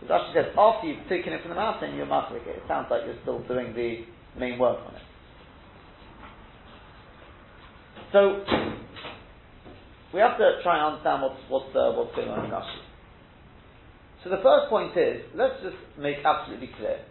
Because 0.00 0.10
Rashi 0.10 0.34
says 0.34 0.46
after 0.58 0.88
you've 0.88 1.08
taken 1.08 1.32
it 1.32 1.42
from 1.42 1.50
the 1.50 1.56
mountain, 1.56 1.94
you're 1.94 2.06
machrik 2.06 2.46
it. 2.46 2.58
It 2.58 2.62
sounds 2.66 2.88
like 2.90 3.02
you're 3.06 3.18
still 3.22 3.42
doing 3.46 3.74
the 3.74 4.04
main 4.38 4.58
work 4.58 4.78
on 4.86 4.94
it. 4.94 5.02
So 8.14 8.46
we 10.14 10.22
have 10.22 10.38
to 10.38 10.62
try 10.62 10.78
and 10.78 10.94
understand 10.94 11.26
what's 11.26 11.42
what's 11.50 11.74
uh, 11.74 11.98
what's 11.98 12.14
going 12.14 12.30
on 12.30 12.46
in 12.46 12.50
Rashi. 12.54 12.78
So 14.22 14.30
the 14.30 14.38
first 14.38 14.70
point 14.70 14.94
is 14.94 15.26
let's 15.34 15.58
just 15.66 15.74
make 15.98 16.22
absolutely 16.22 16.70
clear. 16.78 17.02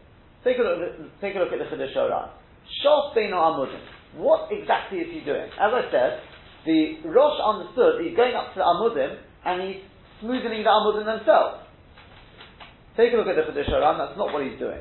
Take 0.47 0.55
a 0.59 0.63
look. 0.63 0.79
At, 0.79 1.03
a 1.03 1.43
the 1.59 1.67
Chiddush 1.67 1.95
Oran. 1.99 2.31
Shof 2.79 3.11
Beino 3.11 3.35
Amudim. 3.35 3.83
What 4.15 4.47
exactly 4.47 5.03
is 5.03 5.11
he 5.11 5.19
doing? 5.27 5.51
As 5.59 5.75
I 5.75 5.91
said, 5.91 6.23
the 6.63 7.03
Rosh 7.11 7.35
understood 7.43 7.99
that 7.99 8.03
he's 8.07 8.15
going 8.15 8.35
up 8.39 8.55
to 8.55 8.63
the 8.63 8.67
Amudim 8.67 9.19
and 9.43 9.55
he's 9.59 9.83
smoothing 10.23 10.63
the 10.63 10.71
Amudim 10.71 11.03
themselves. 11.03 11.67
Take 12.95 13.11
a 13.11 13.17
look 13.19 13.27
at 13.27 13.35
the 13.35 13.43
Chiddush 13.51 13.67
Oran. 13.75 13.99
That's 13.99 14.15
not 14.15 14.31
what 14.31 14.47
he's 14.47 14.55
doing. 14.55 14.79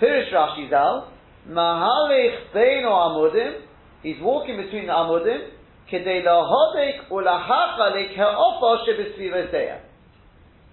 Pirish 0.00 0.32
Rashi 0.32 0.70
Zal 0.72 1.12
Mahalich 1.44 2.56
Beino 2.56 2.88
Amudim 2.88 3.68
He's 4.02 4.16
walking 4.20 4.56
between 4.56 4.86
the 4.86 4.92
amudim, 4.92 5.50
kedei 5.90 6.24
lahodek. 6.26 7.08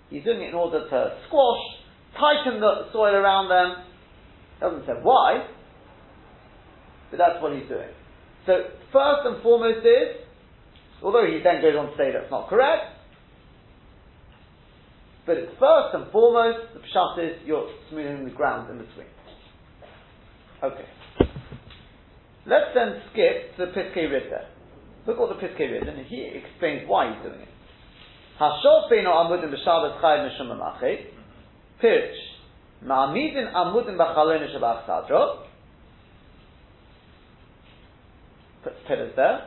He's 0.09 0.23
doing 0.23 0.41
it 0.41 0.49
in 0.49 0.55
order 0.55 0.89
to 0.89 1.17
squash, 1.27 1.61
tighten 2.17 2.59
the 2.59 2.89
soil 2.91 3.13
around 3.13 3.49
them. 3.49 3.85
Doesn't 4.59 4.85
say 4.85 4.93
why, 5.03 5.45
but 7.11 7.17
that's 7.17 7.41
what 7.41 7.53
he's 7.53 7.67
doing. 7.69 7.89
So 8.45 8.53
first 8.91 9.21
and 9.25 9.41
foremost 9.43 9.85
is, 9.85 10.25
although 11.03 11.25
he 11.25 11.39
then 11.43 11.61
goes 11.61 11.75
on 11.77 11.91
to 11.91 11.97
say 11.97 12.11
that's 12.11 12.31
not 12.31 12.49
correct, 12.49 12.97
but 15.25 15.37
it's 15.37 15.51
first 15.59 15.93
and 15.93 16.11
foremost 16.11 16.73
the 16.73 16.79
pshat 16.79 17.19
is 17.23 17.37
you're 17.45 17.69
smoothing 17.91 18.25
the 18.25 18.31
ground 18.31 18.69
in 18.71 18.79
between. 18.79 19.07
Okay. 20.63 20.85
Let's 22.49 22.73
then 22.73 23.01
skip 23.11 23.55
to 23.57 23.67
Piskei 23.67 24.09
Ridda. 24.09 24.45
Look 25.05 25.19
what 25.19 25.29
the 25.29 25.35
Piskei 25.35 25.69
Ridda, 25.69 25.89
and 25.89 26.05
he 26.07 26.31
explains 26.33 26.87
why 26.87 27.13
he's 27.13 27.21
doing 27.21 27.41
it. 27.41 27.47
Hashov 28.39 28.89
beino 28.91 29.13
amudim 29.13 29.53
b'shabbat 29.53 30.01
chayv 30.01 30.29
mishum. 30.29 30.49
Ma'amidin 32.83 33.53
amudim 33.53 33.97
sadro. 34.87 35.45
There. 39.15 39.41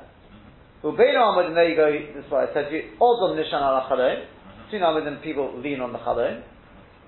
Ubeino 0.84 1.20
amudim, 1.20 1.54
there 1.54 1.68
you 1.68 1.76
go, 1.76 1.90
this 2.14 2.24
is 2.24 2.30
what 2.30 2.50
I 2.50 2.54
said 2.54 2.68
to 2.68 2.76
you. 2.76 2.82
Odom 3.00 3.36
nishan 3.36 3.54
ala 3.54 3.88
chalon. 3.90 4.26
Two 4.70 4.76
amudim, 4.76 5.22
people 5.22 5.60
lean 5.60 5.80
on 5.80 5.92
the 5.92 5.98
chalon. 5.98 6.42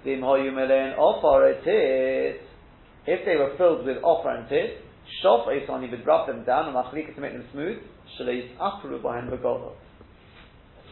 Vim 0.04 0.20
hoyu 0.20 0.52
melein 0.52 0.98
ofar 0.98 1.50
it 1.50 2.40
If 3.06 3.24
they 3.24 3.36
were 3.36 3.54
filled 3.56 3.86
with 3.86 3.98
offer 4.02 4.30
and 4.30 4.48
tit, 4.48 4.83
Shof 5.22 5.46
is 5.56 5.68
only 5.68 5.88
would 5.90 6.06
rub 6.06 6.26
them 6.26 6.44
down 6.44 6.66
and 6.66 6.74
machlika 6.76 7.14
to 7.14 7.20
make 7.20 7.32
them 7.32 7.44
smooth. 7.52 7.78
Shaleis 8.18 8.56
apru 8.58 9.00
behind 9.00 9.30
the 9.30 9.36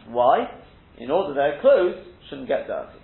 Why? 0.09 0.51
In 0.99 1.11
order 1.11 1.35
their 1.35 1.61
clothes 1.61 2.05
shouldn't 2.29 2.49
get 2.49 2.67
dirty. 2.67 2.99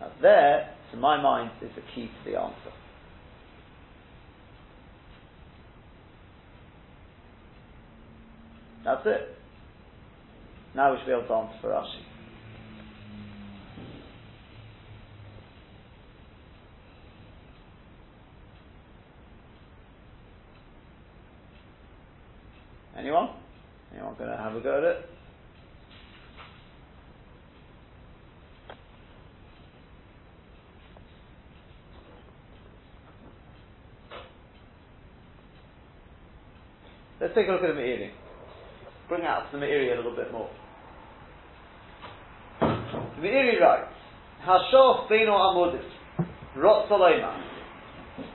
Now 0.00 0.10
there, 0.20 0.74
to 0.90 0.96
my 0.96 1.20
mind, 1.20 1.50
is 1.62 1.70
the 1.74 1.82
key 1.94 2.08
to 2.08 2.30
the 2.30 2.38
answer. 2.38 2.72
That's 8.84 9.06
it. 9.06 9.38
Now 10.74 10.92
we 10.92 10.98
should 10.98 11.06
be 11.06 11.12
able 11.12 11.26
to 11.26 11.34
answer 11.34 11.58
for 11.62 11.68
Rashi. 11.70 12.13
Anyone? 23.04 23.28
Anyone 23.92 24.14
going 24.16 24.30
to 24.30 24.36
have 24.38 24.56
a 24.56 24.60
go 24.62 24.78
at 24.78 24.84
it? 24.84 24.96
Let's 37.20 37.34
take 37.34 37.46
a 37.46 37.52
look 37.52 37.60
at 37.60 37.74
the 37.74 37.78
Meiri. 37.78 38.08
Bring 39.10 39.26
out 39.26 39.52
the 39.52 39.58
Meiri 39.58 39.92
a 39.92 39.96
little 39.96 40.16
bit 40.16 40.32
more. 40.32 40.48
The 42.60 43.20
Meiri 43.20 43.60
writes, 43.60 43.92
Hashof 44.48 45.10
Beino 45.10 45.36
Amudim, 45.36 45.82
Rot 46.56 46.88
Saloima, 46.88 47.38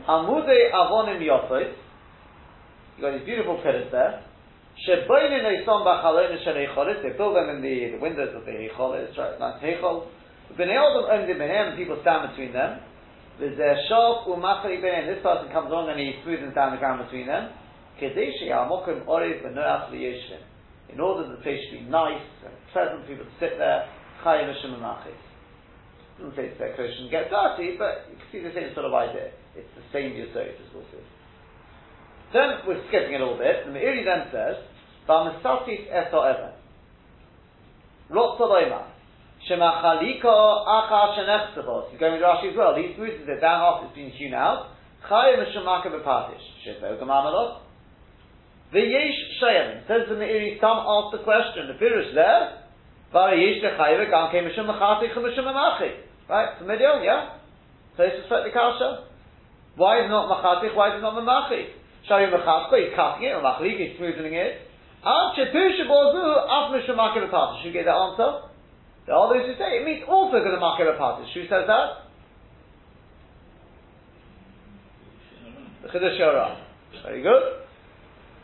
Amude 0.08 0.72
Avonim 0.72 1.26
Yosef, 1.26 1.76
you 2.98 3.02
got 3.02 3.18
these 3.18 3.26
beautiful 3.26 3.60
pillars 3.64 3.92
there, 3.92 4.26
They 4.88 4.96
build 5.08 5.20
them 7.36 7.50
in 7.52 7.60
the, 7.62 7.92
the 7.92 8.00
windows 8.00 8.32
of 8.36 8.46
the 8.46 8.52
Heicholis, 8.52 9.18
right, 9.18 9.40
nice 9.40 9.62
Heichol, 9.62 10.08
Bnei 10.56 10.80
Odom 10.80 11.10
Oim 11.12 11.28
Benem, 11.28 11.76
people 11.76 11.98
stand 12.02 12.30
between 12.32 12.54
them, 12.54 12.80
Shof 13.42 14.28
Umachari 14.28 14.80
Benem, 14.80 15.08
this 15.08 15.22
person 15.22 15.52
comes 15.52 15.70
along 15.70 15.90
and 15.90 16.00
he 16.00 16.16
smoothens 16.24 16.56
down 16.56 16.72
the 16.72 16.78
ground 16.78 17.04
between 17.04 17.28
them, 17.28 17.52
oris, 19.06 19.40
but 19.44 19.54
not 19.54 19.66
after 19.66 19.96
yeshi. 19.98 20.40
in 20.94 21.00
order 21.00 21.28
that 21.28 21.36
the 21.38 21.44
place 21.44 21.60
should 21.70 21.80
be 21.84 21.86
nice 21.90 22.24
and 22.46 22.54
pleasant 22.72 23.02
for 23.02 23.08
people 23.08 23.26
to 23.26 23.32
sit 23.40 23.58
there, 23.58 23.84
Chayim 24.24 24.48
Hashem 24.48 24.80
Doesn't 24.80 26.36
say 26.36 26.52
their 26.58 26.76
kosher 26.76 27.04
and 27.04 27.12
get 27.12 27.30
dirty, 27.30 27.76
but 27.78 28.08
you 28.08 28.16
can 28.16 28.28
see 28.32 28.40
the 28.40 28.54
same 28.56 28.74
sort 28.74 28.86
of 28.86 28.94
idea. 28.94 29.32
It's 29.56 29.68
the 29.76 29.84
same 29.92 30.14
yisod, 30.16 30.56
as 30.56 30.72
see. 30.72 31.19
Then 32.32 32.62
we're 32.68 32.82
skipping 32.88 33.16
a 33.16 33.20
little 33.20 33.38
bit. 33.38 33.66
The 33.66 33.72
Meiri 33.72 34.06
then 34.06 34.30
says, 34.32 34.58
"Ba'mesatis 35.08 35.90
eso 35.90 36.20
even." 36.30 36.54
Lot 38.10 38.38
saloima. 38.38 38.84
Shemachaliko 39.50 40.68
acha 40.68 41.18
shenechtzavos. 41.18 41.90
He's 41.92 42.00
going 42.00 42.14
with 42.14 42.22
Rashi 42.22 42.52
as 42.52 42.58
well. 42.58 42.76
He 42.76 42.94
smooths 42.96 43.28
it 43.28 43.42
down 43.42 43.62
after 43.62 43.88
it's 43.88 43.96
been 43.96 44.12
hewn 44.12 44.34
out. 44.34 44.68
Chayim 45.10 45.42
Shemaka 45.56 45.88
b'patish. 45.88 46.46
Shevo 46.66 47.02
gamamalot. 47.02 47.62
The 48.72 48.82
Yesh 48.82 49.42
Shayim 49.42 49.88
says 49.88 50.08
the 50.10 50.16
Meiri, 50.16 50.60
some 50.60 50.78
ask 50.78 51.18
the 51.18 51.24
question, 51.24 51.66
the 51.68 51.74
Pirush 51.74 52.14
there, 52.14 52.62
Vara 53.12 53.36
Yesh 53.36 53.64
Lechayve 53.64 54.10
Gam 54.12 54.30
Ke 54.30 54.46
Mishum 54.46 54.70
Mechati 54.70 55.14
Chumishum 55.16 55.46
Memachi. 55.50 56.06
Right? 56.30 56.50
It's 56.54 56.70
a 56.70 57.04
yeah? 57.04 57.38
So 57.98 58.04
it's 58.04 58.26
a 58.26 58.30
the 58.30 58.52
Kasha. 58.54 59.06
Why 59.76 60.02
is 60.02 60.06
it 60.06 60.10
not 60.10 60.30
Machati? 60.30 60.76
Why 60.76 60.94
is 60.94 61.00
it 61.00 61.02
not 61.02 61.16
Memachi? 61.16 61.79
Shayim 62.10 62.34
Mechatko, 62.34 62.74
he's 62.74 62.95
cutting 62.95 63.30
it, 63.30 63.38
or 63.38 63.41
Machli, 63.45 63.78
he's 63.78 63.97
smoothing 63.97 64.34
it. 64.34 64.66
Al 65.05 65.34
Chetush 65.38 65.80
Bozu 65.86 66.26
Af 66.49 66.74
Mishum 66.74 66.97
Maki 66.97 67.22
Bepatish. 67.24 67.62
Should 67.62 67.70
we 67.70 67.74
get 67.74 67.86
the 67.86 67.93
answer? 67.93 68.49
There 69.05 69.16
are 69.16 69.34
those 69.34 69.45
who 69.45 69.53
say 69.55 69.80
it 69.80 69.86
means 69.86 70.03
also 70.07 70.41
going 70.41 70.51
to 70.51 70.57
Maki 70.57 70.84
Bepatish. 70.84 71.32
Who 71.34 71.43
says 71.43 71.66
that? 71.68 72.10
The 75.84 75.88
Chiddush 75.88 76.57
Very 77.03 77.22
good. 77.22 77.43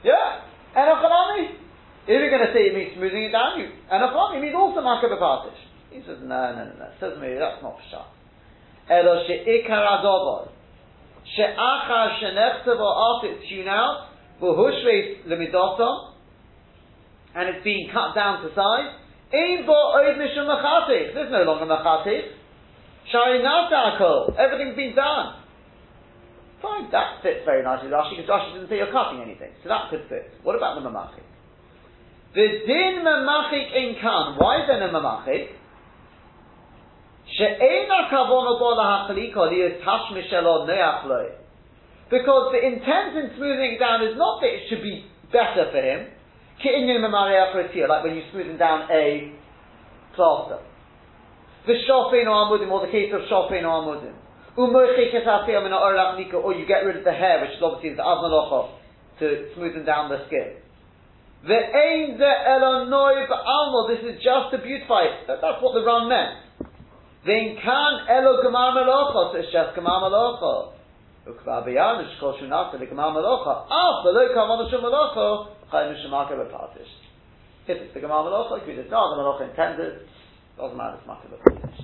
Yeah, 0.03 0.45
Enochanami. 0.78 1.57
If 2.07 2.09
you're 2.09 2.30
going 2.30 2.45
to 2.45 2.53
say 2.53 2.70
it 2.70 2.76
means 2.76 2.95
smoothing 2.95 3.24
it 3.24 3.32
down, 3.32 3.59
you 3.59 3.74
Enochanami 3.91 4.41
means 4.41 4.55
also 4.55 4.80
Makabapatish. 4.80 5.57
He 5.91 6.01
says, 6.05 6.18
no, 6.22 6.53
no, 6.53 6.66
no, 6.66 6.74
no. 6.78 6.88
Says 6.99 7.20
me, 7.20 7.34
that's 7.39 7.63
not 7.63 7.78
Pshat. 7.89 8.05
Elo 8.89 9.26
she'ikar 9.26 9.82
adoboy. 9.82 10.55
She'achar 11.34 12.18
she'nechtav 12.20 12.78
after 12.78 13.28
it's 13.34 13.50
hewn 13.50 13.68
out, 13.68 14.10
v'hushveis 14.42 15.26
lemidotom, 15.26 16.14
and 17.34 17.50
it's 17.50 17.64
being 17.64 17.90
cut 17.92 18.14
down 18.14 18.44
to 18.44 18.50
size, 18.54 18.94
ein 19.34 19.66
bo 19.66 19.74
oid 19.98 20.18
mishum 20.22 20.46
machatich. 20.46 21.14
There's 21.14 21.32
no 21.32 21.44
longer 21.44 21.66
machatich. 21.66 22.30
Shari 23.12 23.42
nata 23.42 24.34
Everything's 24.38 24.76
been 24.76 24.96
done. 24.96 25.42
Fine, 26.62 26.90
that 26.92 27.22
fits 27.22 27.46
very 27.46 27.62
nicely 27.62 27.90
Rashi 27.90 28.18
because 28.18 28.30
Rashi 28.30 28.54
didn't 28.54 28.70
say 28.70 28.78
you're 28.78 28.92
cutting 28.92 29.22
anything, 29.22 29.52
so 29.62 29.70
that 29.70 29.90
could 29.90 30.08
fit. 30.10 30.32
What 30.42 30.56
about 30.56 30.82
the 30.82 30.88
mamachik? 30.88 31.26
The 32.34 32.48
din 32.66 33.04
mamachik 33.06 33.70
in 33.76 33.96
kan. 34.02 34.36
Why 34.38 34.62
is 34.62 34.68
there 34.68 34.80
no 34.80 34.90
mamachik? 34.90 35.54
Because 42.10 42.54
the 42.54 42.62
intent 42.62 43.18
in 43.18 43.32
smoothing 43.36 43.74
it 43.74 43.80
down 43.80 44.04
is 44.06 44.16
not 44.16 44.42
that 44.42 44.48
it 44.48 44.70
should 44.70 44.84
be 44.84 45.06
better 45.32 45.72
for 45.72 45.82
him. 45.82 46.08
Like 47.90 48.04
when 48.04 48.16
you're 48.16 48.30
smoothing 48.32 48.58
down 48.58 48.88
a 48.92 49.34
plaster. 50.16 50.60
The 51.66 51.74
shofin 51.90 52.28
or 52.30 52.46
amudim, 52.46 52.70
or 52.70 52.86
the 52.86 52.92
case 52.92 53.12
of 53.12 53.22
shofin 53.22 53.64
or 53.66 53.82
amudim 53.82 54.14
or 54.58 56.54
you 56.54 56.66
get 56.66 56.86
rid 56.86 56.96
of 56.96 57.04
the 57.04 57.12
hair, 57.12 57.42
which 57.42 57.58
is 57.58 57.62
obviously 57.62 57.96
the 57.96 58.04
avmalocha, 58.04 58.72
to 59.20 59.52
smoothen 59.58 59.86
down 59.86 60.10
the 60.10 60.26
skin. 60.28 60.56
The 61.44 61.60
the. 62.18 62.32
This 63.88 64.16
is 64.16 64.24
just 64.24 64.52
to 64.52 64.58
beautify 64.64 65.04
it. 65.04 65.28
That's 65.28 65.62
what 65.62 65.74
the 65.74 65.84
run 65.84 66.08
meant. 66.10 66.45
Then 67.26 67.58
can 67.58 67.94
elo 68.08 68.44
gemar 68.46 68.78
malocha. 68.78 69.34
So 69.34 69.42
just 69.42 69.76
gemar 69.76 70.06
malocha. 70.06 70.74
Ukva 71.28 71.66
biyan 71.66 72.06
shkol 72.18 72.40
shunata 72.40 72.78
the 72.78 72.86
gemar 72.86 73.16
malocha. 73.18 73.66
Ah, 73.70 74.04
below 74.04 74.30
kavan 74.30 74.70
shum 74.70 74.82
malocha. 74.82 75.50
Chayim 75.74 76.06
shemaka 76.06 76.38
bepatish. 76.38 76.92
If 77.68 77.82
it's 77.82 77.94
the 77.96 78.00
gemar 78.00 78.30
malocha, 78.30 78.62
if 78.62 78.70
it's 78.70 78.92
not 78.92 79.16
the 79.16 79.24
malocha 79.24 79.50
intended, 79.50 80.08
doesn't 80.56 80.78
matter. 80.78 80.98
It's 80.98 81.08
maka 81.08 81.28
bepatish. 81.28 81.82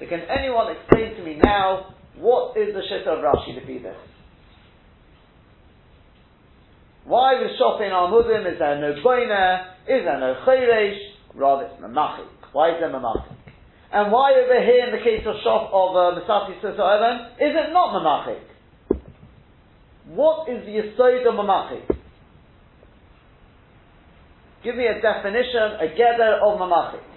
So 0.00 0.06
can 0.06 0.22
anyone 0.30 0.74
explain 0.74 1.14
to 1.16 1.22
me 1.22 1.38
now 1.44 1.94
what 2.16 2.56
is 2.56 2.74
the 2.74 2.82
shit 2.88 3.06
of 3.06 3.18
Rashi 3.18 3.60
to 3.60 3.66
be 3.66 3.78
this? 3.78 3.96
Why 7.04 7.38
with 7.38 7.50
Shofin 7.60 7.92
Almudim 7.92 8.50
is 8.50 8.58
there 8.58 8.80
no 8.80 8.94
boina? 9.04 9.74
Is 9.86 10.04
there 10.04 10.18
no 10.18 10.42
chayresh? 10.46 10.96
Rather 11.34 11.66
it's 11.66 11.82
mamachik. 11.82 12.28
Why 12.52 12.70
is 12.70 12.76
there 12.80 12.88
mamachik? 12.88 13.43
And 13.94 14.10
why 14.10 14.32
over 14.34 14.60
here 14.60 14.86
in 14.86 14.90
the 14.90 15.04
case 15.04 15.22
of 15.24 15.36
Shof 15.46 15.70
of 15.70 15.94
uh, 15.94 16.18
Masati 16.18 16.58
Evan 16.58 17.30
is 17.38 17.54
it 17.54 17.72
not 17.72 17.94
mamachik? 17.94 18.42
What 20.06 20.48
is 20.48 20.66
the 20.66 20.72
yisod 20.72 21.28
of 21.28 21.34
mamachik? 21.34 21.86
Give 24.64 24.74
me 24.74 24.86
a 24.86 25.00
definition, 25.00 25.78
a 25.78 25.94
gather 25.96 26.40
of 26.42 26.58
mamachik. 26.58 27.13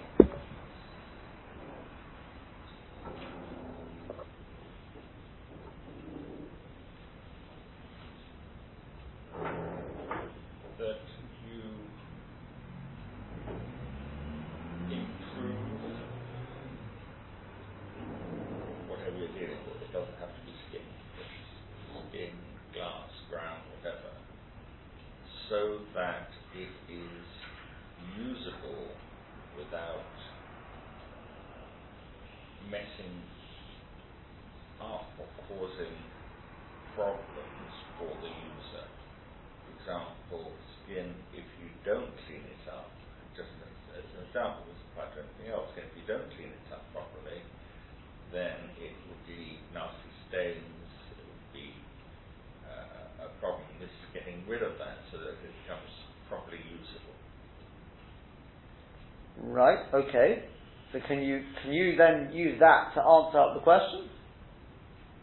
Okay, 59.98 60.46
so 60.92 61.00
can 61.08 61.22
you 61.22 61.42
can 61.62 61.72
you 61.72 61.96
then 61.96 62.30
use 62.30 62.60
that 62.60 62.94
to 62.94 63.00
answer 63.02 63.38
up 63.38 63.54
the 63.54 63.64
question? 63.66 64.06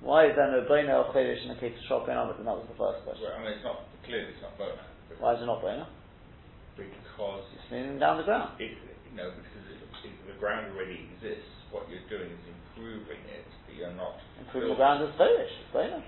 Why 0.02 0.28
is 0.28 0.36
there 0.36 0.52
no 0.52 0.68
Bona 0.68 0.92
or 1.00 1.14
Chodesh 1.16 1.42
in 1.48 1.56
the 1.56 1.60
case 1.62 1.74
of 1.74 1.84
Shop 1.88 2.06
Ben 2.06 2.20
That 2.20 2.46
was 2.46 2.68
the 2.68 2.78
first 2.78 3.02
question. 3.08 3.24
Well, 3.24 3.40
I 3.40 3.42
mean, 3.42 3.58
it's 3.58 3.66
not 3.66 3.88
clearly 4.04 4.36
it's 4.36 4.44
not 4.44 4.54
Bona. 4.60 4.84
Why 5.18 5.34
is 5.34 5.42
it 5.42 5.48
not 5.48 5.64
Bona? 5.64 5.88
Because 6.76 7.48
It's 7.56 7.72
moving 7.72 7.98
down 7.98 8.20
the 8.20 8.28
ground. 8.28 8.60
it, 8.60 8.76
know, 9.16 9.32
because 9.32 9.64
it, 9.72 9.80
it, 9.80 10.14
the 10.28 10.36
ground 10.38 10.76
already 10.76 11.08
exists. 11.16 11.48
What 11.72 11.88
you're 11.88 12.04
doing 12.12 12.30
is 12.30 12.44
improving 12.52 13.24
it, 13.32 13.48
but 13.66 13.76
you're 13.76 13.94
not 13.94 14.16
Improving 14.40 14.70
the 14.70 14.76
ground 14.76 15.04
is 15.04 15.10
Polish. 15.18 15.52
It's. 15.74 16.06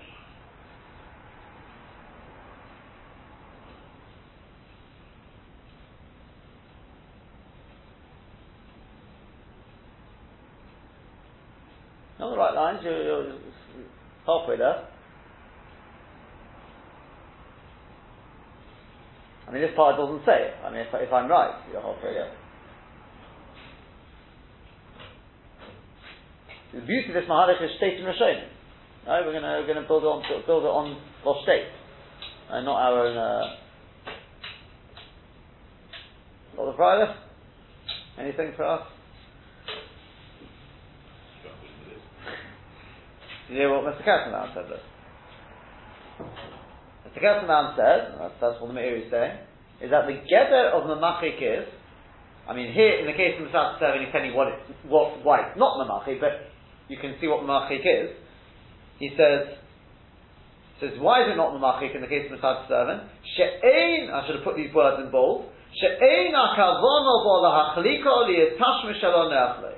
You're 12.18 12.26
on 12.28 12.32
the 12.32 12.38
right 12.38 12.54
lines, 12.54 12.80
you're, 12.82 13.02
you're 13.04 13.38
halfway 14.26 14.56
there. 14.58 14.88
I 19.46 19.52
mean, 19.52 19.62
this 19.62 19.70
part 19.76 19.96
doesn't 19.96 20.26
say 20.26 20.48
it. 20.48 20.54
I 20.64 20.70
mean, 20.70 20.80
if, 20.80 20.88
if 20.92 21.12
I'm 21.12 21.30
right, 21.30 21.54
you're 21.72 21.80
halfway 21.80 22.12
there. 22.12 22.32
The 26.72 26.80
beauty 26.80 27.08
of 27.08 27.14
this 27.14 27.24
Mahalach 27.28 27.62
is 27.64 27.70
state 27.78 27.98
and 27.98 28.06
Rishonim. 28.06 28.44
Right? 29.06 29.24
We're 29.24 29.32
gonna 29.32 29.64
we're 29.64 29.72
gonna 29.74 29.88
build 29.88 30.02
it 30.02 30.06
on 30.06 30.22
build 30.46 30.64
it 30.64 30.68
on 30.68 31.00
Rosh 31.24 31.42
state, 31.42 31.64
and 32.50 32.66
not 32.66 32.76
our 32.76 33.06
own. 33.06 33.16
Uh, 33.16 33.56
what 36.56 36.70
the 36.72 36.76
Friday? 36.76 37.14
Anything 38.18 38.52
for 38.56 38.64
us? 38.64 38.82
You 43.48 43.56
hear 43.56 43.70
what 43.70 43.84
Mr. 43.84 44.04
Kassenbaum 44.04 44.52
said? 44.52 44.68
Look. 44.68 44.80
Mr. 47.08 47.22
Kassenbaum 47.22 47.76
said, 47.76 48.18
that's, 48.18 48.34
that's 48.40 48.60
what 48.60 48.68
the 48.68 48.78
Meiri 48.78 49.06
is 49.06 49.10
saying, 49.10 49.38
is 49.80 49.90
that 49.90 50.04
the 50.06 50.20
gather 50.28 50.68
of 50.76 50.84
Mamachik 50.84 51.40
is, 51.40 51.64
I 52.46 52.54
mean, 52.54 52.74
here 52.74 52.98
in 53.00 53.06
the 53.06 53.14
case 53.16 53.40
of 53.40 53.48
Masat 53.48 53.80
7, 53.80 54.04
he's 54.04 54.12
telling 54.12 54.30
you 54.30 54.36
what, 54.36 54.48
it, 54.48 54.58
what, 54.86 55.24
why 55.24 55.48
it's 55.48 55.56
not 55.56 55.80
Mamachik, 55.80 56.20
but 56.20 56.52
you 56.88 56.96
can 56.96 57.16
see 57.20 57.28
what 57.28 57.44
Mamachik 57.44 57.84
is. 57.84 58.16
He 58.98 59.10
says, 59.16 59.54
says, 60.80 60.92
why 60.98 61.22
is 61.22 61.32
it 61.32 61.36
not 61.36 61.52
Mamachik 61.52 61.94
in 61.94 62.00
the 62.00 62.08
case 62.08 62.30
of 62.32 62.38
Masat 62.38 62.68
7? 62.68 63.00
She'ein, 63.36 64.10
I 64.10 64.26
should 64.26 64.36
have 64.36 64.44
put 64.44 64.56
these 64.56 64.72
words 64.74 65.02
in 65.04 65.10
bold, 65.10 65.50
She'ein 65.76 66.32
ha'kavono 66.32 67.14
bo 67.24 67.44
lahachliko 67.44 68.26
liyetash 68.26 68.88
mishalon 68.88 69.30
ne'achle. 69.30 69.76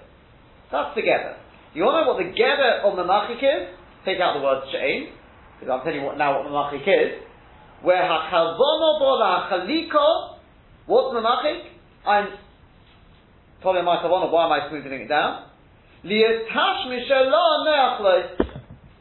That's 0.70 0.94
the 0.94 1.02
gather. 1.02 1.36
You 1.74 1.82
want 1.82 1.98
to 1.98 2.06
know 2.06 2.14
what 2.14 2.22
the 2.22 2.30
gather 2.32 2.86
of 2.86 2.94
Mamachik 2.94 3.42
is? 3.42 3.74
Take 4.04 4.20
out 4.20 4.38
the 4.38 4.44
word 4.44 4.62
She'ein, 4.70 5.12
because 5.58 5.72
I'm 5.72 5.84
telling 5.84 6.00
you 6.00 6.06
what, 6.06 6.16
now 6.16 6.38
what 6.38 6.46
Mamachik 6.46 6.86
is. 6.86 7.26
Where 7.82 8.06
ha'kavono 8.06 9.00
bo 9.02 9.18
lahachaliko, 9.18 10.38
what's 10.86 11.14
Mamachik? 11.14 11.64
I'm 12.06 12.28
telling 13.62 13.84
my 13.84 13.96
kavono, 13.96 14.30
why 14.32 14.46
am 14.46 14.52
I 14.52 14.68
smoothing 14.70 14.92
it 14.92 15.08
down? 15.08 15.49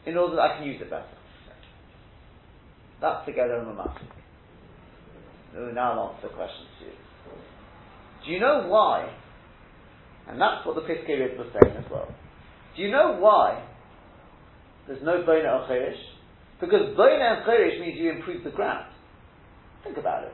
In 0.06 0.16
order 0.16 0.36
that 0.36 0.42
I 0.42 0.58
can 0.58 0.66
use 0.66 0.80
it 0.80 0.90
better. 0.90 1.04
That's 3.00 3.24
the 3.26 3.32
gather 3.32 3.56
of 3.56 3.66
Mamachik. 3.66 4.08
Now 5.74 5.92
I'll 5.92 6.14
answer 6.14 6.28
the 6.28 6.34
question 6.34 6.66
to 6.78 6.84
you. 6.84 6.92
Do 8.24 8.32
you 8.32 8.40
know 8.40 8.66
why? 8.68 9.10
And 10.28 10.40
that's 10.40 10.66
what 10.66 10.74
the 10.76 10.82
Piskei 10.82 11.36
was 11.36 11.48
saying 11.60 11.76
as 11.76 11.90
well. 11.90 12.08
Do 12.76 12.82
you 12.82 12.90
know 12.90 13.16
why 13.18 13.64
there's 14.86 15.02
no 15.02 15.22
Bona 15.24 15.48
or 15.48 15.66
Cherish? 15.66 15.98
Because 16.60 16.94
Bona 16.96 17.36
and 17.36 17.44
Cherish 17.46 17.80
means 17.80 17.98
you 17.98 18.12
improve 18.12 18.44
the 18.44 18.50
ground. 18.50 18.86
Think 19.82 19.96
about 19.96 20.24
it. 20.24 20.32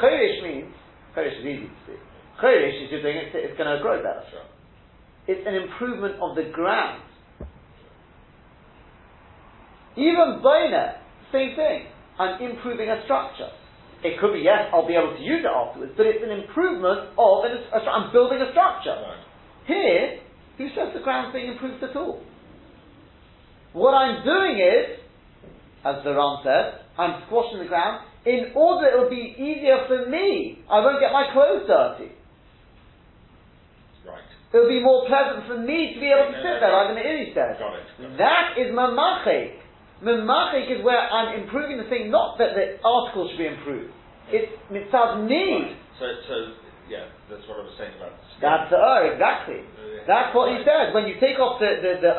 Cherish 0.00 0.42
means, 0.42 0.74
Cherish 1.14 1.38
is 1.38 1.46
easy 1.46 1.68
to 1.68 1.80
see. 1.86 1.98
Cherish 2.40 2.74
is 2.82 2.90
you're 2.90 3.02
doing 3.02 3.16
it, 3.16 3.30
it's 3.32 3.56
going 3.56 3.70
to 3.70 3.80
grow 3.80 4.02
better. 4.02 4.24
Sure. 4.30 4.55
It's 5.28 5.46
an 5.46 5.54
improvement 5.54 6.16
of 6.22 6.36
the 6.36 6.50
ground. 6.52 7.02
Even 9.96 10.40
Bona, 10.42 11.00
same 11.32 11.56
thing. 11.56 11.86
I'm 12.18 12.40
improving 12.40 12.88
a 12.88 13.02
structure. 13.04 13.50
It 14.04 14.20
could 14.20 14.34
be, 14.34 14.40
yes, 14.40 14.68
I'll 14.72 14.86
be 14.86 14.94
able 14.94 15.16
to 15.16 15.22
use 15.22 15.42
it 15.42 15.50
afterwards, 15.50 15.92
but 15.96 16.06
it's 16.06 16.22
an 16.22 16.30
improvement 16.30 17.10
of, 17.18 17.44
an, 17.44 17.58
a, 17.72 17.78
I'm 17.90 18.12
building 18.12 18.38
a 18.40 18.50
structure. 18.52 18.92
Right. 18.92 19.24
Here, 19.66 20.20
who 20.58 20.68
says 20.76 20.92
the 20.94 21.00
ground's 21.00 21.34
being 21.34 21.50
improved 21.52 21.82
at 21.82 21.96
all? 21.96 22.22
What 23.72 23.92
I'm 23.92 24.24
doing 24.24 24.60
is, 24.60 25.00
as 25.84 26.04
the 26.04 26.14
Ram 26.14 26.38
said, 26.44 26.86
I'm 26.98 27.24
squashing 27.26 27.58
the 27.58 27.68
ground 27.68 28.04
in 28.24 28.52
order 28.54 28.88
it 28.88 28.98
will 29.00 29.10
be 29.10 29.34
easier 29.38 29.86
for 29.86 30.08
me. 30.08 30.58
I 30.70 30.80
won't 30.80 31.00
get 31.00 31.12
my 31.12 31.30
clothes 31.32 31.66
dirty. 31.66 32.12
Right. 34.52 34.58
It'll 34.58 34.68
be 34.70 34.82
more 34.82 35.06
pleasant 35.06 35.46
for 35.46 35.58
me 35.58 35.94
to 35.94 35.98
be 36.00 36.06
able 36.06 36.30
to 36.32 36.38
sit 36.38 36.60
there, 36.62 36.72
like 36.72 36.94
the 36.94 37.00
Meiri 37.00 37.34
said. 37.34 37.58
Got 37.58 37.74
it. 37.76 37.86
Got 37.98 38.10
it. 38.12 38.18
That 38.18 38.46
is 38.58 38.68
mamachik. 38.72 39.58
Mamachik 40.04 40.70
is 40.70 40.84
where 40.84 41.00
I'm 41.00 41.40
improving 41.40 41.78
the 41.78 41.88
thing, 41.88 42.10
not 42.10 42.38
that 42.38 42.54
the 42.54 42.78
article 42.84 43.28
should 43.30 43.38
be 43.40 43.46
improved. 43.48 43.92
It's 44.28 44.52
mitzvah 44.70 45.24
need. 45.24 45.76
So, 45.98 46.06
so 46.28 46.34
yeah, 46.86 47.10
that's 47.30 47.42
what 47.50 47.58
I 47.58 47.64
was 47.66 47.74
saying 47.78 47.94
about. 47.98 48.14
Skin. 48.36 48.44
That's 48.46 48.68
the 48.70 48.78
ur, 48.78 49.00
exactly. 49.14 49.64
Oh, 49.64 49.82
yeah. 49.90 50.06
That's 50.06 50.30
what 50.36 50.52
he 50.54 50.62
Right. 50.62 50.66
said. 50.68 50.84
When 50.94 51.08
you 51.10 51.18
take 51.18 51.38
off 51.40 51.58
the, 51.58 51.82
the, 51.82 51.92
the 52.04 52.12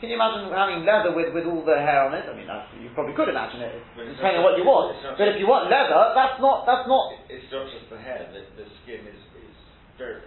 can 0.00 0.08
you 0.08 0.16
imagine 0.16 0.48
having 0.54 0.86
leather 0.86 1.10
with, 1.12 1.34
with 1.34 1.44
all 1.44 1.66
the 1.66 1.74
hair 1.76 2.06
on 2.06 2.14
it? 2.14 2.24
I 2.24 2.32
mean, 2.32 2.46
that's, 2.46 2.70
you 2.78 2.88
probably 2.94 3.12
could 3.18 3.28
imagine 3.28 3.60
it, 3.60 3.74
depending 3.98 4.40
on 4.40 4.46
what 4.46 4.54
you 4.56 4.62
want. 4.64 4.94
But 5.18 5.26
if 5.28 5.36
you 5.42 5.50
want 5.50 5.66
leather, 5.68 6.14
that's 6.14 6.38
not, 6.38 6.64
that's 6.64 6.86
not, 6.86 7.18
It's 7.28 7.50
not 7.50 7.66
just 7.68 7.90
the 7.90 7.98
hair. 7.98 8.30
The, 8.30 8.46
the 8.62 8.66
skin 8.84 9.02
is, 9.10 9.18
is 9.42 9.54
very. 9.98 10.22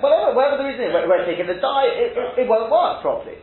Whatever, 0.00 0.34
whatever 0.34 0.56
the 0.62 0.66
reason 0.66 0.88
is, 0.88 0.92
where 0.94 1.26
taking 1.26 1.46
the 1.46 1.58
dye, 1.60 1.90
it, 1.92 2.16
it, 2.16 2.44
it 2.44 2.46
won't 2.48 2.70
work 2.70 3.02
properly. 3.02 3.38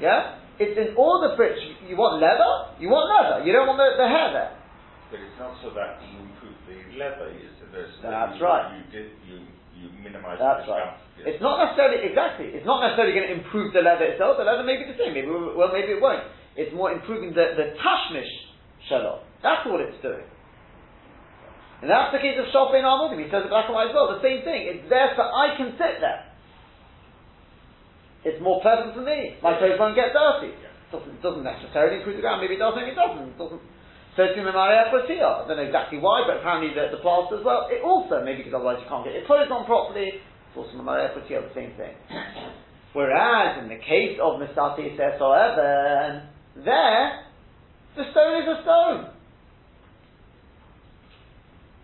Yeah? 0.00 0.42
It's 0.58 0.76
in 0.76 0.94
for 0.94 1.26
it, 1.42 1.56
to- 1.58 1.88
you 1.88 1.96
want 1.96 2.20
leather, 2.22 2.76
you 2.78 2.92
want 2.92 3.08
leather. 3.08 3.42
You 3.42 3.52
don't 3.52 3.66
want 3.66 3.80
the, 3.80 3.88
the 3.98 4.08
hair 4.08 4.30
there. 4.30 4.52
But 5.10 5.20
it's 5.20 5.36
not 5.36 5.56
so 5.60 5.74
that 5.76 6.00
you 6.04 6.24
improve 6.24 6.56
the 6.68 6.76
leather. 6.96 7.28
It's 7.32 7.52
so 7.60 8.08
That's 8.08 8.36
you, 8.36 8.44
right. 8.44 8.68
You 8.76 8.82
did 8.92 9.08
you 9.28 9.36
you 9.76 9.88
minimize 10.00 10.38
That's 10.40 10.64
the 10.64 10.72
right. 10.72 10.96
Yes. 11.18 11.36
It's 11.36 11.42
not 11.42 11.60
necessarily 11.60 12.04
exactly. 12.04 12.52
It's 12.52 12.64
not 12.68 12.80
necessarily 12.84 13.12
going 13.16 13.28
to 13.28 13.34
improve 13.40 13.72
the 13.72 13.80
leather 13.84 14.08
itself. 14.08 14.36
The 14.40 14.44
leather 14.44 14.64
may 14.64 14.80
be 14.80 14.88
the 14.88 14.96
same. 14.96 15.12
Maybe 15.12 15.28
well, 15.28 15.72
maybe 15.72 15.96
it 15.96 16.00
won't. 16.00 16.24
It's 16.56 16.72
more 16.72 16.92
improving 16.92 17.32
the 17.36 17.56
the 17.56 17.76
tashmish 17.80 18.28
shalom. 18.88 19.24
That's 19.42 19.64
what 19.66 19.80
it's 19.80 20.00
doing. 20.00 20.24
And 21.82 21.90
that's 21.90 22.14
the 22.14 22.22
case 22.22 22.38
of 22.38 22.46
Shofin 22.54 22.86
Amudim. 22.86 23.18
He 23.18 23.26
says 23.26 23.42
it 23.42 23.50
black 23.50 23.66
and 23.66 23.74
white 23.74 23.90
as 23.90 23.94
well. 23.94 24.14
The 24.14 24.22
same 24.22 24.46
thing. 24.46 24.70
It's 24.70 24.86
there 24.86 25.10
so 25.18 25.26
I 25.26 25.58
can 25.58 25.74
sit 25.74 25.98
there. 25.98 26.30
It's 28.22 28.38
more 28.38 28.62
pleasant 28.62 28.94
for 28.94 29.02
me. 29.02 29.34
My 29.42 29.58
clothes 29.58 29.82
won't 29.82 29.98
get 29.98 30.14
dirty. 30.14 30.54
It 30.54 30.62
Doesn't, 30.94 31.18
doesn't 31.26 31.42
necessarily 31.42 31.98
improve 31.98 32.16
the 32.16 32.22
ground. 32.22 32.38
Maybe 32.38 32.54
it 32.54 32.62
does, 32.62 32.78
maybe 32.78 32.94
it 32.94 32.98
doesn't. 32.98 33.34
It 33.34 33.38
doesn't. 33.38 33.62
So 34.14 34.30
to 34.30 34.40
Maria 34.46 34.94
Protea. 34.94 35.42
I 35.42 35.48
don't 35.48 35.56
know 35.58 35.66
exactly 35.66 35.98
why, 35.98 36.22
but 36.22 36.38
apparently 36.38 36.70
the, 36.70 36.94
the 36.94 37.02
plaster 37.02 37.40
as 37.40 37.44
well. 37.44 37.66
It 37.66 37.82
also, 37.82 38.22
maybe 38.22 38.46
because 38.46 38.54
otherwise 38.54 38.78
you 38.78 38.86
can't 38.86 39.02
get 39.02 39.18
your 39.18 39.26
clothes 39.26 39.50
on 39.50 39.66
properly. 39.66 40.22
It's 40.22 40.54
also 40.54 40.78
Maria 40.78 41.10
Protea, 41.10 41.42
the 41.42 41.54
same 41.56 41.74
thing. 41.74 41.98
Whereas 42.92 43.58
in 43.58 43.72
the 43.72 43.80
case 43.80 44.20
of 44.22 44.38
Misati 44.38 44.94
says, 44.94 45.18
however, 45.18 46.28
there, 46.62 47.26
the 47.96 48.04
stone 48.12 48.44
is 48.44 48.48
a 48.52 48.62
stone. 48.62 49.00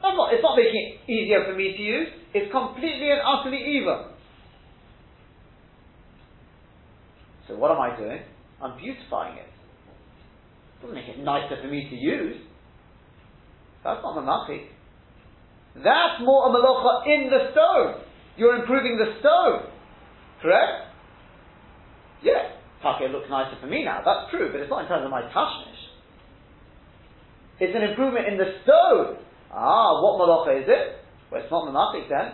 I'm 0.08 0.16
not, 0.16 0.32
it's 0.32 0.42
not 0.42 0.56
making 0.56 0.74
it 0.74 1.10
easier 1.10 1.44
for 1.44 1.54
me 1.54 1.76
to 1.76 1.82
use. 1.82 2.08
It's 2.34 2.50
completely 2.52 3.10
and 3.10 3.20
utterly 3.20 3.60
evil. 3.60 4.12
So 7.46 7.56
what 7.56 7.70
am 7.70 7.80
I 7.80 7.96
doing? 7.96 8.20
I'm 8.62 8.76
beautifying 8.78 9.38
it. 9.38 9.48
Doesn't 10.80 10.94
make 10.94 11.08
it 11.08 11.18
nicer 11.22 11.56
for 11.60 11.68
me 11.68 11.88
to 11.90 11.96
use. 11.96 12.36
That's 13.84 14.00
not 14.02 14.16
mamachik. 14.16 14.68
That's 15.76 16.20
more 16.24 16.48
a 16.48 16.50
malacha 16.50 17.06
in 17.06 17.30
the 17.30 17.52
stone. 17.52 18.04
You're 18.36 18.60
improving 18.60 18.98
the 18.98 19.18
stone. 19.20 19.70
Correct? 20.42 20.88
Taka, 22.82 23.06
it 23.06 23.10
looks 23.10 23.28
nicer 23.28 23.58
for 23.60 23.66
me 23.66 23.84
now. 23.84 24.02
That's 24.04 24.30
true, 24.30 24.50
but 24.52 24.60
it's 24.60 24.70
not 24.70 24.82
in 24.82 24.88
terms 24.88 25.04
of 25.04 25.10
my 25.10 25.22
tashmish. 25.22 25.82
It's 27.58 27.74
an 27.74 27.82
improvement 27.82 28.26
in 28.28 28.38
the 28.38 28.54
stone. 28.62 29.18
Ah, 29.52 30.00
what 30.02 30.20
malacha 30.20 30.62
is 30.62 30.68
it? 30.68 30.98
Well, 31.30 31.42
it's 31.42 31.50
not 31.50 31.68
mamachik 31.68 32.08
then. 32.08 32.32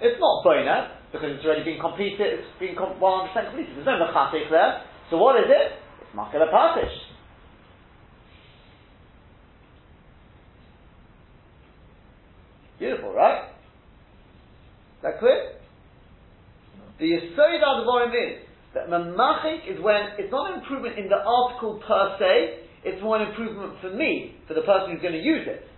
It's 0.00 0.18
not 0.18 0.42
bona, 0.44 0.98
because 1.12 1.36
it's 1.36 1.44
already 1.44 1.64
been 1.64 1.80
completed, 1.80 2.40
it's 2.40 2.58
been 2.58 2.74
100% 2.74 2.98
completed. 2.98 3.76
There's 3.76 3.86
no 3.86 4.00
machatik 4.00 4.50
there. 4.50 4.82
So 5.10 5.18
what 5.18 5.36
is 5.36 5.46
it? 5.48 5.78
It's 6.00 6.16
makala 6.16 6.50
patish. 6.50 6.96
Beautiful, 12.78 13.12
right? 13.12 13.48
Is 14.96 15.02
that 15.02 15.20
clear? 15.20 15.52
The 16.98 17.04
Yesod 17.04 17.62
Advarim 17.62 18.10
is 18.10 18.42
that 18.74 18.88
mamachik 18.88 19.70
is 19.70 19.80
when 19.82 20.18
it's 20.18 20.32
not 20.32 20.52
an 20.52 20.60
improvement 20.60 20.98
in 20.98 21.08
the 21.08 21.20
article 21.22 21.80
per 21.86 22.16
se, 22.18 22.64
it's 22.84 23.02
more 23.02 23.20
an 23.20 23.28
improvement 23.28 23.74
for 23.80 23.90
me, 23.90 24.36
for 24.48 24.54
the 24.54 24.62
person 24.62 24.90
who's 24.90 25.02
going 25.02 25.14
to 25.14 25.22
use 25.22 25.46
it. 25.46 25.68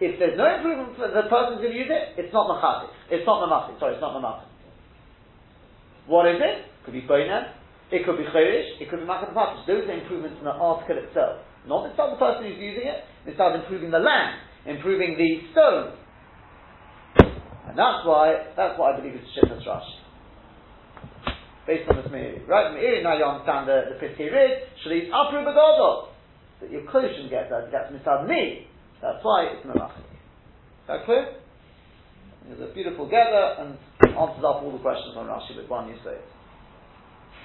If 0.00 0.18
there's 0.18 0.36
no 0.36 0.46
improvement 0.50 0.98
for 0.98 1.06
the 1.06 1.30
person 1.30 1.54
who's 1.54 1.62
going 1.62 1.74
to 1.74 1.78
use 1.78 1.92
it, 1.92 2.18
it's 2.18 2.32
not 2.34 2.50
machati. 2.50 2.90
It's 3.14 3.26
not 3.26 3.46
mamati. 3.46 3.78
Sorry, 3.78 3.94
it's 3.94 4.02
not 4.02 4.18
mamati. 4.18 4.42
What 6.06 6.26
is 6.26 6.42
it? 6.42 6.66
Could 6.84 6.94
be 6.94 7.02
boinan. 7.02 7.54
It 7.92 8.04
could 8.04 8.18
be 8.18 8.24
chayrish. 8.24 8.80
It 8.82 8.90
could 8.90 9.00
be 9.00 9.06
makat 9.06 9.32
Those 9.66 9.86
are 9.86 9.94
improvements 9.94 10.36
in 10.38 10.44
the 10.44 10.50
article 10.50 10.98
itself. 10.98 11.46
Not 11.66 11.90
inside 11.90 12.12
the 12.12 12.20
person 12.20 12.44
who's 12.44 12.58
using 12.58 12.90
it. 12.90 13.06
Inside 13.24 13.56
improving 13.56 13.90
the 13.90 14.02
land, 14.02 14.42
improving 14.66 15.16
the 15.16 15.30
stone. 15.52 15.96
And 17.68 17.78
that's 17.78 18.04
why, 18.04 18.52
that's 18.56 18.78
why 18.78 18.92
I 18.92 19.00
believe 19.00 19.14
it's 19.16 19.30
Shittas 19.32 19.64
Rashi. 19.64 19.98
Based 21.66 21.88
on 21.88 21.96
this 21.96 22.12
Meiri. 22.12 22.46
Right? 22.46 22.76
Meiri, 22.76 23.02
now 23.02 23.16
you 23.16 23.24
understand 23.24 23.68
the, 23.68 23.94
the 23.94 23.96
Piskei 23.96 24.28
Rid, 24.28 24.68
Shalit 24.84 25.08
Apru 25.08 25.46
Begodo. 25.46 26.08
That 26.60 26.70
your 26.70 26.84
clothes 26.90 27.10
shouldn't 27.16 27.30
get 27.30 27.48
that, 27.48 27.72
that's 27.72 27.90
inside 27.94 28.28
me. 28.28 28.68
That's 29.04 29.20
why 29.20 29.52
it's 29.52 29.60
Melachik. 29.68 30.00
Is 30.00 30.88
that 30.88 31.04
clear? 31.04 31.36
It's 32.48 32.60
a 32.60 32.72
beautiful 32.72 33.04
gather 33.04 33.60
and 33.60 33.76
answers 34.00 34.44
up 34.44 34.64
all 34.64 34.72
the 34.72 34.80
questions 34.80 35.12
on 35.12 35.28
Rashi 35.28 35.60
with 35.60 35.68
one 35.68 35.92
you 35.92 36.00
say. 36.00 36.16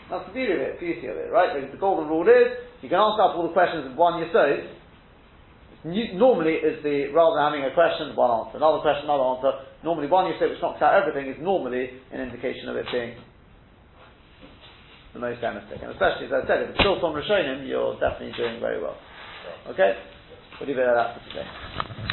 That's 0.08 0.24
the 0.28 0.32
beauty 0.32 0.56
of 0.56 0.64
it, 0.64 0.80
beauty 0.80 1.08
of 1.12 1.20
it, 1.20 1.28
right? 1.36 1.52
The, 1.52 1.68
the 1.76 1.80
golden 1.80 2.08
rule 2.08 2.24
is 2.32 2.48
you 2.80 2.88
can 2.88 2.96
answer 2.96 3.28
up 3.28 3.36
all 3.36 3.44
the 3.44 3.52
questions 3.52 3.92
with 3.92 4.00
one 4.00 4.24
yisod. 4.24 4.72
Normally, 6.16 6.60
is 6.64 6.80
the 6.84 7.12
rather 7.12 7.36
than 7.36 7.44
having 7.52 7.64
a 7.68 7.76
question, 7.76 8.16
one 8.16 8.32
answer, 8.32 8.56
another 8.56 8.80
question, 8.80 9.08
another 9.08 9.28
answer. 9.36 9.52
Normally, 9.84 10.08
one 10.08 10.32
yisod 10.32 10.56
which 10.56 10.64
knocks 10.64 10.80
out 10.80 10.96
everything 10.96 11.28
is 11.28 11.40
normally 11.44 11.92
an 12.16 12.24
indication 12.24 12.72
of 12.72 12.80
it 12.80 12.88
being 12.92 13.20
the 15.12 15.20
most 15.20 15.44
emistic. 15.44 15.84
And 15.84 15.92
especially, 15.92 16.32
as 16.32 16.40
I 16.40 16.48
said, 16.48 16.64
if 16.64 16.76
it's 16.76 16.84
built 16.84 17.04
on 17.04 17.12
Rishonim, 17.12 17.68
you're 17.68 18.00
definitely 18.00 18.32
doing 18.40 18.64
very 18.64 18.80
well. 18.80 18.96
Okay? 19.72 19.96
We'll 20.60 20.70
leave 20.70 20.80
it 20.80 20.88